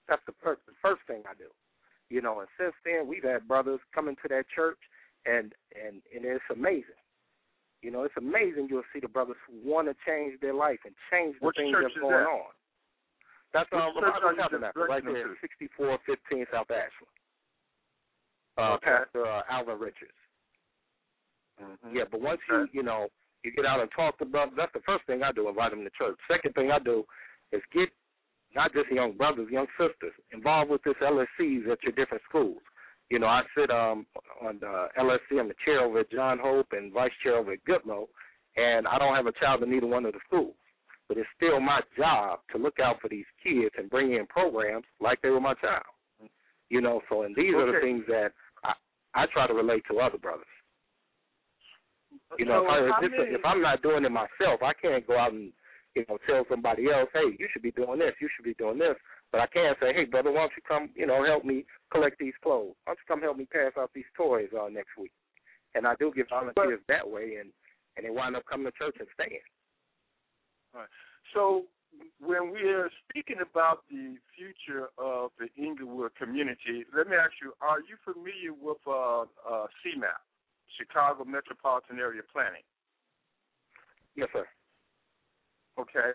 [0.08, 1.48] That's the first the first thing I do.
[2.10, 4.78] You know, and since then we've had brothers coming to that church
[5.24, 7.00] and and and it's amazing.
[7.82, 10.94] You know, it's amazing you'll see the brothers who want to change their life and
[11.10, 12.30] change the Which things that's going that?
[12.30, 12.52] on.
[13.52, 15.34] That's Which um, church Revival Tabernacle right there, to?
[15.42, 17.12] sixty four fifteen South Ashland.
[18.56, 18.86] Uh, Okay.
[19.02, 20.16] Pastor uh, Alvin Richards.
[21.60, 21.94] Mhm.
[21.94, 22.70] Yeah, but once Okay.
[22.72, 23.08] you you know
[23.44, 25.48] you get out and talk to brothers, that's the first thing I do.
[25.48, 26.16] Invite them to church.
[26.30, 27.04] Second thing I do
[27.50, 27.90] is get
[28.54, 32.62] not just young brothers, young sisters involved with this LSCs at your different schools.
[33.12, 34.06] You know, I sit um
[34.40, 35.38] on the LSC.
[35.38, 38.06] I'm the chair over at John Hope and vice chair over at Goodlow,
[38.56, 40.54] and I don't have a child in either one of the schools.
[41.08, 44.86] But it's still my job to look out for these kids and bring in programs
[44.98, 45.84] like they were my child.
[46.70, 48.30] You know, so and these are the things that
[48.64, 48.72] I
[49.14, 50.46] I try to relate to other brothers.
[52.38, 55.06] You know, So if, I, if, many- if I'm not doing it myself, I can't
[55.06, 55.52] go out and
[55.94, 58.78] you know tell somebody else, hey, you should be doing this, you should be doing
[58.78, 58.96] this.
[59.32, 62.18] But I can say, hey, brother, why don't you come, you know, help me collect
[62.18, 62.76] these clothes?
[62.84, 65.12] Why don't you come help me pass out these toys uh, next week?
[65.74, 67.50] And I do get volunteers that way, and
[67.96, 69.40] and they wind up coming to church and staying.
[70.74, 70.88] Right.
[71.34, 71.64] So
[72.20, 77.52] when we are speaking about the future of the Englewood community, let me ask you:
[77.60, 80.20] Are you familiar with uh, uh, CMAP,
[80.78, 82.64] Chicago Metropolitan Area Planning.
[84.16, 84.46] Yes, sir.
[85.78, 86.12] Okay.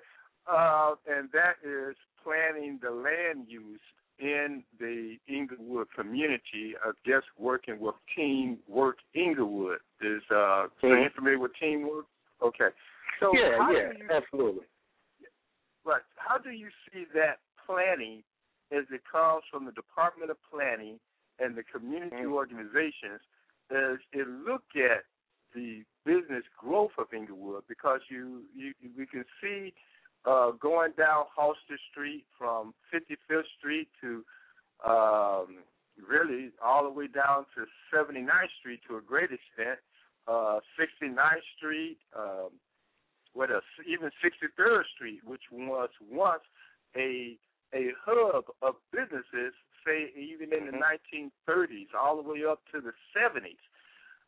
[0.48, 1.96] Uh, and that is
[2.28, 3.80] planning the land use
[4.20, 6.74] in the Englewood community.
[6.84, 9.80] I guess working with Teamwork Englewood.
[10.02, 12.06] Is uh, so you familiar with Teamwork?
[12.44, 12.70] Okay.
[13.20, 14.66] So yeah, yeah, you, absolutely.
[15.86, 16.02] Right.
[16.16, 18.24] How do you see that planning
[18.72, 21.00] as it comes from the Department of Planning
[21.40, 23.22] and the community organizations
[23.72, 25.06] as it look at
[25.56, 29.74] the business growth of Englewood because you, you we can see
[30.28, 34.24] uh, going down Halsted Street from 55th Street to
[34.86, 35.64] um,
[36.08, 39.80] really all the way down to 79th Street to a great extent,
[40.28, 42.50] uh, 69th Street, um,
[43.34, 43.64] what else?
[43.88, 46.44] Even 63rd Street, which was once
[46.96, 47.38] a
[47.74, 49.54] a hub of businesses,
[49.86, 53.60] say even in the 1930s, all the way up to the 70s.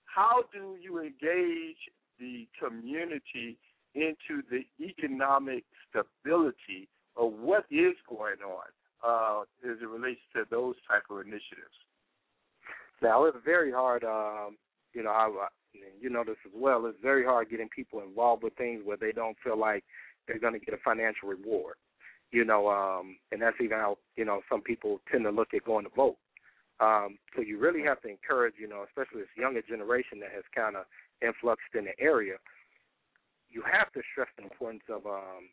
[0.03, 1.80] How do you engage
[2.19, 3.57] the community
[4.01, 8.69] into the economic stability of what is going on
[9.03, 11.76] uh, as it relates to those type of initiatives?
[13.01, 14.03] Now it's very hard.
[14.03, 14.57] Um,
[14.93, 15.47] you know, I,
[16.01, 16.85] you know this as well.
[16.85, 19.84] It's very hard getting people involved with things where they don't feel like
[20.27, 21.76] they're going to get a financial reward.
[22.31, 25.63] You know, um, and that's even how you know some people tend to look at
[25.63, 26.17] going to vote.
[26.80, 30.43] Um, so you really have to encourage, you know, especially this younger generation that has
[30.55, 30.85] kind of
[31.21, 32.35] influxed in the area.
[33.49, 35.49] You have to stress the importance of um,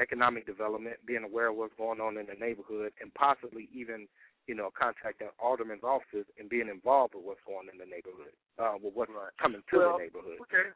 [0.00, 4.08] economic development, being aware of what's going on in the neighborhood, and possibly even,
[4.46, 8.32] you know, contacting alderman's offices and being involved with what's going on in the neighborhood,
[8.58, 9.34] uh, with what's right.
[9.40, 10.38] coming to well, the neighborhood.
[10.42, 10.70] Okay.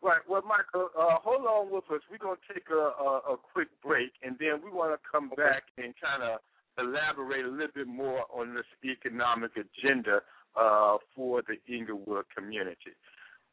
[0.00, 0.22] Right.
[0.28, 2.02] Well, Michael, uh, hold on with us.
[2.06, 5.30] We're going to take a, a, a quick break, and then we want to come
[5.32, 5.42] okay.
[5.42, 6.38] back and kind of
[6.78, 10.22] elaborate a little bit more on this economic agenda
[10.54, 12.94] uh, for the Englewood community.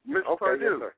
[0.08, 0.38] Mr.
[0.38, 0.80] Okay, Perdue.
[0.82, 0.94] yes,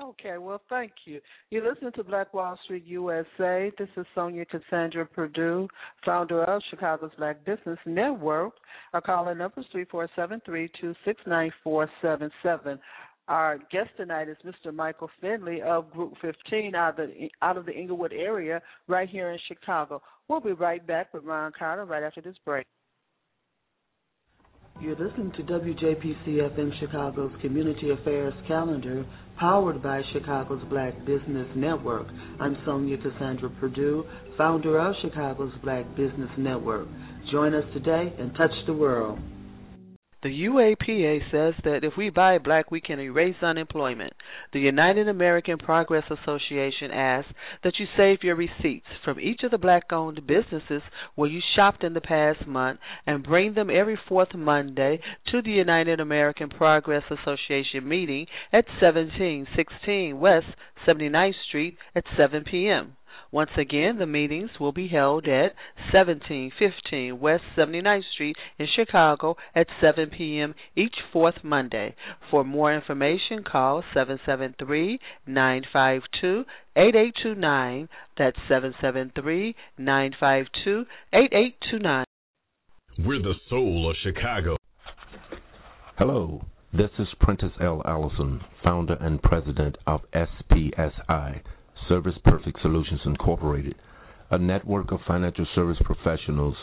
[0.00, 1.20] Okay, well, thank you.
[1.50, 3.70] You're listening to Black Wall Street USA.
[3.78, 5.68] This is Sonja Cassandra Perdue,
[6.04, 8.54] founder of Chicago's Black Business Network.
[8.94, 12.78] Our calling number is three four seven three two six nine four seven seven.
[13.28, 14.74] Our guest tonight is Mr.
[14.74, 19.30] Michael Finney of Group 15 out of the out of the Englewood area, right here
[19.30, 20.00] in Chicago.
[20.26, 22.66] We'll be right back with Ron Carter right after this break.
[24.82, 29.06] You're listening to WJPC FM Chicago's Community Affairs Calendar,
[29.38, 32.08] powered by Chicago's Black Business Network.
[32.40, 34.04] I'm Sonja Cassandra Perdue,
[34.36, 36.88] founder of Chicago's Black Business Network.
[37.30, 39.20] Join us today and touch the world.
[40.22, 44.12] The UAPA says that if we buy black, we can erase unemployment.
[44.52, 47.32] The United American Progress Association asks
[47.64, 50.82] that you save your receipts from each of the black owned businesses
[51.16, 55.00] where you shopped in the past month and bring them every fourth Monday
[55.32, 60.46] to the United American Progress Association meeting at 1716 West
[60.86, 62.96] 79th Street at 7 p.m.
[63.32, 65.54] Once again, the meetings will be held at
[65.90, 70.54] 1715 West 79th Street in Chicago at 7 p.m.
[70.76, 71.94] each fourth Monday.
[72.30, 76.44] For more information, call 773 952
[76.76, 77.88] 8829.
[78.18, 80.84] That's 773 952
[81.14, 82.04] 8829.
[82.98, 84.58] We're the soul of Chicago.
[85.96, 86.44] Hello,
[86.74, 87.80] this is Prentice L.
[87.86, 91.40] Allison, founder and president of SPSI
[91.88, 93.74] Service Perfect Solutions Incorporated,
[94.30, 96.54] a network of financial service professionals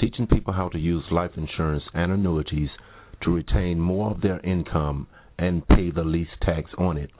[0.00, 2.68] teaching people how to use life insurance and annuities
[3.22, 5.06] to retain more of their income
[5.38, 7.10] and pay the least tax on it.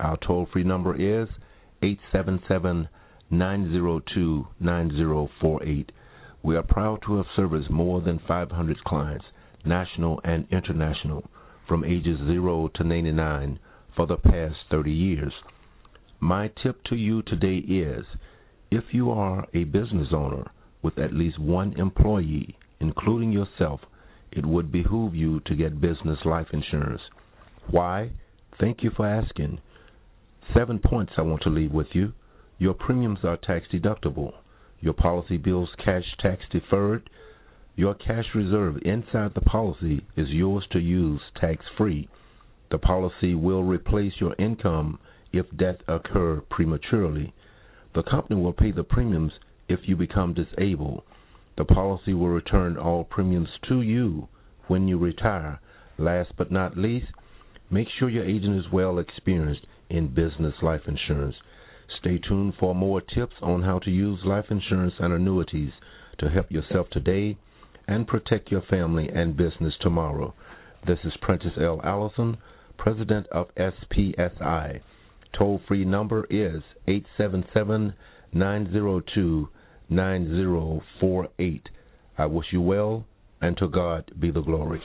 [0.00, 1.28] Our toll free number is
[1.82, 2.88] 877
[3.30, 5.92] 902 9048.
[6.42, 9.24] We are proud to have serviced more than 500 clients,
[9.64, 11.24] national and international,
[11.68, 13.58] from ages 0 to 99
[13.94, 15.32] for the past 30 years.
[16.22, 18.04] My tip to you today is
[18.70, 23.80] if you are a business owner with at least one employee, including yourself,
[24.30, 27.00] it would behoove you to get business life insurance.
[27.68, 28.12] Why?
[28.60, 29.58] Thank you for asking.
[30.54, 32.12] Seven points I want to leave with you.
[32.56, 34.34] Your premiums are tax deductible.
[34.80, 37.10] Your policy bills cash tax deferred.
[37.74, 42.08] Your cash reserve inside the policy is yours to use tax free.
[42.70, 45.00] The policy will replace your income
[45.32, 47.32] if death occur prematurely.
[47.94, 49.32] The company will pay the premiums
[49.68, 51.02] if you become disabled.
[51.56, 54.28] The policy will return all premiums to you
[54.68, 55.60] when you retire.
[55.98, 57.06] Last but not least,
[57.70, 61.36] make sure your agent is well experienced in business life insurance.
[62.00, 65.72] Stay tuned for more tips on how to use life insurance and annuities
[66.18, 67.36] to help yourself today
[67.86, 70.34] and protect your family and business tomorrow.
[70.86, 71.80] This is Prentice L.
[71.84, 72.38] Allison,
[72.78, 74.80] President of SPSI.
[75.36, 77.94] Toll free number is 877
[78.32, 79.48] 902
[79.88, 81.68] 9048.
[82.18, 83.06] I wish you well,
[83.40, 84.82] and to God be the glory.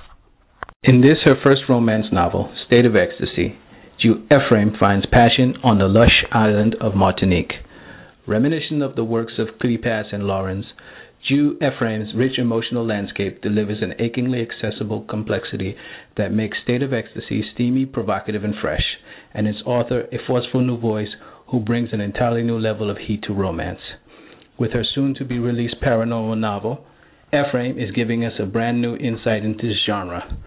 [0.84, 3.58] In this, her first romance novel, State of Ecstasy,
[4.00, 7.54] Jew Ephraim finds passion on the lush island of Martinique.
[8.28, 10.66] Reminiscent of the works of Cleopas and Lawrence,
[11.28, 15.76] Jew Ephraim's rich emotional landscape delivers an achingly accessible complexity
[16.16, 18.98] that makes State of Ecstasy steamy, provocative, and fresh,
[19.34, 21.10] and its author a forceful new voice
[21.52, 23.80] who brings an entirely new level of heat to romance.
[24.58, 26.86] With her soon to be released paranormal novel,
[27.34, 30.38] Ephraim is giving us a brand new insight into this genre.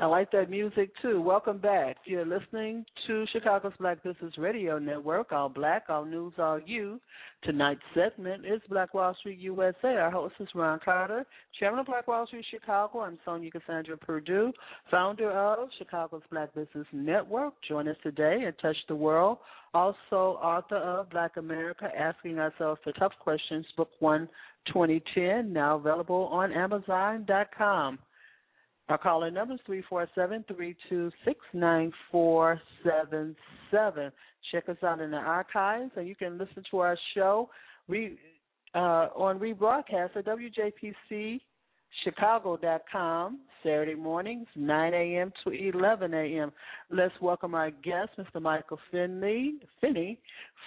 [0.00, 1.20] I like that music too.
[1.20, 1.96] Welcome back.
[2.04, 7.00] You're listening to Chicago's Black Business Radio Network, All Black, All News, All You.
[7.42, 9.96] Tonight's segment is Black Wall Street USA.
[9.96, 11.26] Our host is Ron Carter,
[11.58, 13.00] Chairman of Black Wall Street Chicago.
[13.00, 14.52] I'm Sonja Cassandra Perdue,
[14.88, 17.54] founder of Chicago's Black Business Network.
[17.68, 19.38] Join us today and touch the world.
[19.74, 24.28] Also, author of Black America, Asking Ourselves the Tough Questions, Book 1,
[24.68, 27.98] 2010, now available on Amazon.com.
[28.88, 33.36] Our caller number is three four seven three two six nine four seven
[33.70, 34.10] seven.
[34.50, 37.50] Check us out in the archives, and you can listen to our show
[37.86, 38.18] re,
[38.74, 40.24] uh, on rebroadcast at
[42.06, 45.32] WJPCChicago.com Saturday mornings, 9 a.m.
[45.44, 46.52] to 11 a.m.
[46.90, 48.40] Let's welcome our guest, Mr.
[48.40, 50.18] Michael Finney, Finney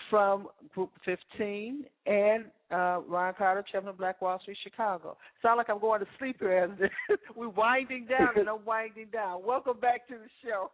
[0.10, 3.02] from Group 15, and uh,
[3.38, 5.18] Carter, Chairman of Black Wall Street, Chicago.
[5.42, 6.76] Sound like I'm going to sleep here.
[7.36, 9.42] We're winding down, and I'm winding down.
[9.46, 10.72] Welcome back to the show.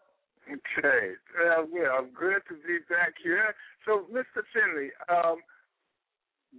[0.48, 1.12] Okay.
[1.36, 3.54] Uh, well, I'm good to be back here.
[3.86, 4.44] So, Mr.
[4.54, 5.38] Finney, um,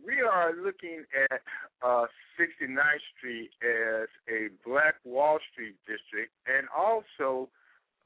[0.06, 1.40] we are looking at
[1.82, 2.06] uh,
[2.38, 7.48] 69th Street as a Black Wall Street district, and also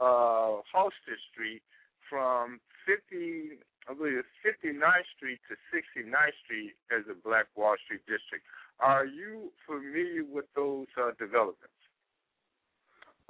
[0.00, 1.62] uh, Halsted Street
[2.08, 8.02] from 50, I believe it's 59th Street to 69th Street as a Black Wall Street
[8.06, 8.44] district.
[8.80, 11.72] Are you familiar with those uh, developments?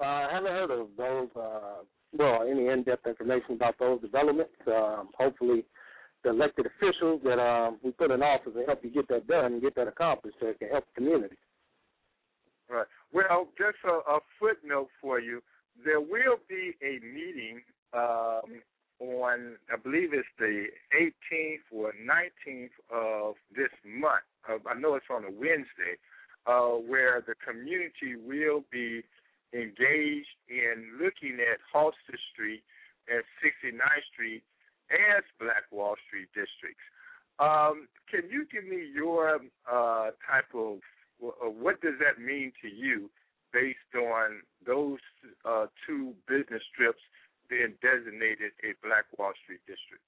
[0.01, 1.29] Uh, I haven't heard of those.
[1.37, 1.85] Uh,
[2.16, 4.53] well, any in-depth information about those developments.
[4.66, 5.65] Um, hopefully,
[6.23, 9.55] the elected officials that um, we put in office to help you get that done
[9.55, 11.36] and get that accomplished, so it can help the community.
[12.69, 12.86] Right.
[13.12, 15.43] Well, just a, a footnote for you.
[15.85, 17.61] There will be a meeting
[17.93, 18.62] um,
[19.01, 24.24] on, I believe it's the 18th or 19th of this month.
[24.49, 25.99] Uh, I know it's on a Wednesday,
[26.47, 29.03] uh, where the community will be
[29.53, 32.62] engaged in looking at Halsted Street
[33.09, 34.43] and 69th Street
[34.93, 36.85] as Black Wall Street districts.
[37.39, 39.40] Um, can you give me your
[39.70, 40.78] uh, type of
[41.23, 43.10] uh, what does that mean to you
[43.52, 44.98] based on those
[45.44, 47.01] uh, two business strips
[47.48, 50.05] being designated a Black Wall Street district?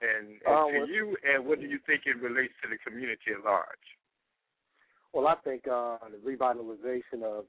[0.00, 2.78] and, and Uh, to well- you, and what do you think it relates to the
[2.78, 3.88] community at large?
[5.12, 7.46] Well, I think uh, the revitalization of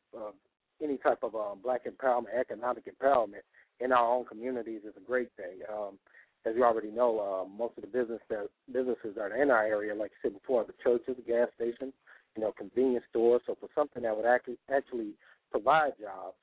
[0.81, 3.43] any type of um, black empowerment, economic empowerment
[3.79, 5.59] in our own communities is a great thing.
[5.71, 5.99] Um,
[6.45, 9.65] as you already know, uh, most of the business that businesses that are in our
[9.65, 11.93] area, like I said before, the churches, the gas stations,
[12.35, 13.41] you know, convenience stores.
[13.45, 15.13] So for something that would actually actually
[15.51, 16.37] provide jobs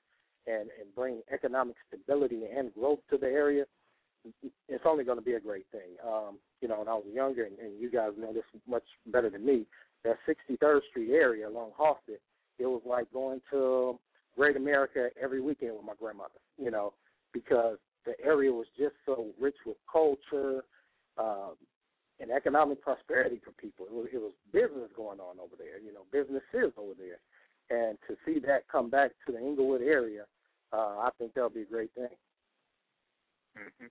[0.47, 3.65] and and bring economic stability and growth to the area,
[4.69, 5.97] it's only going to be a great thing.
[6.07, 9.31] Um, you know, when I was younger, and, and you guys know this much better
[9.31, 9.67] than me,
[10.05, 12.19] that 63rd Street area along Halsted,
[12.59, 13.99] it was like going to
[14.37, 16.41] Great America every weekend with my grandmother.
[16.59, 16.93] You know,
[17.33, 20.65] because the area was just so rich with culture
[21.19, 21.55] um,
[22.21, 23.87] and economic prosperity for people.
[23.87, 25.79] It was, it was business going on over there.
[25.79, 27.19] You know, businesses over there,
[27.69, 30.25] and to see that come back to the Englewood area,
[30.73, 32.15] uh, I think that'll be a great thing.
[33.57, 33.87] hmm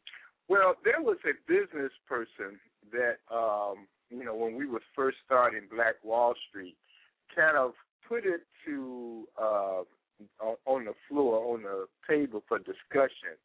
[0.48, 2.60] Well, there was a business person
[2.92, 6.78] that, um, you know, when we were first starting Black Wall Street,
[7.36, 7.74] kind of
[8.08, 9.84] put it to uh,
[10.66, 13.36] on the floor, on the table for discussion.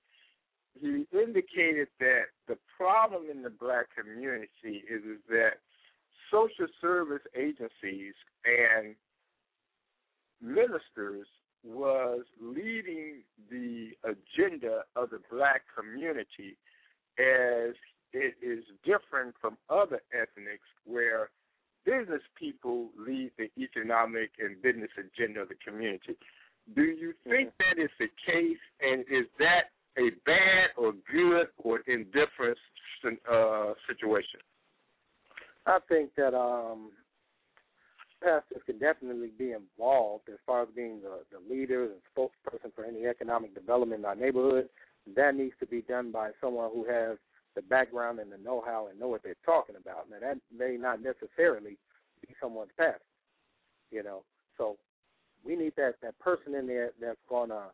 [0.78, 5.58] He indicated that the problem in the black community is, is that
[6.30, 8.14] social service agencies
[8.44, 8.94] and
[10.40, 11.26] ministers
[11.64, 16.56] was leading the agenda of the black community
[17.18, 17.74] as
[18.12, 21.30] it is different from other ethnics where
[21.84, 26.16] business people lead the economic and business agenda of the community.
[26.74, 27.76] Do you think mm-hmm.
[27.76, 32.58] that is the case and is that a bad or good or indifferent
[33.30, 34.40] uh, situation?
[35.66, 36.90] I think that um,
[38.22, 42.84] pastors can definitely be involved as far as being the, the leader and spokesperson for
[42.84, 44.68] any economic development in our neighborhood.
[45.16, 47.18] That needs to be done by someone who has
[47.56, 50.08] the background and the know-how and know what they're talking about.
[50.10, 51.78] Now, that may not necessarily
[52.26, 53.00] be someone's pastor,
[53.90, 54.22] you know.
[54.56, 54.76] So
[55.44, 57.64] we need that that person in there that's going to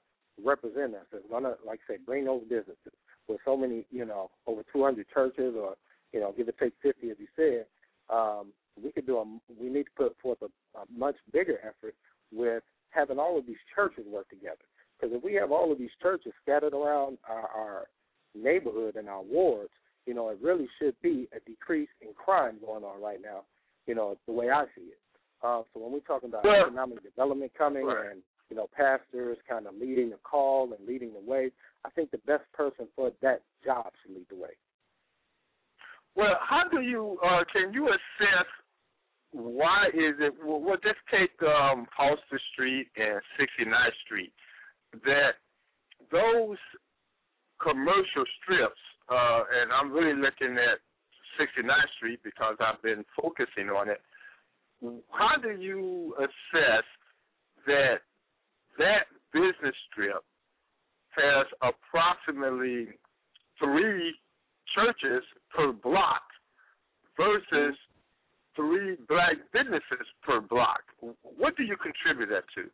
[0.45, 2.93] represent us, going to, like I say, bring those businesses.
[3.29, 5.75] With so many, you know, over 200 churches, or
[6.13, 7.67] you know, give or take 50, as you said,
[8.09, 8.53] um,
[8.83, 9.25] we could do a.
[9.61, 11.95] We need to put forth a, a much bigger effort
[12.33, 14.65] with having all of these churches work together.
[14.99, 17.87] Because if we have all of these churches scattered around our, our
[18.35, 19.71] neighborhood and our wards,
[20.07, 23.43] you know, it really should be a decrease in crime going on right now.
[23.87, 24.99] You know, the way I see it.
[25.43, 28.13] Uh, so when we're talking about Well- economic development coming Right.
[28.13, 31.51] and you know pastors kind of leading the call and leading the way,
[31.85, 34.57] I think the best person for that job should lead the way.
[36.15, 38.47] Well, how do you uh, can you assess
[39.33, 40.35] why is it?
[40.45, 44.33] Well, well just take um, Halsted Street and 69th Street.
[45.05, 45.37] That
[46.11, 46.57] those
[47.61, 50.81] commercial strips, uh, and I'm really looking at
[51.39, 54.01] 69th Street because I've been focusing on it.
[55.11, 56.85] How do you assess
[57.67, 58.01] that
[58.79, 60.25] that business strip
[61.17, 62.89] has approximately
[63.59, 64.15] three
[64.75, 65.23] churches
[65.55, 66.23] per block
[67.17, 67.77] versus
[68.55, 70.81] three black businesses per block.
[71.23, 72.71] What do you contribute that to?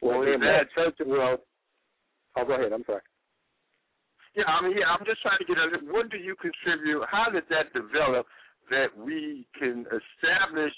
[0.00, 1.38] Well, in that- church, well,
[2.36, 2.72] oh, go ahead.
[2.72, 3.02] I'm sorry.
[4.34, 5.82] Yeah, I mean, yeah, I'm just trying to get at it.
[5.90, 7.04] What do you contribute?
[7.10, 8.26] How did that develop
[8.70, 10.72] that we can establish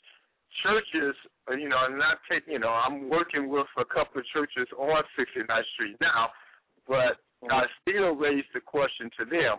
[0.63, 1.15] churches?
[1.51, 2.45] You know, and not take.
[2.47, 6.29] You know, I'm working with a couple of churches on 69th Street now,
[6.87, 7.53] but mm-hmm.
[7.53, 9.59] I still raise the question to them: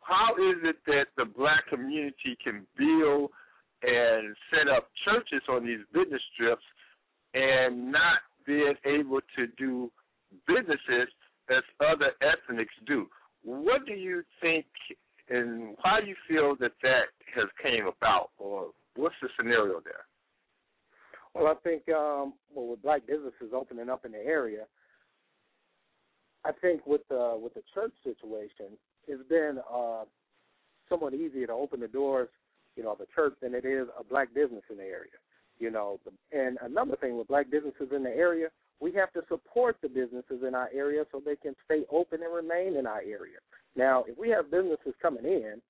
[0.00, 3.30] How is it that the black community can build
[3.82, 6.64] and set up churches on these business strips
[7.34, 9.90] and not being able to do
[10.46, 11.08] businesses
[11.50, 13.06] as other ethnics do.
[13.42, 14.66] What do you think,
[15.28, 20.06] and why do you feel that that has came about, or what's the scenario there?
[21.36, 24.64] Well, I think um, well with black businesses opening up in the area,
[26.46, 30.04] I think with the with the church situation, it's been uh,
[30.88, 32.28] somewhat easier to open the doors,
[32.74, 35.18] you know, of a church than it is a black business in the area.
[35.58, 36.00] You know,
[36.32, 38.48] and another thing with black businesses in the area,
[38.80, 42.34] we have to support the businesses in our area so they can stay open and
[42.34, 43.40] remain in our area.
[43.74, 45.60] Now, if we have businesses coming in,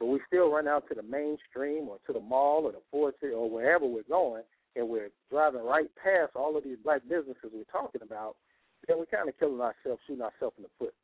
[0.00, 3.14] but we still run out to the mainstream or to the mall or the Ford
[3.22, 4.42] or wherever we're going,
[4.76, 8.36] and we're driving right past all of these black businesses we're talking about,
[8.88, 10.94] then we're kind of killing ourselves, shooting ourselves in the foot.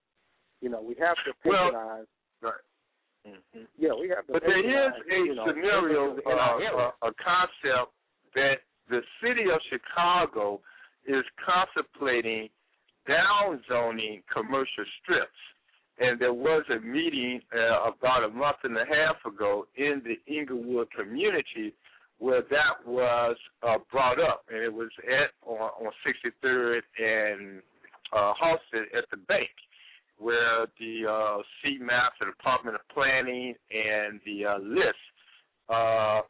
[0.60, 2.06] You know, we have to Well, patronize.
[2.42, 2.64] Right.
[3.26, 3.64] Mm-hmm.
[3.78, 4.32] Yeah, we have to.
[4.32, 7.92] But there is a you know, scenario, uh, uh, a concept
[8.34, 8.54] that
[8.88, 10.60] the city of Chicago
[11.06, 12.48] is contemplating
[13.06, 15.40] down zoning commercial strips.
[15.98, 20.16] and there was a meeting uh, about a month and a half ago in the
[20.32, 21.74] Englewood community
[22.20, 23.36] where that was
[23.66, 27.62] uh, brought up, and it was at on, on 63rd and
[28.12, 29.48] uh, Halsted at the bank,
[30.18, 34.94] where the uh, CMAP, the Department of Planning, and the uh, LISC
[35.70, 36.20] uh,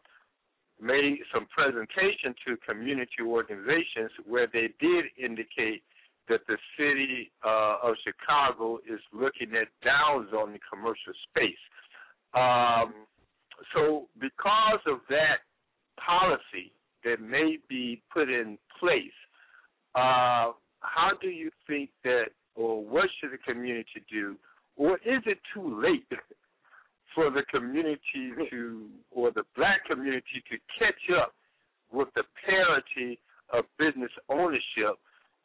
[0.80, 5.82] made some presentation to community organizations where they did indicate
[6.28, 11.58] that the city uh, of Chicago is looking at downzoning commercial space.
[12.32, 12.94] Um,
[13.74, 15.42] so, because of that
[16.04, 16.72] policy
[17.04, 19.18] that may be put in place,
[19.94, 24.36] uh, how do you think that, or what should the community do,
[24.76, 26.06] or is it too late
[27.14, 31.34] for the community to, or the black community to catch up
[31.92, 33.18] with the parity
[33.52, 34.96] of business ownership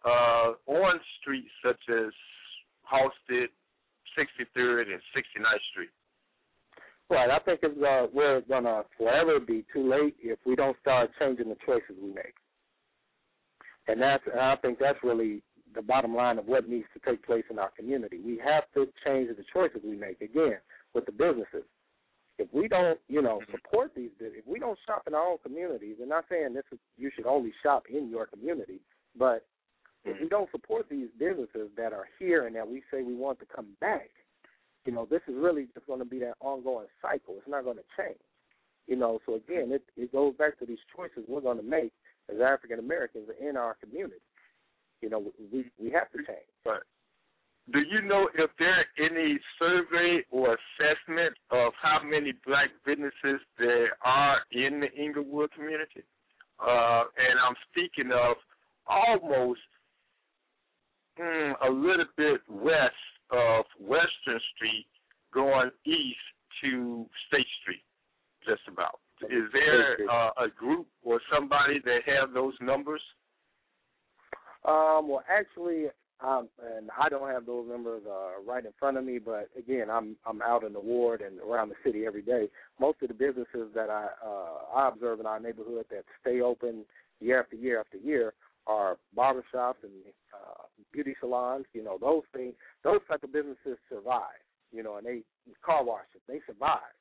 [0.05, 2.13] uh, on streets such as
[2.85, 3.49] Halsted,
[4.13, 5.89] 63rd, and 69th Street?
[7.09, 7.29] Right.
[7.29, 11.11] I think it's, uh, we're going to forever be too late if we don't start
[11.19, 12.33] changing the choices we make.
[13.87, 15.43] And that's, and I think that's really
[15.75, 18.19] the bottom line of what needs to take place in our community.
[18.25, 20.21] We have to change the choices we make.
[20.21, 20.57] Again,
[20.95, 21.67] with the businesses.
[22.39, 25.97] If we don't, you know, support these, if we don't shop in our own communities,
[25.99, 28.79] and not saying this is you should only shop in your community,
[29.17, 29.45] but
[30.03, 33.39] if we don't support these businesses that are here and that we say we want
[33.39, 34.09] to come back,
[34.85, 37.35] you know, this is really just going to be that ongoing cycle.
[37.37, 38.19] It's not going to change.
[38.87, 41.91] You know, so again, it it goes back to these choices we're going to make
[42.31, 44.21] as African Americans in our community.
[45.01, 46.49] You know, we we have to change.
[46.65, 46.81] Right.
[47.73, 53.41] Do you know if there are any survey or assessment of how many black businesses
[53.57, 56.03] there are in the Englewood community?
[56.59, 58.37] Uh, and I'm speaking of
[58.85, 59.61] almost
[61.19, 62.93] mm, a little bit west
[63.31, 64.87] of Western Street
[65.33, 66.17] going east
[66.63, 67.83] to State Street,
[68.47, 68.99] just about.
[69.23, 73.01] Is there uh, a group or somebody that have those numbers?
[74.67, 75.85] Um, well, actually,
[76.21, 79.89] um, and I don't have those numbers uh, right in front of me, but again,
[79.89, 82.47] I'm I'm out in the ward and around the city every day.
[82.79, 86.85] Most of the businesses that I uh, I observe in our neighborhood that stay open
[87.19, 88.33] year after year after year
[88.67, 89.91] are barbershops and
[90.33, 91.65] uh, beauty salons.
[91.73, 92.53] You know, those things,
[92.83, 94.41] those type of businesses survive.
[94.71, 95.21] You know, and they
[95.65, 96.95] car washes, they survive.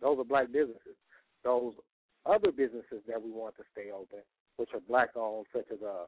[0.00, 0.96] Those are black businesses.
[1.44, 1.72] Those
[2.24, 4.20] other businesses that we want to stay open,
[4.56, 6.06] which are black owned, such as a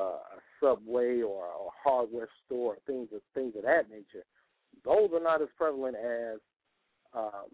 [0.00, 0.18] a
[0.62, 4.24] subway or a hardware store, things of things of that nature,
[4.84, 6.38] those are not as prevalent as
[7.14, 7.50] um,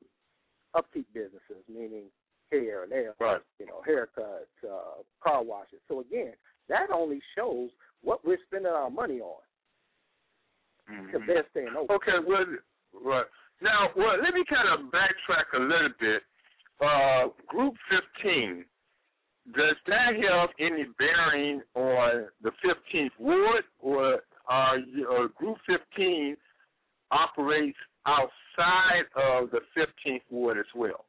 [0.75, 2.05] upkeep businesses, meaning
[2.51, 3.41] hair, and nail, right.
[3.59, 5.81] you know, haircuts, uh, car washes.
[5.89, 6.35] So again,
[6.69, 7.71] that only shows
[8.05, 9.41] what we're spending our money on.
[10.87, 11.27] Because Mhm.
[11.27, 11.97] they're staying open.
[11.97, 12.47] Okay, well,
[12.93, 13.27] right.
[13.61, 16.23] Now, well, let me kind of backtrack a little bit.
[16.81, 18.65] Uh, group 15,
[19.53, 24.23] does that have any bearing on the 15th ward, or
[24.77, 26.37] you- uh, Group 15
[27.11, 31.07] operates outside of the 15th ward as well?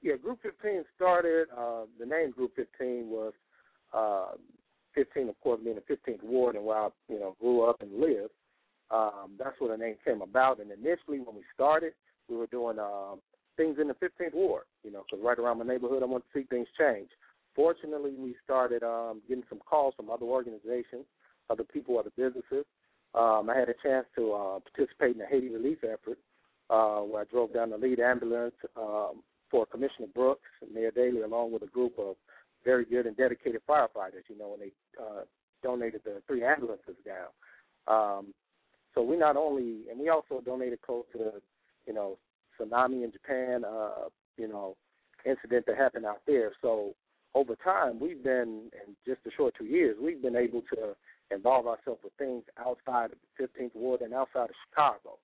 [0.00, 1.50] Yeah, Group 15 started.
[1.50, 3.34] Uh, the name Group 15 was
[3.92, 4.36] uh,
[4.96, 8.00] 15, of course, being the 15th ward, and where I, you know, grew up and
[8.00, 8.32] lived.
[8.90, 10.60] Um, that's where the name came about.
[10.60, 11.92] And initially, when we started,
[12.28, 13.20] we were doing um,
[13.56, 14.64] things in the 15th ward.
[14.82, 17.08] You know, because right around my neighborhood, I want to see things change.
[17.54, 21.04] Fortunately, we started um, getting some calls from other organizations,
[21.50, 22.64] other people, other businesses.
[23.14, 26.18] Um, I had a chance to uh, participate in the Haiti relief effort,
[26.68, 31.22] uh, where I drove down the lead ambulance um, for Commissioner Brooks and Mayor Daley,
[31.22, 32.16] along with a group of
[32.66, 34.28] very good and dedicated firefighters.
[34.28, 35.22] You know, when they uh,
[35.62, 37.32] donated the three ambulances down.
[37.88, 38.34] Um,
[38.94, 41.32] so we not only, and we also donated close to the,
[41.86, 42.18] you know,
[42.58, 44.76] tsunami in Japan, uh, you know,
[45.24, 46.52] incident that happened out there.
[46.62, 46.94] So
[47.34, 50.96] over time, we've been, in just a short two years, we've been able to
[51.30, 55.18] involve ourselves with things outside of the 15th Ward and outside of Chicago.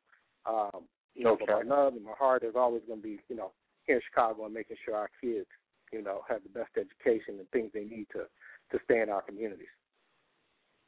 [0.45, 3.37] Um, you know, but my love and my heart is always going to be, you
[3.37, 3.53] know,
[3.87, 5.47] here in Chicago and making sure our kids,
[5.93, 8.25] you know, have the best education and things they need to
[8.71, 9.67] to stay in our communities.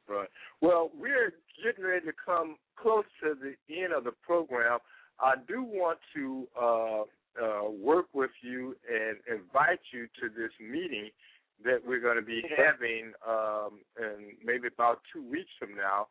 [0.08, 0.28] Right.
[0.60, 1.32] Well, we're
[1.64, 4.78] getting ready to come close to the end of the program.
[5.20, 7.02] I do want to uh,
[7.42, 11.10] uh, work with you and invite you to this meeting
[11.64, 16.08] that we're going to be having um, in maybe about two weeks from now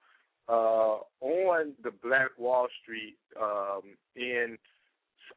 [0.49, 3.81] uh, on the Black Wall Street um,
[4.15, 4.57] in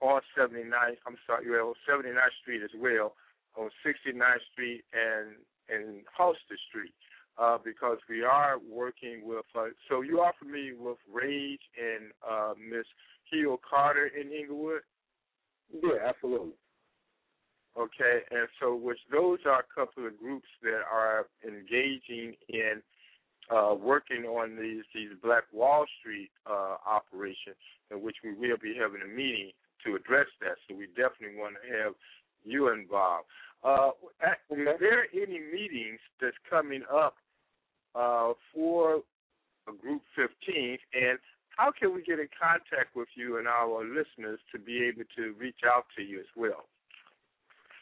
[0.00, 1.00] on 79th.
[1.06, 3.14] I'm sorry, well, 79th Street as well,
[3.56, 5.36] on 69th Street and
[5.68, 6.94] and Halsted Street.
[7.38, 9.44] uh, because we are working with.
[9.54, 12.86] Uh, so you are familiar with Rage and uh, Miss
[13.30, 14.80] Hill Carter in Englewood?
[15.72, 16.52] Yeah, absolutely.
[17.78, 22.80] Okay, and so which those are a couple of groups that are engaging in
[23.54, 27.60] uh, working on these these Black Wall Street uh, operations,
[27.90, 29.50] in which we will be having a meeting
[29.84, 30.56] to address that.
[30.66, 31.92] So we definitely want to have
[32.44, 33.26] you involved.
[33.64, 37.16] Uh, are there any meetings that's coming up
[37.94, 39.00] uh, for
[39.80, 41.18] Group 15, and
[41.56, 45.34] how can we get in contact with you and our listeners to be able to
[45.40, 46.66] reach out to you as well?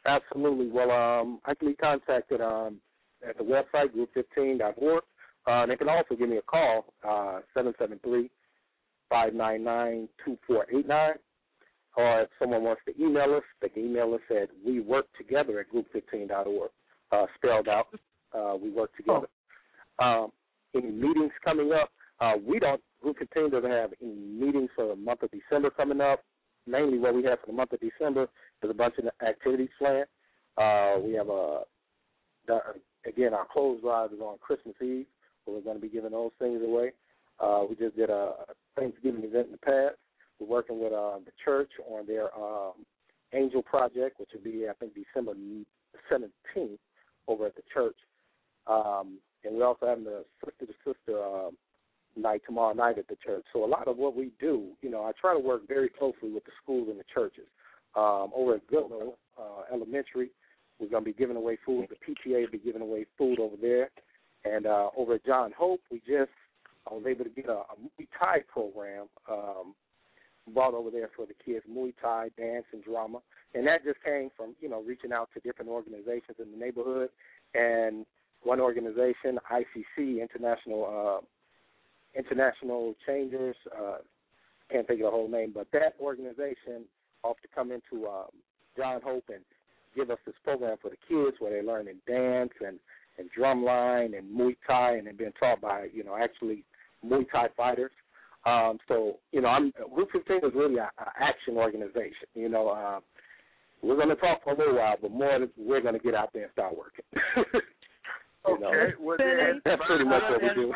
[0.07, 0.69] Absolutely.
[0.69, 2.79] Well, um, I can be contacted um,
[3.29, 5.03] at the website, group15.org.
[5.47, 8.31] Uh, and they can also give me a call, uh, 773
[9.11, 11.15] 599 2489.
[11.97, 15.61] Or if someone wants to email us, they can email us at we work together
[15.61, 16.71] at group15.org,
[17.13, 17.87] uh, spelled out.
[18.37, 19.29] Uh, we work together.
[20.01, 20.33] Um,
[20.75, 21.91] any meetings coming up?
[22.21, 26.01] Uh, we don't, Group 15 doesn't have any meetings for the month of December coming
[26.01, 26.25] up.
[26.67, 28.27] Mainly what we have for the month of December
[28.63, 30.07] is a bunch of activities planned.
[30.57, 31.61] Uh, we have a,
[32.47, 32.61] the,
[33.07, 35.07] again, our clothes drive is on Christmas Eve,
[35.45, 36.93] where we're going to be giving those things away.
[37.39, 38.33] Uh, we just did a
[38.77, 39.97] Thanksgiving event in the past.
[40.39, 42.73] We're working with uh, the church on their um,
[43.33, 45.35] Angel Project, which will be, I think, December
[46.11, 46.79] 17th
[47.29, 47.97] over at the church.
[48.67, 51.51] Um, and we're also having the sister to sister uh,
[52.17, 53.45] night tomorrow night at the church.
[53.53, 56.33] So a lot of what we do, you know, I try to work very closely
[56.33, 57.47] with the schools and the churches.
[57.97, 60.31] Um, over at Goodlow uh, Elementary,
[60.79, 61.87] we're going to be giving away food.
[61.89, 63.91] The PTA will be giving away food over there.
[64.45, 66.31] And uh, over at John Hope, we just
[66.91, 69.75] I was able to get a, a Muay Thai program um,
[70.53, 73.19] brought over there for the kids, Muay Thai, dance, and drama.
[73.55, 77.09] And that just came from, you know, reaching out to different organizations in the neighborhood.
[77.55, 78.05] And
[78.43, 81.25] one organization, ICC, International uh,
[82.19, 83.97] International Changers, uh,
[84.71, 86.85] can't think of the whole name, but that organization
[87.23, 88.31] off to come into um,
[88.77, 89.45] John Hope and
[89.97, 92.79] give us this program for the kids where they're learning dance and
[93.17, 96.65] and drumline and Muay Thai and they're being taught by you know actually
[97.05, 97.93] Muay Thai fighters.
[98.47, 100.89] Um, so you know, I'm Group 15 is really an
[101.21, 102.29] action organization.
[102.35, 103.01] You know, uh,
[103.83, 106.15] we're going to talk for a little while, but more than we're going to get
[106.15, 107.05] out there and start working.
[108.49, 110.73] you know, okay, well, then, that's pretty much what we do.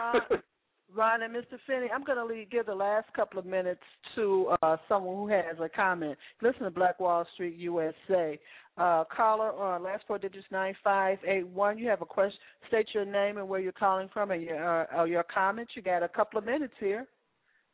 [0.94, 1.58] Ron and Mr.
[1.66, 3.82] Finney, I'm going to give the last couple of minutes
[4.14, 6.16] to uh, someone who has a comment.
[6.42, 8.38] Listen to Black Wall Street USA.
[8.78, 11.78] Uh, caller on last four digits nine five eight one.
[11.78, 12.38] You have a question.
[12.68, 15.72] State your name and where you're calling from and your uh, your comments.
[15.74, 17.04] You got a couple of minutes here.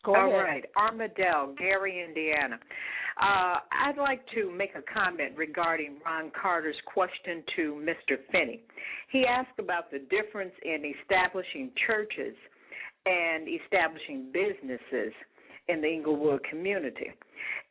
[0.04, 0.44] Go All ahead.
[0.44, 2.58] right, Armadale, Gary, Indiana.
[3.20, 8.16] Uh, I'd like to make a comment regarding Ron Carter's question to Mr.
[8.32, 8.60] Finney.
[9.10, 12.34] He asked about the difference in establishing churches
[13.06, 15.12] and establishing businesses
[15.68, 17.12] in the Englewood community.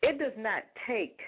[0.02, 1.20] It does not take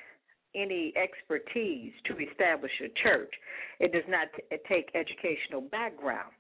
[0.56, 3.34] any expertise to establish a church.
[3.80, 6.32] It does not t- take educational background.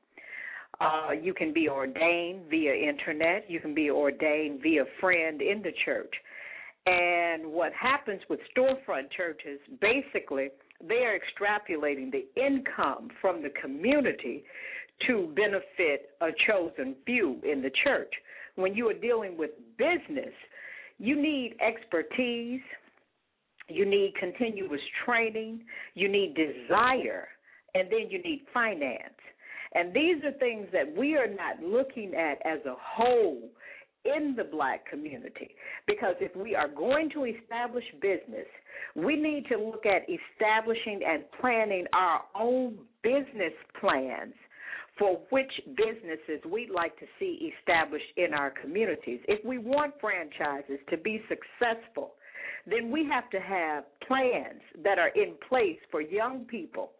[0.79, 3.49] Uh, you can be ordained via internet.
[3.49, 6.13] You can be ordained via friend in the church.
[6.85, 10.49] And what happens with storefront churches, basically,
[10.87, 14.43] they are extrapolating the income from the community
[15.07, 18.11] to benefit a chosen few in the church.
[18.55, 20.33] When you are dealing with business,
[20.97, 22.61] you need expertise,
[23.67, 25.61] you need continuous training,
[25.95, 27.27] you need desire,
[27.73, 29.13] and then you need finance.
[29.75, 33.49] And these are things that we are not looking at as a whole
[34.05, 35.49] in the black community.
[35.85, 38.47] Because if we are going to establish business,
[38.95, 44.33] we need to look at establishing and planning our own business plans
[44.97, 49.19] for which businesses we'd like to see established in our communities.
[49.27, 52.13] If we want franchises to be successful,
[52.67, 56.91] then we have to have plans that are in place for young people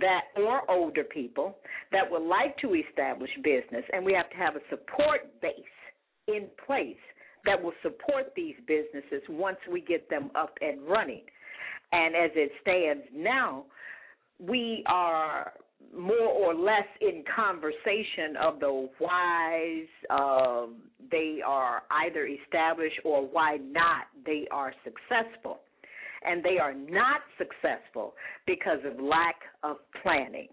[0.00, 1.56] that or older people
[1.92, 5.54] that would like to establish business and we have to have a support base
[6.28, 6.96] in place
[7.44, 11.22] that will support these businesses once we get them up and running.
[11.92, 13.64] And as it stands now,
[14.40, 15.52] we are
[15.94, 20.76] more or less in conversation of the whys um,
[21.10, 25.60] they are either established or why not they are successful.
[26.24, 28.14] And they are not successful
[28.46, 30.48] because of lack of planning.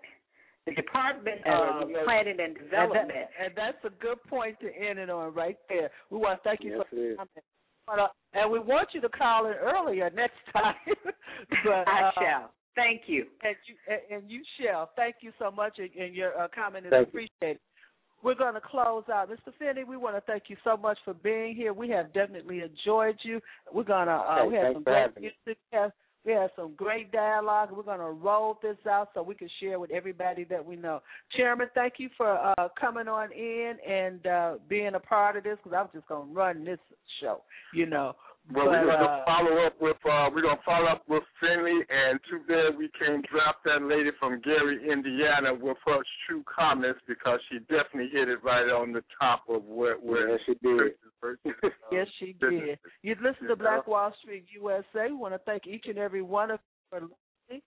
[0.65, 3.10] The Department of Planning and Development.
[3.10, 5.89] And, that, and that's a good point to end it on right there.
[6.10, 7.45] We want to thank you yes, for the comment.
[7.88, 10.76] But, uh, and we want you to call in earlier next time.
[11.65, 12.51] but, I uh, shall.
[12.75, 13.25] Thank you.
[13.43, 14.89] And you and, you shall.
[14.95, 17.19] Thank you so much, and, your uh, comment is Thank you.
[17.19, 17.59] appreciated.
[18.23, 19.29] We're going to close out.
[19.29, 19.51] Mr.
[19.59, 21.73] Finney, we want to thank you so much for being here.
[21.73, 23.41] We have definitely enjoyed you.
[23.73, 25.57] We're going to, uh, Hey, we have some great music.
[26.25, 27.71] We have some great dialogue.
[27.75, 31.01] We're going to roll this out so we can share with everybody that we know.
[31.35, 35.57] Chairman, thank you for uh, coming on in and uh, being a part of this
[35.61, 36.79] because I'm just going to run this
[37.19, 37.41] show,
[37.73, 38.15] you know.
[38.51, 41.79] Well, But, we're gonna uh, follow up with uh, we're gonna follow up with Finney,
[41.89, 46.99] and too bad we can't drop that lady from Gary, Indiana, with her true comments
[47.07, 50.93] because she definitely hit it right on the top of where where Yeah, she did.
[51.21, 52.79] versus, uh, Yes, she did.
[53.01, 55.07] You'd listen to Black Wall Street USA.
[55.07, 57.61] We want to thank each and every one of you for listening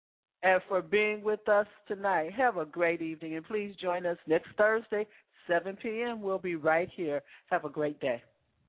[0.42, 2.32] and for being with us tonight.
[2.32, 5.06] Have a great evening, and please join us next Thursday,
[5.46, 6.22] 7 p.m.
[6.22, 7.20] We'll be right here.
[7.50, 8.22] Have a great day.